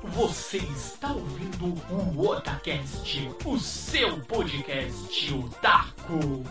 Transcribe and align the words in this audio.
Você 0.00 0.58
está 0.58 1.12
ouvindo 1.12 1.74
o 1.90 2.28
Otacast, 2.28 3.30
o 3.44 3.58
seu 3.58 4.20
podcast 4.20 5.34
otaku. 5.34 6.44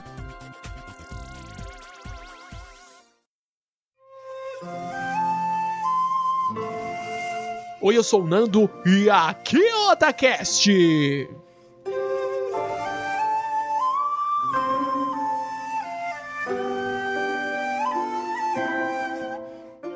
Oi, 7.81 7.97
eu 7.97 8.03
sou 8.03 8.21
o 8.21 8.27
Nando 8.27 8.69
e 8.85 9.09
aqui 9.09 9.65
é 9.65 9.75
o 9.75 9.91
Otacast. 9.91 10.69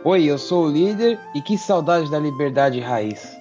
Oi, 0.06 0.24
eu 0.24 0.38
sou 0.38 0.66
o 0.66 0.72
líder 0.72 1.20
e 1.36 1.42
que 1.42 1.58
saudade 1.58 2.10
da 2.10 2.18
liberdade 2.18 2.80
raiz. 2.80 3.41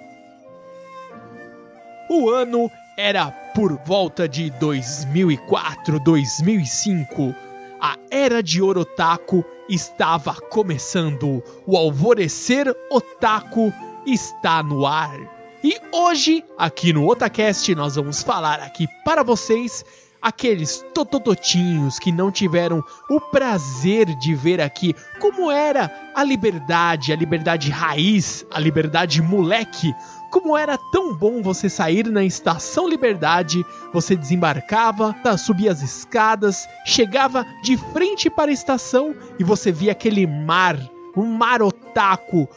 O 2.20 2.29
ano 2.29 2.70
era 2.98 3.30
por 3.30 3.79
volta 3.83 4.29
de 4.29 4.51
2004, 4.51 5.98
2005. 6.01 7.34
A 7.80 7.96
era 8.10 8.43
de 8.43 8.60
Orotaku 8.60 9.43
estava 9.66 10.34
começando. 10.34 11.43
O 11.66 11.79
alvorecer 11.79 12.66
otaku 12.91 13.73
está 14.05 14.62
no 14.62 14.87
ar. 14.87 15.19
E 15.65 15.80
hoje, 15.91 16.45
aqui 16.59 16.93
no 16.93 17.09
Otacast, 17.09 17.74
nós 17.74 17.96
vamos 17.96 18.23
falar 18.23 18.60
aqui 18.60 18.87
para 19.02 19.23
vocês 19.23 19.82
aqueles 20.21 20.84
totototinhos 20.93 21.98
que 21.98 22.12
não 22.12 22.30
tiveram 22.30 22.84
o 23.09 23.18
prazer 23.18 24.15
de 24.16 24.34
ver 24.34 24.60
aqui 24.60 24.95
como 25.18 25.51
era 25.51 26.12
a 26.15 26.23
liberdade, 26.23 27.12
a 27.12 27.16
liberdade 27.16 27.71
raiz, 27.71 28.45
a 28.51 28.60
liberdade 28.60 29.23
moleque. 29.23 29.95
Como 30.30 30.57
era 30.57 30.79
tão 30.93 31.12
bom 31.12 31.43
você 31.43 31.68
sair 31.68 32.07
na 32.07 32.24
estação 32.24 32.88
Liberdade, 32.88 33.66
você 33.93 34.15
desembarcava, 34.15 35.15
subia 35.37 35.73
as 35.73 35.82
escadas, 35.82 36.68
chegava 36.87 37.45
de 37.63 37.77
frente 37.77 38.30
para 38.30 38.51
a 38.51 38.55
estação 38.55 39.15
e 39.38 39.45
você 39.45 39.73
via 39.73 39.90
aquele 39.90 40.27
mar, 40.29 40.79
um 41.16 41.27
mar 41.27 41.60
otaku, 41.60 42.49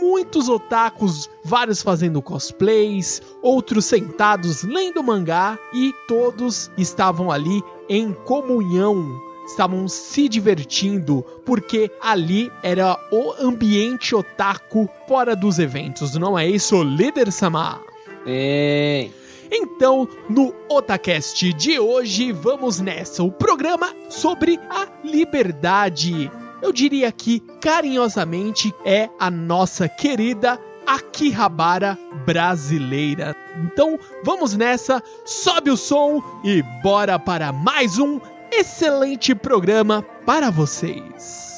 muitos 0.00 0.48
otakus, 0.48 1.28
vários 1.44 1.82
fazendo 1.82 2.22
cosplays, 2.22 3.20
outros 3.42 3.84
sentados 3.84 4.62
lendo 4.62 5.02
mangá 5.02 5.58
e 5.74 5.92
todos 6.06 6.70
estavam 6.78 7.30
ali 7.30 7.62
em 7.90 8.12
comunhão. 8.12 9.27
Estavam 9.48 9.88
se 9.88 10.28
divertindo 10.28 11.24
porque 11.44 11.90
ali 12.00 12.52
era 12.62 12.96
o 13.10 13.32
ambiente 13.40 14.14
otaku 14.14 14.88
fora 15.08 15.34
dos 15.34 15.58
eventos, 15.58 16.14
não 16.14 16.38
é 16.38 16.46
isso, 16.46 16.82
líder 16.82 17.32
Sama? 17.32 17.80
Ei. 18.24 19.12
Então, 19.50 20.06
no 20.28 20.54
Otacast 20.68 21.54
de 21.54 21.78
hoje, 21.80 22.30
vamos 22.30 22.78
nessa, 22.78 23.22
o 23.22 23.32
programa 23.32 23.94
sobre 24.10 24.60
a 24.68 24.86
liberdade 25.02 26.30
eu 26.60 26.72
diria 26.72 27.10
que 27.12 27.40
carinhosamente 27.60 28.74
é 28.84 29.08
a 29.18 29.30
nossa 29.30 29.88
querida 29.88 30.58
Akihabara 30.86 31.98
brasileira. 32.24 33.36
Então 33.62 33.98
vamos 34.24 34.56
nessa, 34.56 35.02
sobe 35.24 35.70
o 35.70 35.76
som 35.76 36.22
e 36.42 36.62
bora 36.82 37.18
para 37.18 37.52
mais 37.52 37.98
um 37.98 38.18
excelente 38.52 39.34
programa 39.34 40.02
para 40.24 40.50
vocês. 40.50 41.57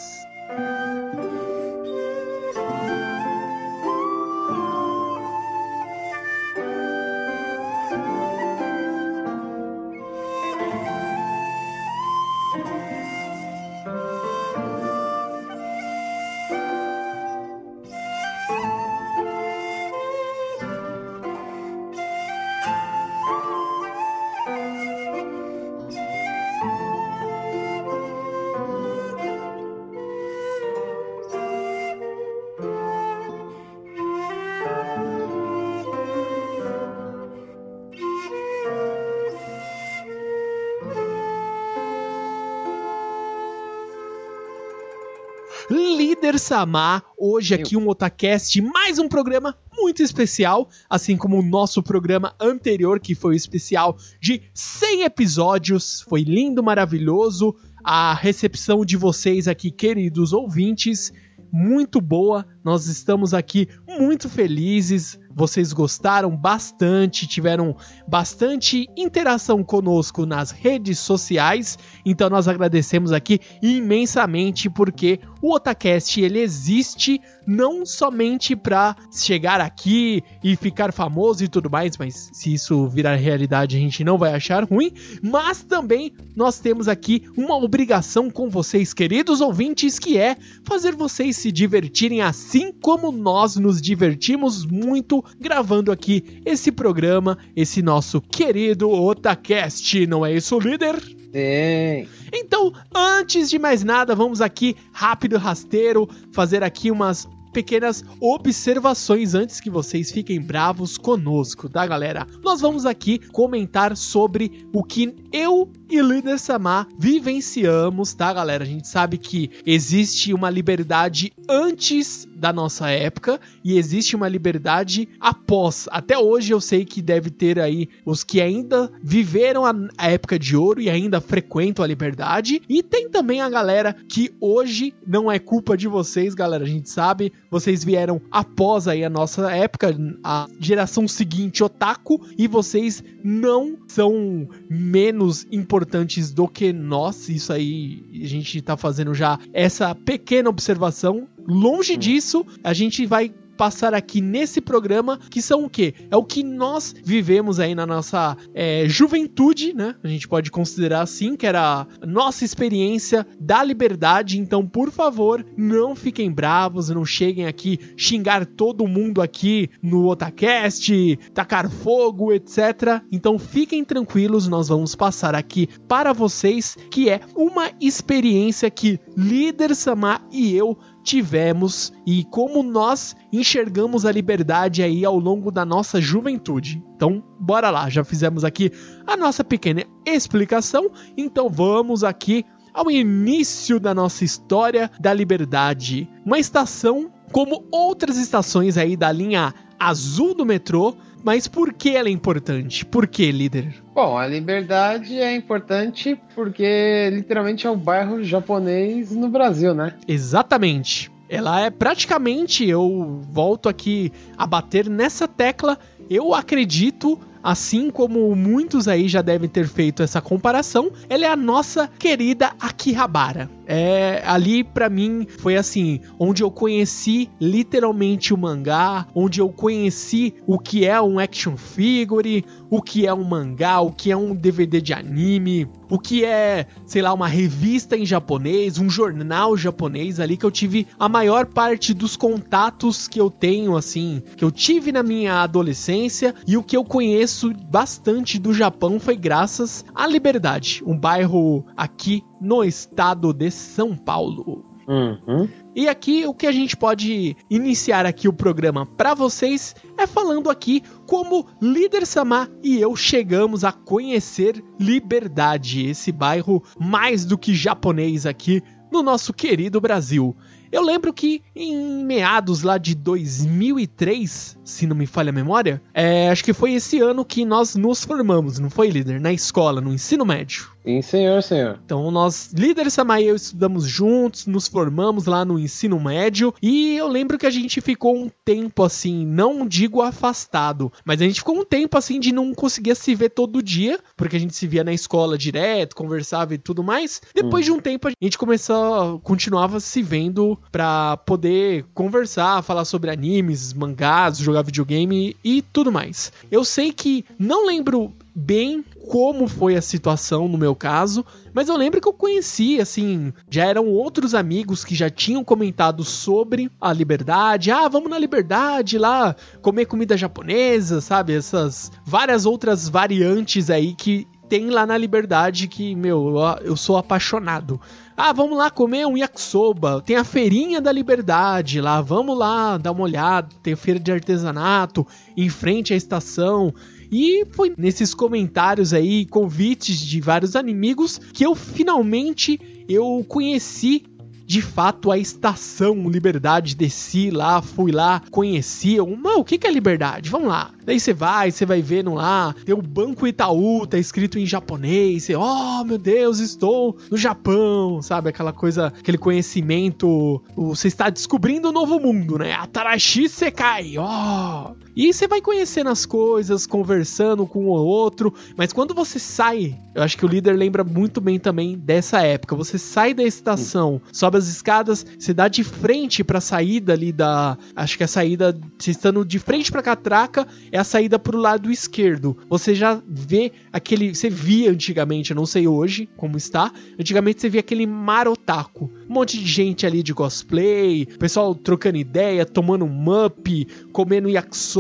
Samar, 46.50 47.05
hoje 47.16 47.55
aqui 47.55 47.77
um 47.77 47.88
Otacast, 47.88 48.61
mais 48.61 48.98
um 48.98 49.06
programa 49.06 49.56
muito 49.72 50.02
especial, 50.02 50.68
assim 50.88 51.16
como 51.16 51.38
o 51.38 51.44
nosso 51.44 51.80
programa 51.80 52.34
anterior, 52.40 52.98
que 52.98 53.14
foi 53.14 53.34
o 53.34 53.36
especial 53.36 53.96
de 54.20 54.42
100 54.52 55.05
episódios. 55.05 56.00
Foi 56.00 56.24
lindo, 56.24 56.61
maravilhoso. 56.61 57.55
A 57.84 58.12
recepção 58.14 58.84
de 58.84 58.96
vocês 58.96 59.46
aqui, 59.46 59.70
queridos 59.70 60.33
ouvintes, 60.33 61.12
muito 61.52 62.00
boa. 62.00 62.44
Nós 62.64 62.88
estamos 62.88 63.32
aqui 63.32 63.68
muito 63.86 64.28
felizes. 64.28 65.20
Vocês 65.33 65.73
gostaram 65.73 66.36
bastante, 66.36 67.27
tiveram 67.27 67.77
bastante 68.07 68.89
interação 68.96 69.63
conosco 69.63 70.27
nas 70.27 70.51
redes 70.51 70.98
sociais. 70.98 71.79
Então 72.05 72.29
nós 72.29 72.48
agradecemos 72.48 73.13
aqui 73.13 73.41
imensamente 73.63 74.68
porque 74.68 75.20
o 75.41 75.55
Otacast 75.55 76.20
ele 76.20 76.41
existe 76.41 77.20
não 77.46 77.86
somente 77.86 78.55
para 78.55 78.96
chegar 79.13 79.61
aqui 79.61 80.23
e 80.42 80.57
ficar 80.57 80.92
famoso 80.92 81.45
e 81.45 81.48
tudo 81.48 81.70
mais, 81.70 81.97
mas 81.97 82.30
se 82.33 82.52
isso 82.52 82.89
virar 82.89 83.14
realidade 83.17 83.77
a 83.77 83.80
gente 83.80 84.05
não 84.05 84.18
vai 84.18 84.35
achar 84.35 84.64
ruim, 84.64 84.92
mas 85.23 85.62
também 85.62 86.12
nós 86.35 86.58
temos 86.58 86.89
aqui 86.89 87.24
uma 87.36 87.57
obrigação 87.57 88.30
com 88.30 88.48
vocês, 88.48 88.92
queridos 88.92 89.41
ouvintes, 89.41 89.98
que 89.98 90.18
é 90.18 90.36
fazer 90.64 90.95
vocês 90.95 91.36
se 91.36 91.51
divertirem 91.51 92.20
assim 92.20 92.73
como 92.73 93.11
nós 93.11 93.57
nos 93.57 93.80
divertimos 93.80 94.64
muito 94.64 95.20
gravando 95.39 95.92
aqui 95.92 96.41
esse 96.45 96.70
programa, 96.70 97.39
esse 97.55 97.83
nosso 97.83 98.20
querido 98.20 98.91
Otacast, 98.91 100.07
não 100.07 100.25
é 100.25 100.35
isso, 100.35 100.58
líder? 100.58 101.01
Sim. 101.01 102.08
Então, 102.33 102.73
antes 102.95 103.48
de 103.48 103.59
mais 103.59 103.85
nada, 103.85 104.14
vamos 104.14 104.41
aqui 104.41 104.77
rápido 104.92 105.39
rasteiro 105.39 106.09
fazer 106.33 106.63
aqui 106.63 106.91
umas 106.91 107.29
pequenas 107.52 108.05
observações 108.20 109.34
antes 109.34 109.61
que 109.61 109.70
vocês 109.70 110.11
fiquem 110.11 110.40
bravos 110.40 110.96
conosco, 110.96 111.68
tá, 111.68 111.86
galera? 111.86 112.27
Nós 112.42 112.61
vamos 112.61 112.86
aqui 112.86 113.18
comentar 113.18 113.96
sobre 113.96 114.66
o 114.72 114.83
que 114.83 115.14
eu 115.33 115.70
e 115.88 116.00
Líder 116.00 116.38
Samar 116.38 116.86
vivenciamos, 116.98 118.14
tá, 118.14 118.33
galera? 118.33 118.64
A 118.64 118.66
gente 118.66 118.86
sabe 118.86 119.18
que 119.18 119.50
existe 119.66 120.33
uma 120.33 120.48
liberdade 120.48 121.33
antes 121.48 122.27
da 122.36 122.52
nossa 122.52 122.88
época 122.88 123.40
e 123.62 123.77
existe 123.77 124.17
uma 124.17 124.28
liberdade 124.28 125.08
após. 125.20 125.88
Até 125.90 126.17
hoje 126.18 126.52
eu 126.52 126.61
sei 126.61 126.84
que 126.84 127.02
deve 127.02 127.28
ter 127.28 127.58
aí 127.58 127.88
os 128.05 128.25
que 128.25 128.40
ainda 128.40 128.90
viveram 129.02 129.64
a, 129.64 129.75
época 130.11 130.38
de 130.38 130.56
ouro 130.56 130.81
e 130.81 130.88
ainda 130.88 131.20
frequentam 131.20 131.84
a 131.84 131.88
liberdade, 131.88 132.62
e 132.69 132.82
tem 132.82 133.11
também 133.11 133.40
a 133.40 133.50
galera 133.50 133.94
que 134.08 134.32
hoje 134.40 134.94
não 135.06 135.31
é 135.31 135.38
culpa 135.38 135.76
de 135.76 135.88
vocês, 135.88 136.34
galera, 136.34 136.64
a 136.64 136.69
gente 136.69 136.88
sabe, 136.88 137.32
vocês 137.50 137.82
vieram 137.84 138.20
após 138.31 138.87
aí 138.87 139.05
a 139.05 139.11
nossa 139.11 139.50
época, 139.50 139.94
a 140.23 140.47
geração 140.58 141.08
seguinte 141.08 141.64
otaku, 141.64 142.20
e 142.38 142.47
vocês 142.47 143.02
não 143.25 143.76
são 143.88 144.49
menos 144.69 145.47
importantes 145.50 146.31
do 146.32 146.47
que 146.47 146.73
nós. 146.73 147.29
Isso 147.29 147.52
aí 147.52 148.05
a 148.23 148.26
gente 148.26 148.62
tá 148.62 148.76
fazendo 148.76 149.12
já 149.14 149.38
essa 149.52 149.94
pequena 149.94 150.49
observação. 150.49 151.26
Longe 151.47 151.97
disso, 151.97 152.47
a 152.62 152.73
gente 152.73 153.05
vai 153.06 153.32
passar 153.61 153.93
aqui 153.93 154.23
nesse 154.23 154.59
programa, 154.59 155.21
que 155.29 155.43
são 155.43 155.65
o 155.65 155.69
quê? 155.69 155.93
É 156.11 156.17
o 156.17 156.25
que 156.25 156.43
nós 156.43 156.95
vivemos 157.05 157.61
aí 157.61 157.75
na 157.75 157.85
nossa 157.85 158.35
é, 158.55 158.89
juventude, 158.89 159.75
né? 159.75 159.97
A 160.03 160.09
gente 160.09 160.27
pode 160.27 160.51
considerar 160.51 161.03
assim, 161.03 161.37
que 161.37 161.47
era 161.47 161.87
a 162.01 162.07
nossa 162.07 162.43
experiência 162.43 163.27
da 163.39 163.62
liberdade. 163.62 164.39
Então, 164.39 164.67
por 164.67 164.91
favor, 164.91 165.45
não 165.59 165.95
fiquem 165.95 166.33
bravos, 166.33 166.89
não 166.89 167.05
cheguem 167.05 167.47
aqui 167.47 167.79
xingar 167.99 168.47
todo 168.47 168.89
mundo 168.89 169.21
aqui 169.21 169.69
no 169.83 170.09
Otacast, 170.09 171.19
tacar 171.35 171.69
fogo, 171.69 172.33
etc. 172.33 173.03
Então, 173.13 173.39
fiquem 173.39 173.85
tranquilos, 173.85 174.49
nós 174.49 174.69
vamos 174.69 174.95
passar 174.95 175.35
aqui 175.35 175.69
para 175.87 176.15
vocês, 176.15 176.79
que 176.91 177.11
é 177.11 177.21
uma 177.37 177.71
experiência 177.79 178.71
que 178.71 178.99
Líder 179.15 179.75
Samar 179.75 180.27
e 180.33 180.56
eu 180.56 180.79
tivemos 181.02 181.93
e 182.06 182.25
como 182.25 182.62
nós 182.62 183.17
enxergamos 183.32 184.05
a 184.05 184.12
liberdade 184.12 184.82
aí 184.82 185.05
ao 185.05 185.19
longo 185.19 185.50
da 185.50 185.64
nossa 185.64 186.00
juventude. 186.00 186.82
Então, 186.94 187.23
bora 187.38 187.70
lá, 187.70 187.88
já 187.88 188.05
fizemos 188.05 188.44
aqui 188.44 188.70
a 189.06 189.17
nossa 189.17 189.43
pequena 189.43 189.85
explicação, 190.06 190.91
então 191.17 191.49
vamos 191.49 192.05
aqui 192.05 192.44
ao 192.73 192.91
início 192.91 193.81
da 193.81 193.94
nossa 193.94 194.25
história 194.25 194.91
da 195.00 195.12
liberdade. 195.12 196.08
Uma 196.25 196.38
estação 196.38 197.11
como 197.32 197.64
outras 197.70 198.17
estações 198.17 198.76
aí 198.76 198.96
da 198.96 199.11
linha 199.11 199.55
azul 199.79 200.35
do 200.35 200.44
metrô, 200.44 200.94
mas 201.22 201.46
por 201.46 201.72
que 201.72 201.90
ela 201.90 202.08
é 202.08 202.12
importante? 202.12 202.84
Por 202.84 203.06
que, 203.06 203.31
líder? 203.31 203.75
Bom, 203.94 204.17
a 204.17 204.26
liberdade 204.26 205.19
é 205.19 205.34
importante 205.34 206.19
porque 206.34 207.11
literalmente 207.12 207.67
é 207.67 207.70
o 207.70 207.76
bairro 207.76 208.22
japonês 208.22 209.11
no 209.12 209.28
Brasil, 209.28 209.75
né? 209.75 209.94
Exatamente. 210.06 211.11
Ela 211.28 211.61
é 211.61 211.70
praticamente, 211.70 212.69
eu 212.69 213.20
volto 213.31 213.69
aqui 213.69 214.12
a 214.37 214.46
bater 214.46 214.88
nessa 214.88 215.28
tecla, 215.28 215.78
eu 216.08 216.34
acredito 216.34 217.19
assim 217.43 217.90
como 217.90 218.34
muitos 218.34 218.88
aí 218.88 219.08
já 219.08 219.22
devem 219.22 219.49
ter 219.49 219.67
feito 219.67 220.02
essa 220.02 220.20
comparação, 220.20 220.90
ela 221.08 221.25
é 221.25 221.28
a 221.28 221.37
nossa 221.37 221.88
querida 221.99 222.52
Akihabara. 222.61 223.49
É, 223.72 224.20
ali 224.26 224.64
para 224.64 224.90
mim 224.90 225.25
foi 225.38 225.56
assim, 225.56 226.00
onde 226.19 226.43
eu 226.43 226.50
conheci 226.50 227.31
literalmente 227.40 228.34
o 228.34 228.37
mangá, 228.37 229.06
onde 229.14 229.40
eu 229.40 229.49
conheci 229.49 230.34
o 230.44 230.58
que 230.58 230.84
é 230.84 231.00
um 231.00 231.20
action 231.20 231.56
figure, 231.56 232.44
o 232.69 232.82
que 232.82 233.06
é 233.06 233.14
um 233.14 233.22
mangá, 233.22 233.78
o 233.78 233.93
que 233.93 234.11
é 234.11 234.17
um 234.17 234.34
DVD 234.34 234.81
de 234.81 234.93
anime, 234.93 235.69
o 235.88 236.00
que 236.00 236.25
é, 236.25 236.67
sei 236.84 237.00
lá, 237.00 237.12
uma 237.12 237.28
revista 237.28 237.96
em 237.96 238.05
japonês, 238.05 238.76
um 238.78 238.90
jornal 238.90 239.56
japonês 239.56 240.19
ali 240.19 240.37
que 240.37 240.44
eu 240.44 240.50
tive 240.50 240.88
a 240.99 241.08
maior 241.08 241.46
parte 241.46 241.94
dos 241.94 242.17
contatos 242.17 243.06
que 243.06 243.20
eu 243.20 243.31
tenho 243.31 243.76
assim, 243.76 244.20
que 244.37 244.44
eu 244.44 244.50
tive 244.50 244.90
na 244.90 245.05
minha 245.05 245.43
adolescência 245.43 246.34
e 246.44 246.56
o 246.56 246.62
que 246.64 246.76
eu 246.76 246.84
conheço 246.84 247.52
bastante 247.70 248.37
do 248.37 248.52
Japão 248.52 248.99
foi 248.99 249.17
graças 249.17 249.84
à 249.94 250.08
Liberdade, 250.08 250.82
um 250.84 250.99
bairro 250.99 251.64
aqui 251.76 252.25
no 252.41 252.65
estado 252.65 253.33
de 253.33 253.51
São 253.51 253.97
Paulo. 253.97 254.65
Uhum. 254.89 255.49
E 255.75 255.89
aqui 255.89 256.27
o 256.27 256.35
que 256.35 256.49
a 256.49 256.53
gente 256.53 256.77
pode 256.77 257.37
iniciar 257.49 258.05
aqui 258.05 258.27
o 258.27 258.33
programa 258.33 258.85
para 258.85 259.15
vocês 259.15 259.77
é 259.97 260.05
falando 260.05 260.51
aqui 260.51 260.83
como 261.07 261.47
Líder 261.63 262.05
Samar 262.05 262.49
e 262.61 262.81
eu 262.81 262.97
chegamos 262.97 263.63
a 263.63 263.71
conhecer 263.71 264.65
Liberdade, 264.81 265.87
esse 265.87 266.11
bairro 266.11 266.61
mais 266.77 267.25
do 267.25 267.39
que 267.39 267.55
japonês 267.55 268.27
aqui 268.27 268.63
no 268.91 269.01
nosso 269.01 269.33
querido 269.33 269.81
Brasil. 269.81 270.37
Eu 270.72 270.82
lembro 270.82 271.12
que 271.12 271.43
em 271.55 272.05
meados 272.05 272.62
lá 272.62 272.78
de 272.78 272.94
2003, 272.94 274.58
se 274.64 274.87
não 274.87 274.94
me 274.94 275.06
falha 275.06 275.31
a 275.31 275.32
memória, 275.32 275.82
é, 275.93 276.31
acho 276.31 276.44
que 276.44 276.52
foi 276.52 276.75
esse 276.75 277.00
ano 277.00 277.25
que 277.25 277.44
nós 277.44 277.75
nos 277.75 278.05
formamos, 278.05 278.58
não 278.58 278.70
foi, 278.70 278.88
líder? 278.88 279.20
Na 279.20 279.32
escola, 279.32 279.81
no 279.81 279.93
ensino 279.93 280.25
médio. 280.25 280.70
Sim, 280.84 281.02
senhor, 281.02 281.43
senhor. 281.43 281.78
Então, 281.84 282.11
nós, 282.11 282.52
líderes 282.55 282.94
Samai 282.94 283.25
e 283.25 283.28
eu 283.28 283.37
estudamos 283.37 283.84
juntos, 283.84 284.46
nos 284.46 284.67
formamos 284.67 285.26
lá 285.26 285.44
no 285.44 285.58
ensino 285.58 286.00
médio, 286.00 286.55
e 286.62 286.96
eu 286.96 287.06
lembro 287.06 287.37
que 287.37 287.46
a 287.46 287.50
gente 287.50 287.81
ficou 287.81 288.17
um 288.17 288.31
tempo 288.44 288.82
assim, 288.82 289.26
não 289.26 289.67
digo 289.67 290.00
afastado, 290.00 290.90
mas 291.05 291.20
a 291.20 291.25
gente 291.25 291.40
ficou 291.40 291.58
um 291.58 291.64
tempo 291.64 291.99
assim 291.99 292.19
de 292.19 292.32
não 292.32 292.55
conseguir 292.55 292.94
se 292.96 293.14
ver 293.14 293.31
todo 293.31 293.62
dia, 293.62 293.99
porque 294.17 294.37
a 294.37 294.40
gente 294.40 294.55
se 294.55 294.67
via 294.67 294.82
na 294.82 294.93
escola 294.93 295.37
direto, 295.37 295.94
conversava 295.96 296.55
e 296.55 296.58
tudo 296.58 296.82
mais. 296.82 297.20
Depois 297.34 297.67
hum. 297.69 297.72
de 297.72 297.78
um 297.78 297.81
tempo, 297.81 298.08
a 298.08 298.12
gente 298.22 298.38
começou, 298.38 299.20
continuava 299.20 299.81
se 299.81 300.02
vendo 300.02 300.58
pra 300.71 301.17
poder 301.17 301.85
conversar, 301.95 302.62
falar 302.62 302.85
sobre 302.85 303.11
animes, 303.11 303.73
mangás, 303.73 304.39
jogar 304.39 304.62
videogame 304.62 305.37
e 305.43 305.62
tudo 305.62 305.91
mais. 305.91 306.33
Eu 306.51 306.65
sei 306.65 306.93
que 306.93 307.25
não 307.39 307.67
lembro 307.67 308.12
bem 308.35 308.85
como 309.09 309.49
foi 309.49 309.77
a 309.77 309.83
situação 309.83 310.47
no 310.47 310.57
meu 310.57 310.75
caso, 310.75 311.25
mas 311.53 311.69
eu 311.69 311.77
lembro 311.77 312.01
que 312.01 312.07
eu 312.07 312.12
conheci, 312.12 312.81
assim, 312.81 313.33
já 313.51 313.65
eram 313.65 313.89
outros 313.89 314.35
amigos 314.35 314.85
que 314.85 314.95
já 314.95 315.11
tinham 315.11 315.43
comentado 315.43 316.05
sobre 316.05 316.71
a 316.81 316.93
liberdade. 316.93 317.71
Ah, 317.71 317.89
vamos 317.89 318.09
na 318.09 318.19
liberdade 318.19 318.99
lá 318.99 319.35
comer 319.61 319.87
comida 319.87 320.17
japonesa, 320.17 321.01
sabe? 321.01 321.35
Essas 321.35 321.91
várias 322.05 322.47
outras 322.47 322.89
variantes 322.89 323.69
aí 323.69 323.95
que 323.95 324.29
tem 324.50 324.69
lá 324.69 324.85
na 324.85 324.99
liberdade 324.99 325.69
que, 325.69 325.94
meu, 325.94 326.35
eu 326.62 326.76
sou 326.76 326.97
apaixonado. 326.97 327.81
Ah, 328.17 328.32
vamos 328.32 328.58
lá 328.58 328.69
comer 328.69 329.06
um 329.06 329.17
yakisoba. 329.17 330.02
Tem 330.05 330.17
a 330.17 330.25
feirinha 330.25 330.81
da 330.81 330.91
liberdade 330.91 331.81
lá, 331.81 332.00
vamos 332.02 332.37
lá 332.37 332.76
dar 332.76 332.91
uma 332.91 333.05
olhada. 333.05 333.49
Tem 333.62 333.76
feira 333.76 334.00
de 334.00 334.11
artesanato 334.11 335.06
em 335.37 335.49
frente 335.49 335.94
à 335.94 335.97
estação. 335.97 336.75
E 337.12 337.47
foi 337.52 337.73
nesses 337.79 338.12
comentários 338.12 338.93
aí, 338.93 339.25
convites 339.25 340.00
de 340.00 340.20
vários 340.20 340.56
amigos, 340.56 341.20
que 341.32 341.46
eu 341.46 341.55
finalmente 341.55 342.85
eu 342.88 343.25
conheci 343.29 344.03
de 344.50 344.61
fato 344.61 345.12
a 345.12 345.17
estação 345.17 346.11
Liberdade. 346.11 346.75
Desci 346.75 347.31
lá, 347.31 347.62
fui 347.62 347.93
lá, 347.93 348.20
conheci. 348.32 348.99
Uma, 349.00 349.37
o 349.37 349.44
que, 349.44 349.56
que 349.56 349.64
é 349.64 349.70
liberdade? 349.70 350.29
Vamos 350.29 350.49
lá. 350.49 350.73
Daí 350.85 350.99
você 350.99 351.14
vai, 351.14 351.52
você 351.52 351.64
vai 351.64 351.81
vendo 351.81 352.14
lá, 352.14 352.52
tem 352.64 352.75
o 352.75 352.82
Banco 352.82 353.29
Itaú, 353.29 353.87
tá 353.87 353.97
escrito 353.97 354.41
em 354.41 354.47
japonês. 354.47 355.23
Você, 355.23 355.37
oh 355.37 355.85
meu 355.85 355.99
Deus, 355.99 356.41
estou 356.41 356.97
no 357.08 357.17
Japão, 357.17 358.02
sabe? 358.02 358.31
Aquela 358.31 358.52
coisa, 358.52 358.88
aquele 358.88 359.19
conhecimento. 359.19 360.43
Você 360.56 360.88
está 360.88 361.11
descobrindo 361.11 361.69
um 361.69 361.73
novo 361.73 362.00
mundo, 362.00 362.37
né? 362.37 362.53
Atarashi 362.55 363.29
Sekai, 363.29 363.96
ó. 363.99 364.73
Oh. 364.73 364.90
E 364.95 365.13
você 365.13 365.29
vai 365.29 365.41
conhecendo 365.41 365.91
as 365.91 366.05
coisas, 366.05 366.67
conversando 366.67 367.47
com 367.47 367.67
o 367.67 367.71
outro. 367.71 368.35
Mas 368.57 368.73
quando 368.73 368.95
você 368.95 369.19
sai, 369.19 369.79
eu 369.95 370.03
acho 370.03 370.17
que 370.17 370.25
o 370.25 370.29
líder 370.29 370.53
lembra 370.53 370.85
muito 370.85 371.21
bem 371.21 371.39
também 371.39 371.77
dessa 371.77 372.21
época. 372.23 372.57
Você 372.57 372.79
sai 372.79 373.15
da 373.15 373.23
estação, 373.23 374.01
sobe 374.13 374.39
as 374.39 374.49
escadas, 374.49 375.07
você 375.19 375.33
dá 375.33 375.49
de 375.49 375.63
frente 375.63 376.25
pra 376.25 376.41
saída 376.41 376.93
ali 376.93 377.13
da. 377.13 377.57
Acho 377.75 377.97
que 377.97 378.05
a 378.05 378.09
saída, 378.09 378.59
você 378.79 378.91
estando 378.91 379.25
de 379.25 379.39
frente 379.39 379.71
pra 379.71 379.83
catraca, 379.83 380.47
é 380.71 380.79
a 380.79 380.85
saída 380.85 381.19
pro 381.19 381.39
lado 381.39 381.71
esquerdo. 381.71 382.37
Você 382.49 382.75
já 382.75 383.01
vê 383.07 383.53
aquele. 383.73 384.15
Você 384.15 384.29
via 384.29 384.71
antigamente, 384.71 385.31
eu 385.31 385.37
não 385.37 385.47
sei 385.47 385.67
hoje 385.67 386.09
como 386.17 386.37
está. 386.37 386.73
Antigamente 386.99 387.41
você 387.41 387.49
via 387.49 387.61
aquele 387.61 387.87
marotaco. 387.87 388.91
Um 389.09 389.15
monte 389.15 389.39
de 389.39 389.47
gente 389.47 389.87
ali 389.87 390.03
de 390.03 390.15
cosplay, 390.15 391.07
pessoal 391.19 391.55
trocando 391.55 391.97
ideia, 391.97 392.45
tomando 392.45 392.87
mup, 392.87 393.67
comendo 393.93 394.29
yakisoba, 394.29 394.80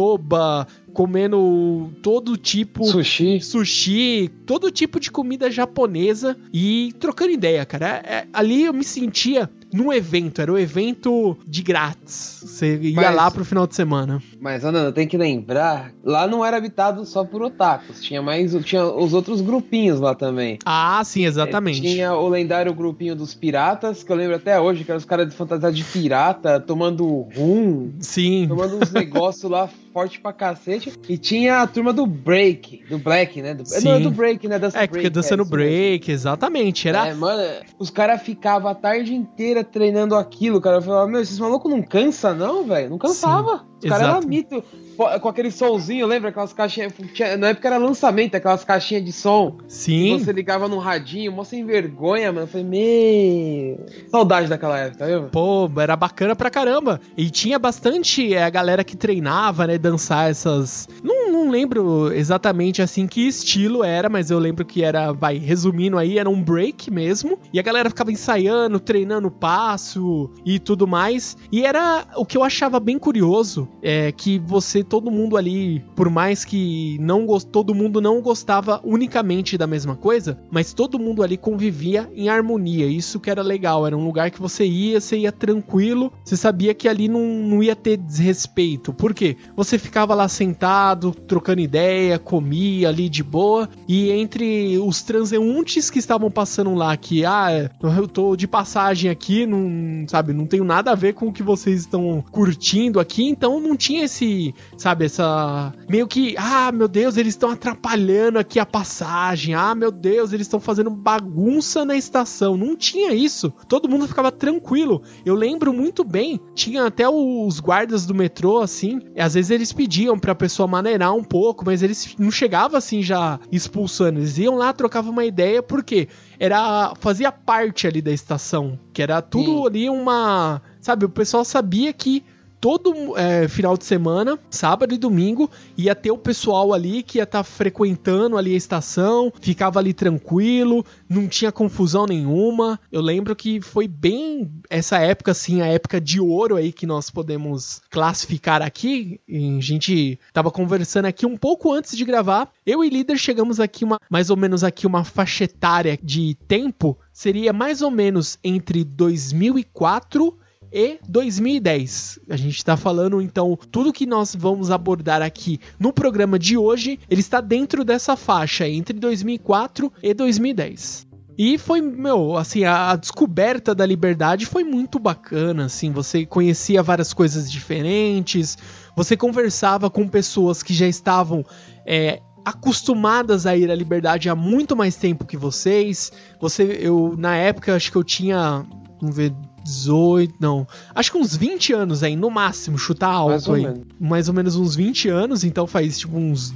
comendo 0.92 1.90
todo 2.02 2.36
tipo 2.36 2.84
sushi, 2.84 3.40
sushi, 3.40 4.30
todo 4.46 4.70
tipo 4.70 4.98
de 4.98 5.10
comida 5.10 5.50
japonesa 5.50 6.36
e 6.52 6.92
trocando 6.98 7.32
ideia, 7.32 7.64
cara. 7.64 8.02
É, 8.04 8.26
ali 8.32 8.64
eu 8.64 8.72
me 8.72 8.84
sentia 8.84 9.50
num 9.72 9.92
evento, 9.92 10.40
era 10.40 10.50
o 10.50 10.54
um 10.54 10.58
evento 10.58 11.36
de 11.46 11.62
grátis. 11.62 12.40
Você 12.42 12.76
ia 12.76 12.94
mas, 12.94 13.14
lá 13.14 13.30
pro 13.30 13.44
final 13.44 13.66
de 13.66 13.74
semana. 13.74 14.22
Mas, 14.40 14.64
Ana, 14.64 14.92
tem 14.92 15.06
que 15.06 15.16
lembrar, 15.16 15.92
lá 16.04 16.26
não 16.26 16.44
era 16.44 16.56
habitado 16.56 17.04
só 17.04 17.24
por 17.24 17.42
otakus, 17.42 18.02
tinha 18.02 18.22
mais, 18.22 18.54
tinha 18.64 18.84
os 18.84 19.12
outros 19.12 19.40
grupinhos 19.40 20.00
lá 20.00 20.14
também. 20.14 20.58
Ah, 20.64 21.02
sim, 21.04 21.24
exatamente. 21.24 21.78
É, 21.78 21.90
tinha 21.90 22.14
o 22.14 22.28
lendário 22.28 22.72
grupinho 22.74 23.14
dos 23.14 23.34
piratas, 23.34 24.02
que 24.02 24.10
eu 24.10 24.16
lembro 24.16 24.36
até 24.36 24.60
hoje, 24.60 24.84
que 24.84 24.90
eram 24.90 24.98
os 24.98 25.04
caras 25.04 25.28
de 25.28 25.34
fantasia 25.34 25.72
de 25.72 25.84
pirata, 25.84 26.60
tomando 26.60 27.28
rum. 27.36 27.92
Sim. 28.00 28.46
Tomando 28.48 28.76
uns 28.76 28.90
negócios 28.92 29.50
lá 29.50 29.68
forte 29.92 30.20
pra 30.20 30.32
cacete. 30.32 30.92
E 31.08 31.18
tinha 31.18 31.62
a 31.62 31.66
turma 31.66 31.92
do 31.92 32.06
break, 32.06 32.84
do 32.88 32.98
black, 32.98 33.42
né? 33.42 33.54
Do, 33.54 33.66
Sim. 33.66 33.84
Não, 33.84 34.00
do 34.00 34.10
break, 34.10 34.46
né? 34.48 34.58
Dança 34.58 34.78
é, 34.78 34.80
break, 34.80 34.92
porque 34.92 35.10
dançando 35.10 35.42
é, 35.42 35.46
break, 35.46 36.10
exatamente. 36.10 36.88
Era... 36.88 37.08
É, 37.08 37.14
mano, 37.14 37.42
os 37.78 37.90
caras 37.90 38.22
ficavam 38.22 38.70
a 38.70 38.74
tarde 38.74 39.14
inteira 39.14 39.59
treinando 39.64 40.14
aquilo, 40.14 40.60
cara. 40.60 40.76
Eu 40.76 40.82
falava, 40.82 41.06
meu, 41.06 41.20
esses 41.20 41.38
malucos 41.38 41.70
não 41.70 41.82
cansa 41.82 42.34
não, 42.34 42.64
velho? 42.64 42.90
Não 42.90 42.98
cansava. 42.98 43.58
Sim. 43.58 43.70
Os 43.82 43.88
caras 43.88 44.08
eram 44.08 44.20
mito. 44.28 44.62
Com 44.96 45.28
aquele 45.28 45.50
solzinho, 45.50 46.06
lembra? 46.06 46.28
Aquelas 46.28 46.52
caixinhas. 46.52 46.92
Na 47.38 47.48
época 47.48 47.68
era 47.68 47.78
lançamento, 47.78 48.34
aquelas 48.34 48.62
caixinhas 48.64 49.02
de 49.02 49.12
som. 49.12 49.56
Sim. 49.66 50.18
você 50.18 50.30
ligava 50.32 50.68
no 50.68 50.78
radinho, 50.78 51.32
mó 51.32 51.42
sem 51.42 51.64
vergonha, 51.64 52.30
mano. 52.30 52.44
Eu 52.44 52.46
falei, 52.46 52.66
meu. 52.66 53.86
Saudade 54.10 54.48
daquela 54.48 54.78
época, 54.78 55.06
viu? 55.06 55.22
Pô, 55.30 55.70
era 55.80 55.96
bacana 55.96 56.36
pra 56.36 56.50
caramba. 56.50 57.00
E 57.16 57.30
tinha 57.30 57.58
bastante 57.58 58.34
é, 58.34 58.42
a 58.42 58.50
galera 58.50 58.84
que 58.84 58.96
treinava, 58.96 59.66
né? 59.66 59.78
Dançar 59.78 60.30
essas. 60.30 60.86
Não, 61.02 61.19
não 61.30 61.50
lembro 61.50 62.12
exatamente 62.12 62.82
assim 62.82 63.06
que 63.06 63.26
estilo 63.26 63.82
era, 63.82 64.08
mas 64.08 64.30
eu 64.30 64.38
lembro 64.38 64.64
que 64.64 64.82
era, 64.82 65.12
vai, 65.12 65.38
resumindo 65.38 65.98
aí, 65.98 66.18
era 66.18 66.28
um 66.28 66.42
break 66.42 66.90
mesmo. 66.90 67.38
E 67.52 67.58
a 67.58 67.62
galera 67.62 67.88
ficava 67.88 68.12
ensaiando, 68.12 68.78
treinando 68.78 69.30
passo 69.30 70.30
e 70.44 70.58
tudo 70.58 70.86
mais. 70.86 71.36
E 71.50 71.64
era 71.64 72.06
o 72.16 72.24
que 72.24 72.36
eu 72.36 72.42
achava 72.42 72.78
bem 72.78 72.98
curioso, 72.98 73.68
é 73.82 74.12
que 74.12 74.38
você, 74.38 74.82
todo 74.82 75.10
mundo 75.10 75.36
ali, 75.36 75.80
por 75.94 76.10
mais 76.10 76.44
que 76.44 76.98
não 77.00 77.26
todo 77.38 77.74
mundo 77.74 78.00
não 78.00 78.20
gostava 78.20 78.80
unicamente 78.84 79.56
da 79.56 79.66
mesma 79.66 79.94
coisa, 79.94 80.38
mas 80.50 80.72
todo 80.72 80.98
mundo 80.98 81.22
ali 81.22 81.36
convivia 81.36 82.10
em 82.14 82.28
harmonia. 82.28 82.86
Isso 82.86 83.20
que 83.20 83.30
era 83.30 83.42
legal, 83.42 83.86
era 83.86 83.96
um 83.96 84.04
lugar 84.04 84.30
que 84.30 84.40
você 84.40 84.64
ia, 84.64 85.00
você 85.00 85.18
ia 85.18 85.32
tranquilo, 85.32 86.12
você 86.24 86.36
sabia 86.36 86.74
que 86.74 86.88
ali 86.88 87.08
não, 87.08 87.20
não 87.20 87.62
ia 87.62 87.76
ter 87.76 87.96
desrespeito. 87.96 88.92
Por 88.92 89.14
quê? 89.14 89.36
Você 89.56 89.78
ficava 89.78 90.14
lá 90.14 90.28
sentado, 90.28 91.14
trocando 91.26 91.60
ideia, 91.60 92.18
comia 92.18 92.88
ali 92.88 93.08
de 93.08 93.22
boa, 93.22 93.68
e 93.88 94.10
entre 94.10 94.78
os 94.78 95.02
transeuntes 95.02 95.90
que 95.90 95.98
estavam 95.98 96.30
passando 96.30 96.74
lá, 96.74 96.96
que, 96.96 97.24
ah, 97.24 97.70
eu 97.96 98.08
tô 98.08 98.36
de 98.36 98.46
passagem 98.46 99.10
aqui, 99.10 99.46
não, 99.46 100.06
sabe, 100.08 100.32
não 100.32 100.46
tenho 100.46 100.64
nada 100.64 100.92
a 100.92 100.94
ver 100.94 101.14
com 101.14 101.28
o 101.28 101.32
que 101.32 101.42
vocês 101.42 101.80
estão 101.80 102.24
curtindo 102.30 103.00
aqui, 103.00 103.28
então 103.28 103.60
não 103.60 103.76
tinha 103.76 104.04
esse, 104.04 104.54
sabe, 104.76 105.04
essa. 105.04 105.72
meio 105.88 106.06
que, 106.06 106.34
ah, 106.36 106.72
meu 106.72 106.88
Deus, 106.88 107.16
eles 107.16 107.34
estão 107.34 107.50
atrapalhando 107.50 108.38
aqui 108.38 108.58
a 108.58 108.66
passagem, 108.66 109.54
ah, 109.54 109.74
meu 109.74 109.90
Deus, 109.90 110.32
eles 110.32 110.46
estão 110.46 110.60
fazendo 110.60 110.90
bagunça 110.90 111.84
na 111.84 111.96
estação. 111.96 112.56
Não 112.56 112.76
tinha 112.76 113.12
isso. 113.12 113.52
Todo 113.68 113.88
mundo 113.88 114.08
ficava 114.08 114.30
tranquilo. 114.30 115.02
Eu 115.24 115.34
lembro 115.34 115.72
muito 115.72 116.04
bem, 116.04 116.40
tinha 116.54 116.84
até 116.84 117.08
os 117.08 117.60
guardas 117.60 118.06
do 118.06 118.14
metrô, 118.14 118.58
assim, 118.58 119.00
às 119.16 119.34
vezes 119.34 119.50
eles 119.50 119.72
pediam 119.72 120.18
pra 120.18 120.34
pessoa 120.34 120.66
maneirar 120.66 121.09
um 121.12 121.24
pouco, 121.24 121.64
mas 121.64 121.82
eles 121.82 122.14
não 122.18 122.30
chegavam 122.30 122.76
assim 122.76 123.02
já 123.02 123.38
expulsando. 123.50 124.20
Eles 124.20 124.38
iam 124.38 124.56
lá, 124.56 124.72
trocavam 124.72 125.12
uma 125.12 125.24
ideia, 125.24 125.62
porque 125.62 126.08
era 126.38 126.94
fazia 127.00 127.30
parte 127.30 127.86
ali 127.86 128.00
da 128.00 128.12
estação, 128.12 128.78
que 128.92 129.02
era 129.02 129.20
tudo 129.20 129.62
Sim. 129.62 129.66
ali 129.66 129.90
uma, 129.90 130.62
sabe, 130.80 131.04
o 131.04 131.10
pessoal 131.10 131.44
sabia 131.44 131.92
que 131.92 132.24
todo 132.60 133.16
é, 133.16 133.48
final 133.48 133.76
de 133.76 133.84
semana, 133.84 134.38
sábado 134.50 134.94
e 134.94 134.98
domingo, 134.98 135.50
ia 135.76 135.94
ter 135.94 136.10
o 136.10 136.18
pessoal 136.18 136.74
ali 136.74 137.02
que 137.02 137.18
ia 137.18 137.24
estar 137.24 137.38
tá 137.38 137.44
frequentando 137.44 138.36
ali 138.36 138.52
a 138.52 138.56
estação, 138.56 139.32
ficava 139.40 139.78
ali 139.78 139.94
tranquilo, 139.94 140.84
não 141.08 141.26
tinha 141.26 141.50
confusão 141.50 142.04
nenhuma. 142.06 142.78
Eu 142.92 143.00
lembro 143.00 143.34
que 143.34 143.60
foi 143.60 143.88
bem 143.88 144.50
essa 144.68 144.98
época, 144.98 145.30
assim, 145.30 145.62
a 145.62 145.66
época 145.66 146.00
de 146.00 146.20
ouro 146.20 146.56
aí 146.56 146.72
que 146.72 146.86
nós 146.86 147.10
podemos 147.10 147.80
classificar 147.90 148.60
aqui. 148.60 149.20
E 149.26 149.56
a 149.56 149.60
gente 149.60 150.18
tava 150.32 150.50
conversando 150.50 151.06
aqui 151.06 151.24
um 151.24 151.36
pouco 151.36 151.72
antes 151.72 151.96
de 151.96 152.04
gravar. 152.04 152.50
Eu 152.66 152.84
e 152.84 152.90
líder 152.90 153.16
chegamos 153.16 153.58
aqui 153.58 153.84
uma, 153.84 153.98
mais 154.10 154.28
ou 154.28 154.36
menos 154.36 154.62
aqui 154.62 154.86
uma 154.86 155.04
faixa 155.04 155.44
etária 155.44 155.98
de 156.02 156.36
tempo 156.46 156.98
seria 157.12 157.52
mais 157.52 157.82
ou 157.82 157.90
menos 157.90 158.38
entre 158.42 158.82
2004 158.82 160.38
e 160.72 160.98
2010. 161.08 162.20
A 162.28 162.36
gente 162.36 162.56
está 162.56 162.76
falando 162.76 163.20
então 163.20 163.58
tudo 163.70 163.92
que 163.92 164.06
nós 164.06 164.34
vamos 164.34 164.70
abordar 164.70 165.22
aqui 165.22 165.58
no 165.78 165.92
programa 165.92 166.38
de 166.38 166.56
hoje, 166.56 166.98
ele 167.08 167.20
está 167.20 167.40
dentro 167.40 167.84
dessa 167.84 168.16
faixa 168.16 168.68
entre 168.68 168.98
2004 168.98 169.92
e 170.02 170.14
2010. 170.14 171.10
E 171.42 171.56
foi, 171.56 171.80
meu, 171.80 172.36
assim, 172.36 172.64
a, 172.64 172.90
a, 172.90 172.96
descoberta 172.96 173.74
da 173.74 173.86
liberdade 173.86 174.44
foi 174.44 174.62
muito 174.62 174.98
bacana, 174.98 175.64
assim, 175.64 175.90
você 175.90 176.26
conhecia 176.26 176.82
várias 176.82 177.14
coisas 177.14 177.50
diferentes, 177.50 178.58
você 178.94 179.16
conversava 179.16 179.88
com 179.88 180.06
pessoas 180.06 180.62
que 180.62 180.74
já 180.74 180.86
estavam 180.86 181.42
é, 181.86 182.20
acostumadas 182.44 183.46
a 183.46 183.56
ir 183.56 183.70
à 183.70 183.74
liberdade 183.74 184.28
há 184.28 184.34
muito 184.34 184.76
mais 184.76 184.96
tempo 184.96 185.24
que 185.24 185.36
vocês. 185.36 186.12
Você, 186.40 186.78
eu, 186.80 187.14
na 187.16 187.36
época, 187.36 187.74
acho 187.74 187.90
que 187.90 187.96
eu 187.96 188.04
tinha, 188.04 188.66
vamos 189.00 189.16
ver, 189.16 189.32
18, 189.64 190.34
não. 190.40 190.66
Acho 190.94 191.12
que 191.12 191.18
uns 191.18 191.36
20 191.36 191.72
anos 191.72 192.02
aí, 192.02 192.16
no 192.16 192.30
máximo, 192.30 192.78
chutar 192.78 193.10
alto 193.10 193.30
mais 193.30 193.48
aí. 193.48 193.62
Menos. 193.62 193.86
Mais 193.98 194.28
ou 194.28 194.34
menos 194.34 194.56
uns 194.56 194.74
20 194.74 195.08
anos, 195.08 195.44
então 195.44 195.66
faz 195.66 195.98
tipo 195.98 196.16
uns 196.16 196.52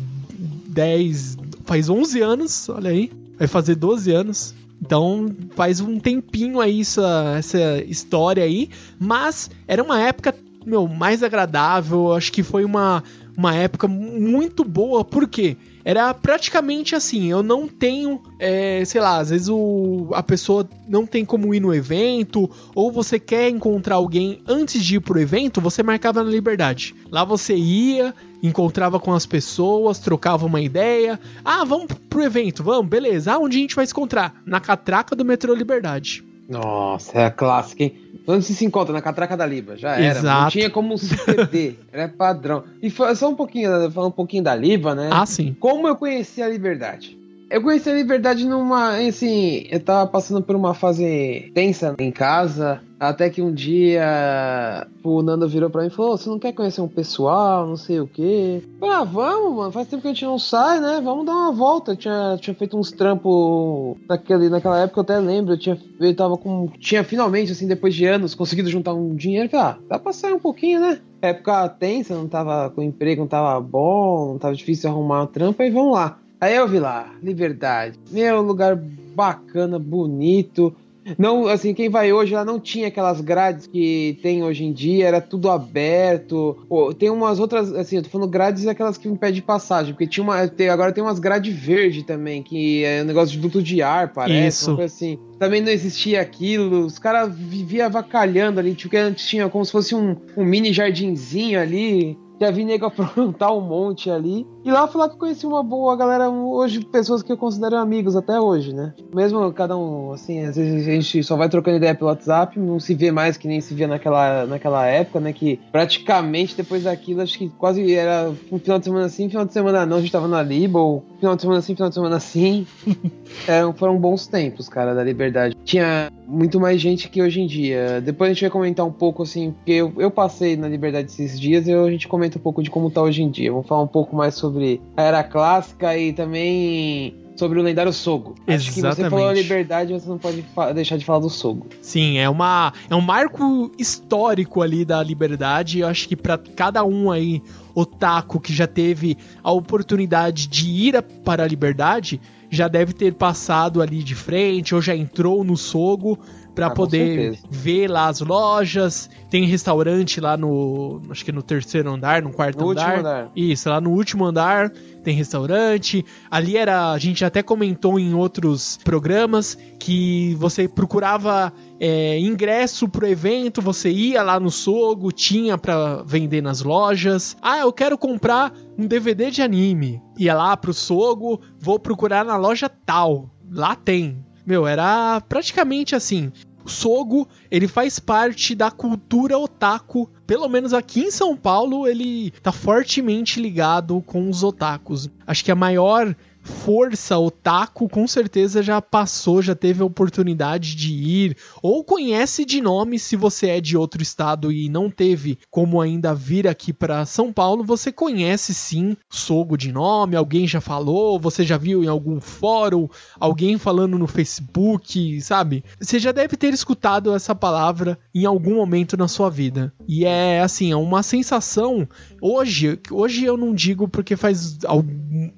10, 0.68 1.36
faz 1.64 1.88
11 1.88 2.20
anos, 2.20 2.68
olha 2.68 2.90
aí. 2.90 3.10
Vai 3.38 3.48
fazer 3.48 3.74
12 3.74 4.12
anos. 4.12 4.54
Então 4.80 5.34
faz 5.54 5.80
um 5.80 5.98
tempinho 5.98 6.60
aí 6.60 6.80
essa, 6.80 7.34
essa 7.38 7.82
história 7.84 8.44
aí, 8.44 8.68
mas 8.98 9.50
era 9.66 9.82
uma 9.82 10.00
época, 10.00 10.34
meu, 10.66 10.86
mais 10.86 11.22
agradável, 11.22 12.12
acho 12.12 12.30
que 12.30 12.42
foi 12.42 12.64
uma, 12.64 13.02
uma 13.36 13.54
época 13.54 13.88
muito 13.88 14.62
boa, 14.62 15.04
por 15.04 15.26
quê? 15.26 15.56
Era 15.84 16.14
praticamente 16.14 16.94
assim, 16.94 17.30
eu 17.30 17.42
não 17.42 17.68
tenho, 17.68 18.22
é, 18.38 18.82
sei 18.86 19.00
lá, 19.00 19.18
às 19.18 19.28
vezes 19.30 19.48
o, 19.48 20.08
a 20.14 20.22
pessoa 20.22 20.68
não 20.88 21.06
tem 21.06 21.24
como 21.24 21.54
ir 21.54 21.60
no 21.60 21.74
evento, 21.74 22.50
ou 22.74 22.90
você 22.90 23.18
quer 23.18 23.50
encontrar 23.50 23.96
alguém 23.96 24.40
antes 24.48 24.82
de 24.82 24.96
ir 24.96 25.00
pro 25.00 25.20
evento, 25.20 25.60
você 25.60 25.82
marcava 25.82 26.24
na 26.24 26.30
Liberdade. 26.30 26.94
Lá 27.10 27.22
você 27.22 27.54
ia, 27.54 28.14
encontrava 28.42 28.98
com 28.98 29.12
as 29.12 29.26
pessoas, 29.26 29.98
trocava 29.98 30.46
uma 30.46 30.60
ideia. 30.60 31.20
Ah, 31.44 31.64
vamos 31.64 31.92
pro 32.08 32.22
evento, 32.22 32.62
vamos, 32.62 32.88
beleza. 32.88 33.32
Ah, 33.32 33.38
onde 33.38 33.58
a 33.58 33.60
gente 33.60 33.76
vai 33.76 33.86
se 33.86 33.92
encontrar? 33.92 34.42
Na 34.46 34.60
catraca 34.60 35.14
do 35.14 35.24
metrô 35.24 35.54
Liberdade. 35.54 36.24
Nossa, 36.48 37.18
é 37.18 37.24
a 37.26 37.30
clássica, 37.30 37.84
hein? 37.84 37.94
Onde 38.26 38.44
se, 38.44 38.54
se 38.54 38.64
encontra? 38.64 38.92
Na 38.92 39.02
Catraca 39.02 39.36
da 39.36 39.46
Liba, 39.46 39.76
já 39.76 39.96
era. 39.96 40.18
Exato. 40.18 40.42
Não 40.42 40.50
tinha 40.50 40.70
como 40.70 40.96
se 40.96 41.16
perder, 41.24 41.78
era 41.92 42.08
padrão. 42.08 42.64
E 42.82 42.90
só 42.90 43.28
um 43.28 43.34
pouquinho, 43.34 43.90
falando 43.90 44.10
um 44.10 44.14
pouquinho 44.14 44.42
da 44.42 44.54
Liba, 44.54 44.94
né? 44.94 45.10
Ah, 45.12 45.26
sim. 45.26 45.56
Como 45.58 45.86
eu 45.86 45.96
conheci 45.96 46.42
a 46.42 46.48
Liberdade? 46.48 47.18
Eu 47.54 47.62
conheci 47.62 47.88
a 47.88 47.94
Liberdade 47.94 48.44
numa. 48.44 48.96
Assim, 48.96 49.64
eu 49.70 49.78
tava 49.78 50.10
passando 50.10 50.42
por 50.42 50.56
uma 50.56 50.74
fase 50.74 51.52
tensa 51.54 51.94
em 52.00 52.10
casa. 52.10 52.82
Até 52.98 53.30
que 53.30 53.40
um 53.40 53.54
dia 53.54 54.84
o 55.04 55.22
Nando 55.22 55.48
virou 55.48 55.70
pra 55.70 55.82
mim 55.82 55.86
e 55.86 55.90
falou: 55.90 56.18
Você 56.18 56.28
não 56.28 56.40
quer 56.40 56.52
conhecer 56.52 56.80
um 56.80 56.88
pessoal, 56.88 57.64
não 57.64 57.76
sei 57.76 58.00
o 58.00 58.08
quê? 58.08 58.60
falei, 58.80 58.96
ah, 58.96 59.04
vamos, 59.04 59.56
mano. 59.56 59.70
Faz 59.70 59.86
tempo 59.86 60.02
que 60.02 60.08
a 60.08 60.12
gente 60.12 60.24
não 60.24 60.36
sai, 60.36 60.80
né? 60.80 61.00
Vamos 61.00 61.24
dar 61.24 61.32
uma 61.32 61.52
volta. 61.52 61.92
Eu 61.92 61.96
tinha, 61.96 62.36
tinha 62.40 62.56
feito 62.56 62.76
uns 62.76 62.90
trampos 62.90 63.98
naquele, 64.08 64.48
naquela 64.48 64.80
época, 64.80 64.98
eu 64.98 65.02
até 65.02 65.18
lembro. 65.20 65.52
Eu, 65.52 65.58
tinha, 65.58 65.78
eu 66.00 66.16
tava 66.16 66.36
com. 66.36 66.66
Tinha 66.80 67.04
finalmente, 67.04 67.52
assim, 67.52 67.68
depois 67.68 67.94
de 67.94 68.04
anos, 68.04 68.34
conseguido 68.34 68.68
juntar 68.68 68.94
um 68.94 69.14
dinheiro. 69.14 69.48
Falei, 69.48 69.66
ah, 69.66 69.78
dá 69.90 69.96
pra 70.00 70.12
sair 70.12 70.32
um 70.32 70.40
pouquinho, 70.40 70.80
né? 70.80 70.98
Época 71.22 71.68
tensa, 71.68 72.16
não 72.16 72.26
tava 72.26 72.68
com 72.70 72.82
emprego, 72.82 73.20
não 73.20 73.28
tava 73.28 73.60
bom, 73.60 74.32
não 74.32 74.38
tava 74.38 74.56
difícil 74.56 74.90
arrumar 74.90 75.22
um 75.22 75.26
trampo, 75.28 75.62
aí 75.62 75.70
vamos 75.70 75.94
lá. 75.94 76.18
Aí 76.44 76.56
eu 76.56 76.68
vi 76.68 76.78
lá, 76.78 77.10
Liberdade. 77.22 77.98
Meu 78.10 78.42
lugar 78.42 78.76
bacana, 78.76 79.78
bonito. 79.78 80.76
Não, 81.16 81.46
assim, 81.46 81.72
quem 81.72 81.88
vai 81.88 82.12
hoje 82.12 82.34
lá 82.34 82.44
não 82.44 82.60
tinha 82.60 82.88
aquelas 82.88 83.22
grades 83.22 83.66
que 83.66 84.18
tem 84.20 84.44
hoje 84.44 84.62
em 84.62 84.70
dia, 84.70 85.06
era 85.06 85.22
tudo 85.22 85.50
aberto. 85.50 86.58
Pô, 86.68 86.92
tem 86.92 87.08
umas 87.08 87.40
outras, 87.40 87.72
assim, 87.72 87.96
eu 87.96 88.02
tô 88.02 88.10
falando 88.10 88.28
grades 88.28 88.66
aquelas 88.66 88.98
que 88.98 89.08
impedem 89.08 89.40
passagem, 89.40 89.94
porque 89.94 90.06
tinha 90.06 90.22
uma, 90.22 90.46
tem, 90.46 90.68
agora 90.68 90.92
tem 90.92 91.02
umas 91.02 91.18
grades 91.18 91.54
verde 91.54 92.02
também, 92.02 92.42
que 92.42 92.84
é 92.84 93.00
um 93.00 93.06
negócio 93.06 93.34
de 93.34 93.38
duto 93.38 93.62
de 93.62 93.80
ar, 93.80 94.12
parece, 94.12 94.64
Isso. 94.64 94.80
assim. 94.82 95.18
Também 95.38 95.62
não 95.62 95.70
existia 95.70 96.20
aquilo, 96.20 96.84
os 96.84 96.98
caras 96.98 97.34
viviam 97.34 97.86
avacalhando 97.86 98.60
ali, 98.60 98.74
tipo, 98.74 98.90
que 98.90 98.98
antes 98.98 99.26
tinha 99.26 99.48
como 99.48 99.64
se 99.64 99.72
fosse 99.72 99.94
um, 99.94 100.14
um 100.36 100.44
mini 100.44 100.74
jardinzinho 100.74 101.58
ali, 101.58 102.18
já 102.38 102.50
vi 102.50 102.66
nego 102.66 102.84
aprontar 102.86 103.56
um 103.56 103.62
monte 103.62 104.10
ali. 104.10 104.46
E 104.64 104.70
lá 104.70 104.86
falar 104.86 105.08
que 105.08 105.14
eu 105.14 105.18
conheci 105.18 105.46
uma 105.46 105.62
boa 105.62 105.96
galera, 105.96 106.28
hoje, 106.28 106.80
pessoas 106.84 107.22
que 107.22 107.30
eu 107.30 107.36
considero 107.36 107.76
amigos 107.76 108.16
até 108.16 108.40
hoje, 108.40 108.72
né? 108.72 108.92
Mesmo 109.14 109.52
cada 109.52 109.76
um, 109.76 110.12
assim, 110.12 110.40
às 110.44 110.56
vezes 110.56 110.88
a 110.88 110.90
gente 110.90 111.22
só 111.22 111.36
vai 111.36 111.48
trocando 111.48 111.76
ideia 111.76 111.94
pelo 111.94 112.10
WhatsApp, 112.10 112.58
não 112.58 112.80
se 112.80 112.94
vê 112.94 113.10
mais 113.10 113.36
que 113.36 113.46
nem 113.46 113.60
se 113.60 113.74
via 113.74 113.86
naquela, 113.86 114.46
naquela 114.46 114.86
época, 114.86 115.20
né? 115.20 115.32
Que 115.32 115.60
praticamente 115.70 116.56
depois 116.56 116.84
daquilo, 116.84 117.20
acho 117.20 117.38
que 117.38 117.48
quase 117.50 117.94
era 117.94 118.32
um 118.50 118.58
final 118.58 118.78
de 118.78 118.84
semana 118.84 119.06
assim, 119.06 119.28
final 119.28 119.44
de 119.44 119.52
semana 119.52 119.86
não, 119.86 119.98
a 119.98 120.00
gente 120.00 120.12
tava 120.12 120.28
na 120.28 120.42
Liba, 120.42 120.78
ou 120.78 121.04
final 121.18 121.36
de 121.36 121.42
semana 121.42 121.58
assim, 121.58 121.74
final 121.74 121.88
de 121.88 121.94
semana 121.94 122.16
assim. 122.16 122.66
é, 123.46 123.70
foram 123.74 123.98
bons 123.98 124.26
tempos, 124.26 124.68
cara, 124.68 124.94
da 124.94 125.04
liberdade. 125.04 125.56
Tinha 125.64 126.10
muito 126.26 126.58
mais 126.58 126.80
gente 126.80 127.08
que 127.08 127.22
hoje 127.22 127.40
em 127.40 127.46
dia. 127.46 128.00
Depois 128.00 128.30
a 128.30 128.32
gente 128.34 128.42
vai 128.42 128.50
comentar 128.50 128.84
um 128.84 128.92
pouco, 128.92 129.22
assim, 129.22 129.52
porque 129.52 129.72
eu, 129.72 129.92
eu 129.98 130.10
passei 130.10 130.56
na 130.56 130.68
liberdade 130.68 131.08
esses 131.08 131.38
dias 131.38 131.66
e 131.66 131.72
a 131.72 131.90
gente 131.90 132.08
comenta 132.08 132.24
comenta 132.24 132.38
um 132.38 132.40
pouco 132.40 132.62
de 132.62 132.70
como 132.70 132.90
tá 132.90 133.02
hoje 133.02 133.22
em 133.22 133.30
dia. 133.30 133.50
Vamos 133.50 133.66
falar 133.66 133.82
um 133.82 133.88
pouco 133.88 134.16
mais 134.16 134.34
sobre 134.34 134.53
a 134.96 135.02
era 135.02 135.24
clássica 135.24 135.96
e 135.96 136.12
também 136.12 137.24
sobre 137.36 137.58
o 137.58 137.62
lendário 137.62 137.92
Sogo. 137.92 138.34
Exatamente. 138.46 138.54
Acho 138.56 138.72
que 138.72 138.80
você 138.80 139.10
falou 139.10 139.28
a 139.28 139.32
liberdade, 139.32 139.92
você 139.92 140.08
não 140.08 140.18
pode 140.18 140.44
deixar 140.74 140.96
de 140.96 141.04
falar 141.04 141.20
do 141.20 141.30
Sogo. 141.30 141.66
Sim, 141.80 142.18
é 142.18 142.28
uma 142.28 142.72
é 142.88 142.94
um 142.94 143.00
marco 143.00 143.70
histórico 143.78 144.62
ali 144.62 144.84
da 144.84 145.02
liberdade. 145.02 145.80
Eu 145.80 145.88
acho 145.88 146.08
que 146.08 146.16
para 146.16 146.38
cada 146.38 146.84
um 146.84 147.10
aí 147.10 147.42
otaku 147.74 148.40
que 148.40 148.52
já 148.52 148.66
teve 148.66 149.16
a 149.42 149.50
oportunidade 149.50 150.46
de 150.46 150.68
ir 150.68 151.02
para 151.24 151.42
a 151.42 151.46
liberdade, 151.46 152.20
já 152.48 152.68
deve 152.68 152.92
ter 152.92 153.14
passado 153.14 153.82
ali 153.82 154.02
de 154.02 154.14
frente 154.14 154.74
ou 154.74 154.80
já 154.80 154.94
entrou 154.94 155.42
no 155.42 155.56
Sogo, 155.56 156.18
para 156.54 156.66
ah, 156.66 156.70
poder 156.70 157.38
ver 157.50 157.88
lá 157.88 158.08
as 158.08 158.20
lojas. 158.20 159.10
Tem 159.28 159.44
restaurante 159.44 160.20
lá 160.20 160.36
no, 160.36 161.02
acho 161.10 161.24
que 161.24 161.32
no 161.32 161.42
terceiro 161.42 161.90
andar, 161.90 162.22
no 162.22 162.32
quarto 162.32 162.64
no 162.64 162.70
andar. 162.70 162.98
andar. 162.98 163.30
Isso, 163.34 163.68
lá 163.68 163.80
no 163.80 163.90
último 163.90 164.24
andar 164.24 164.70
tem 165.02 165.14
restaurante. 165.14 166.04
Ali 166.30 166.56
era, 166.56 166.92
a 166.92 166.98
gente 166.98 167.24
até 167.24 167.42
comentou 167.42 167.98
em 167.98 168.14
outros 168.14 168.78
programas 168.82 169.56
que 169.78 170.34
você 170.36 170.66
procurava 170.66 171.52
é, 171.78 172.18
ingresso 172.18 172.88
pro 172.88 173.06
evento, 173.06 173.60
você 173.60 173.90
ia 173.90 174.22
lá 174.22 174.40
no 174.40 174.50
Sogo, 174.50 175.12
tinha 175.12 175.58
para 175.58 176.02
vender 176.04 176.42
nas 176.42 176.62
lojas. 176.62 177.36
Ah, 177.42 177.58
eu 177.58 177.72
quero 177.72 177.98
comprar 177.98 178.52
um 178.78 178.86
DVD 178.86 179.30
de 179.30 179.42
anime. 179.42 180.00
Ia 180.18 180.34
lá 180.34 180.56
pro 180.56 180.72
Sogo, 180.72 181.40
vou 181.58 181.78
procurar 181.78 182.24
na 182.24 182.36
loja 182.36 182.68
tal. 182.68 183.30
Lá 183.50 183.76
tem. 183.76 184.24
Meu, 184.46 184.66
era 184.66 185.20
praticamente 185.22 185.94
assim. 185.94 186.30
O 186.64 186.68
Sogo, 186.68 187.28
ele 187.50 187.68
faz 187.68 187.98
parte 187.98 188.54
da 188.54 188.70
cultura 188.70 189.38
otaku. 189.38 190.10
Pelo 190.26 190.48
menos 190.48 190.72
aqui 190.72 191.00
em 191.00 191.10
São 191.10 191.36
Paulo, 191.36 191.86
ele 191.86 192.30
tá 192.42 192.52
fortemente 192.52 193.40
ligado 193.40 194.02
com 194.06 194.28
os 194.28 194.42
otakus. 194.42 195.10
Acho 195.26 195.44
que 195.44 195.52
a 195.52 195.56
maior 195.56 196.14
força 196.44 197.18
otaku 197.18 197.88
com 197.88 198.06
certeza 198.06 198.62
já 198.62 198.80
passou, 198.80 199.40
já 199.40 199.54
teve 199.54 199.82
a 199.82 199.86
oportunidade 199.86 200.76
de 200.76 200.92
ir, 200.92 201.36
ou 201.62 201.82
conhece 201.82 202.44
de 202.44 202.60
nome 202.60 202.98
se 202.98 203.16
você 203.16 203.48
é 203.48 203.60
de 203.60 203.76
outro 203.76 204.02
estado 204.02 204.52
e 204.52 204.68
não 204.68 204.90
teve 204.90 205.38
como 205.50 205.80
ainda 205.80 206.14
vir 206.14 206.46
aqui 206.46 206.72
para 206.72 207.06
São 207.06 207.32
Paulo, 207.32 207.64
você 207.64 207.90
conhece 207.90 208.52
sim 208.54 208.94
Sogo 209.08 209.56
de 209.56 209.72
nome, 209.72 210.16
alguém 210.16 210.46
já 210.46 210.60
falou, 210.60 211.18
você 211.18 211.44
já 211.44 211.56
viu 211.56 211.82
em 211.82 211.88
algum 211.88 212.20
fórum, 212.20 212.88
alguém 213.18 213.56
falando 213.56 213.98
no 213.98 214.06
Facebook, 214.06 215.20
sabe? 215.22 215.64
Você 215.80 215.98
já 215.98 216.12
deve 216.12 216.36
ter 216.36 216.52
escutado 216.52 217.14
essa 217.14 217.34
palavra 217.34 217.98
em 218.14 218.26
algum 218.26 218.56
momento 218.56 218.96
na 218.96 219.08
sua 219.08 219.30
vida. 219.30 219.72
E 219.88 220.04
é 220.04 220.40
assim, 220.40 220.72
é 220.72 220.76
uma 220.76 221.02
sensação 221.02 221.88
hoje, 222.20 222.78
hoje 222.90 223.24
eu 223.24 223.36
não 223.36 223.54
digo 223.54 223.88
porque 223.88 224.16
faz 224.16 224.58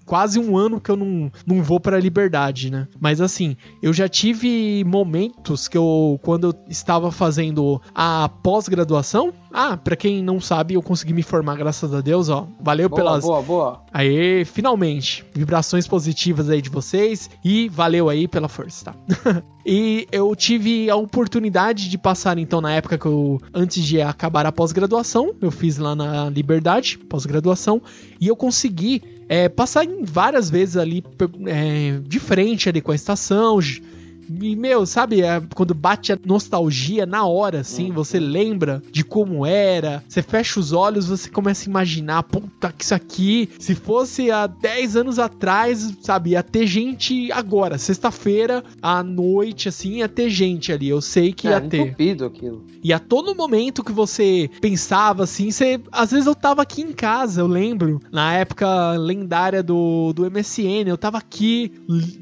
quase 0.05 0.39
um 0.39 0.57
ano 0.57 0.81
que 0.81 0.91
eu 0.91 0.96
não, 0.97 1.31
não 1.47 1.63
vou 1.63 1.79
pra 1.79 2.01
liberdade, 2.01 2.71
né? 2.71 2.89
Mas 2.99 3.21
assim, 3.21 3.57
eu 3.83 3.93
já 3.93 4.09
tive 4.09 4.85
momentos 4.85 5.69
que 5.69 5.77
eu, 5.77 6.19
quando 6.23 6.49
eu 6.49 6.55
estava 6.69 7.13
fazendo 7.13 7.81
a 7.95 8.29
pós-graduação, 8.29 9.33
ah, 9.53 9.77
pra 9.77 9.97
quem 9.97 10.23
não 10.23 10.39
sabe, 10.39 10.75
eu 10.75 10.83
consegui 10.83 11.15
me 11.15 11.23
formar, 11.23 11.57
graças 11.57 11.95
a 11.95 12.03
Deus, 12.03 12.29
ó. 12.29 12.47
Valeu 12.61 12.91
boa, 12.91 13.01
pelas. 13.01 13.25
Boa, 13.25 13.41
boa. 13.41 13.81
Aê, 13.91 14.45
finalmente. 14.45 15.25
Vibrações 15.35 15.89
positivas 15.89 16.51
aí 16.51 16.61
de 16.61 16.69
vocês 16.69 17.31
e 17.43 17.67
valeu 17.69 18.11
aí 18.11 18.29
pela 18.29 18.49
força, 18.49 18.93
tá? 18.93 18.95
e 19.65 20.07
eu 20.13 20.37
tive 20.37 20.91
a 20.91 20.97
oportunidade 20.97 21.89
de 21.89 21.97
passar, 21.97 22.37
então, 22.37 22.61
na 22.61 22.73
época 22.73 22.99
que 22.99 23.07
eu. 23.07 23.41
Antes 23.55 23.83
de 23.83 24.03
acabar 24.03 24.45
a 24.45 24.53
pós-graduação, 24.53 25.35
eu 25.41 25.51
fiz 25.51 25.79
lá 25.79 25.95
na 25.95 26.29
Liberdade, 26.29 26.99
pós-graduação, 26.99 27.81
e 28.21 28.29
eu 28.29 28.37
consegui 28.37 29.03
é, 29.29 29.49
passar 29.49 29.87
várias 30.03 30.49
vezes 30.49 30.77
ali 30.77 31.05
é, 31.47 31.99
de 32.03 32.21
frente 32.21 32.69
ali 32.69 32.81
com 32.81 32.93
a 32.93 32.95
estação, 32.95 33.61
e, 34.29 34.57
meu, 34.57 34.85
sabe, 34.87 35.23
é, 35.23 35.41
quando 35.55 35.75
bate 35.75 36.13
a 36.13 36.19
nostalgia 36.25 37.07
na 37.07 37.25
hora, 37.27 37.61
assim, 37.61 37.89
uhum. 37.89 37.95
você 37.95 38.19
lembra 38.19 38.83
de 38.91 39.05
como 39.05 39.47
era, 39.47 40.03
você 40.09 40.23
fecha 40.23 40.61
os 40.61 40.73
olhos, 40.73 41.07
você 41.07 41.29
começa 41.31 41.69
a 41.69 41.71
imaginar, 41.71 42.23
puta, 42.25 42.73
que 42.73 42.85
isso 42.85 42.95
aqui, 42.95 43.49
se 43.59 43.75
fosse 43.75 44.31
há 44.31 44.47
10 44.47 44.97
anos 44.97 45.19
atrás, 45.19 45.97
sabe, 46.03 46.31
ia 46.31 46.43
ter 46.43 46.67
gente 46.67 47.31
agora, 47.33 47.79
sexta-feira, 47.79 48.65
à 48.83 49.03
noite, 49.03 49.69
assim, 49.69 49.99
ia 49.99 50.09
ter 50.09 50.29
gente 50.29 50.73
ali, 50.73 50.89
eu 50.89 51.01
sei 51.01 51.33
que 51.33 51.49
é, 51.49 51.53
ia 51.53 51.61
ter. 51.61 51.95
aquilo. 52.27 52.65
E 52.83 52.93
a 52.93 52.99
todo 52.99 53.35
momento 53.35 53.85
que 53.85 53.93
você 53.93 54.51
pensava, 54.61 55.25
assim, 55.25 55.51
você, 55.51 55.81
às 55.91 56.11
vezes 56.11 56.27
eu 56.27 56.35
tava 56.35 56.63
aqui 56.63 56.83
em 56.83 56.93
casa, 56.93 57.41
eu 57.41 57.47
lembro, 57.47 58.01
na 58.13 58.35
época 58.35 58.93
lendária 58.93 59.63
do, 59.63 60.13
do 60.13 60.31
MSN, 60.31 60.89
eu 60.89 60.99
tava 60.99 61.19
aqui, 61.19 61.73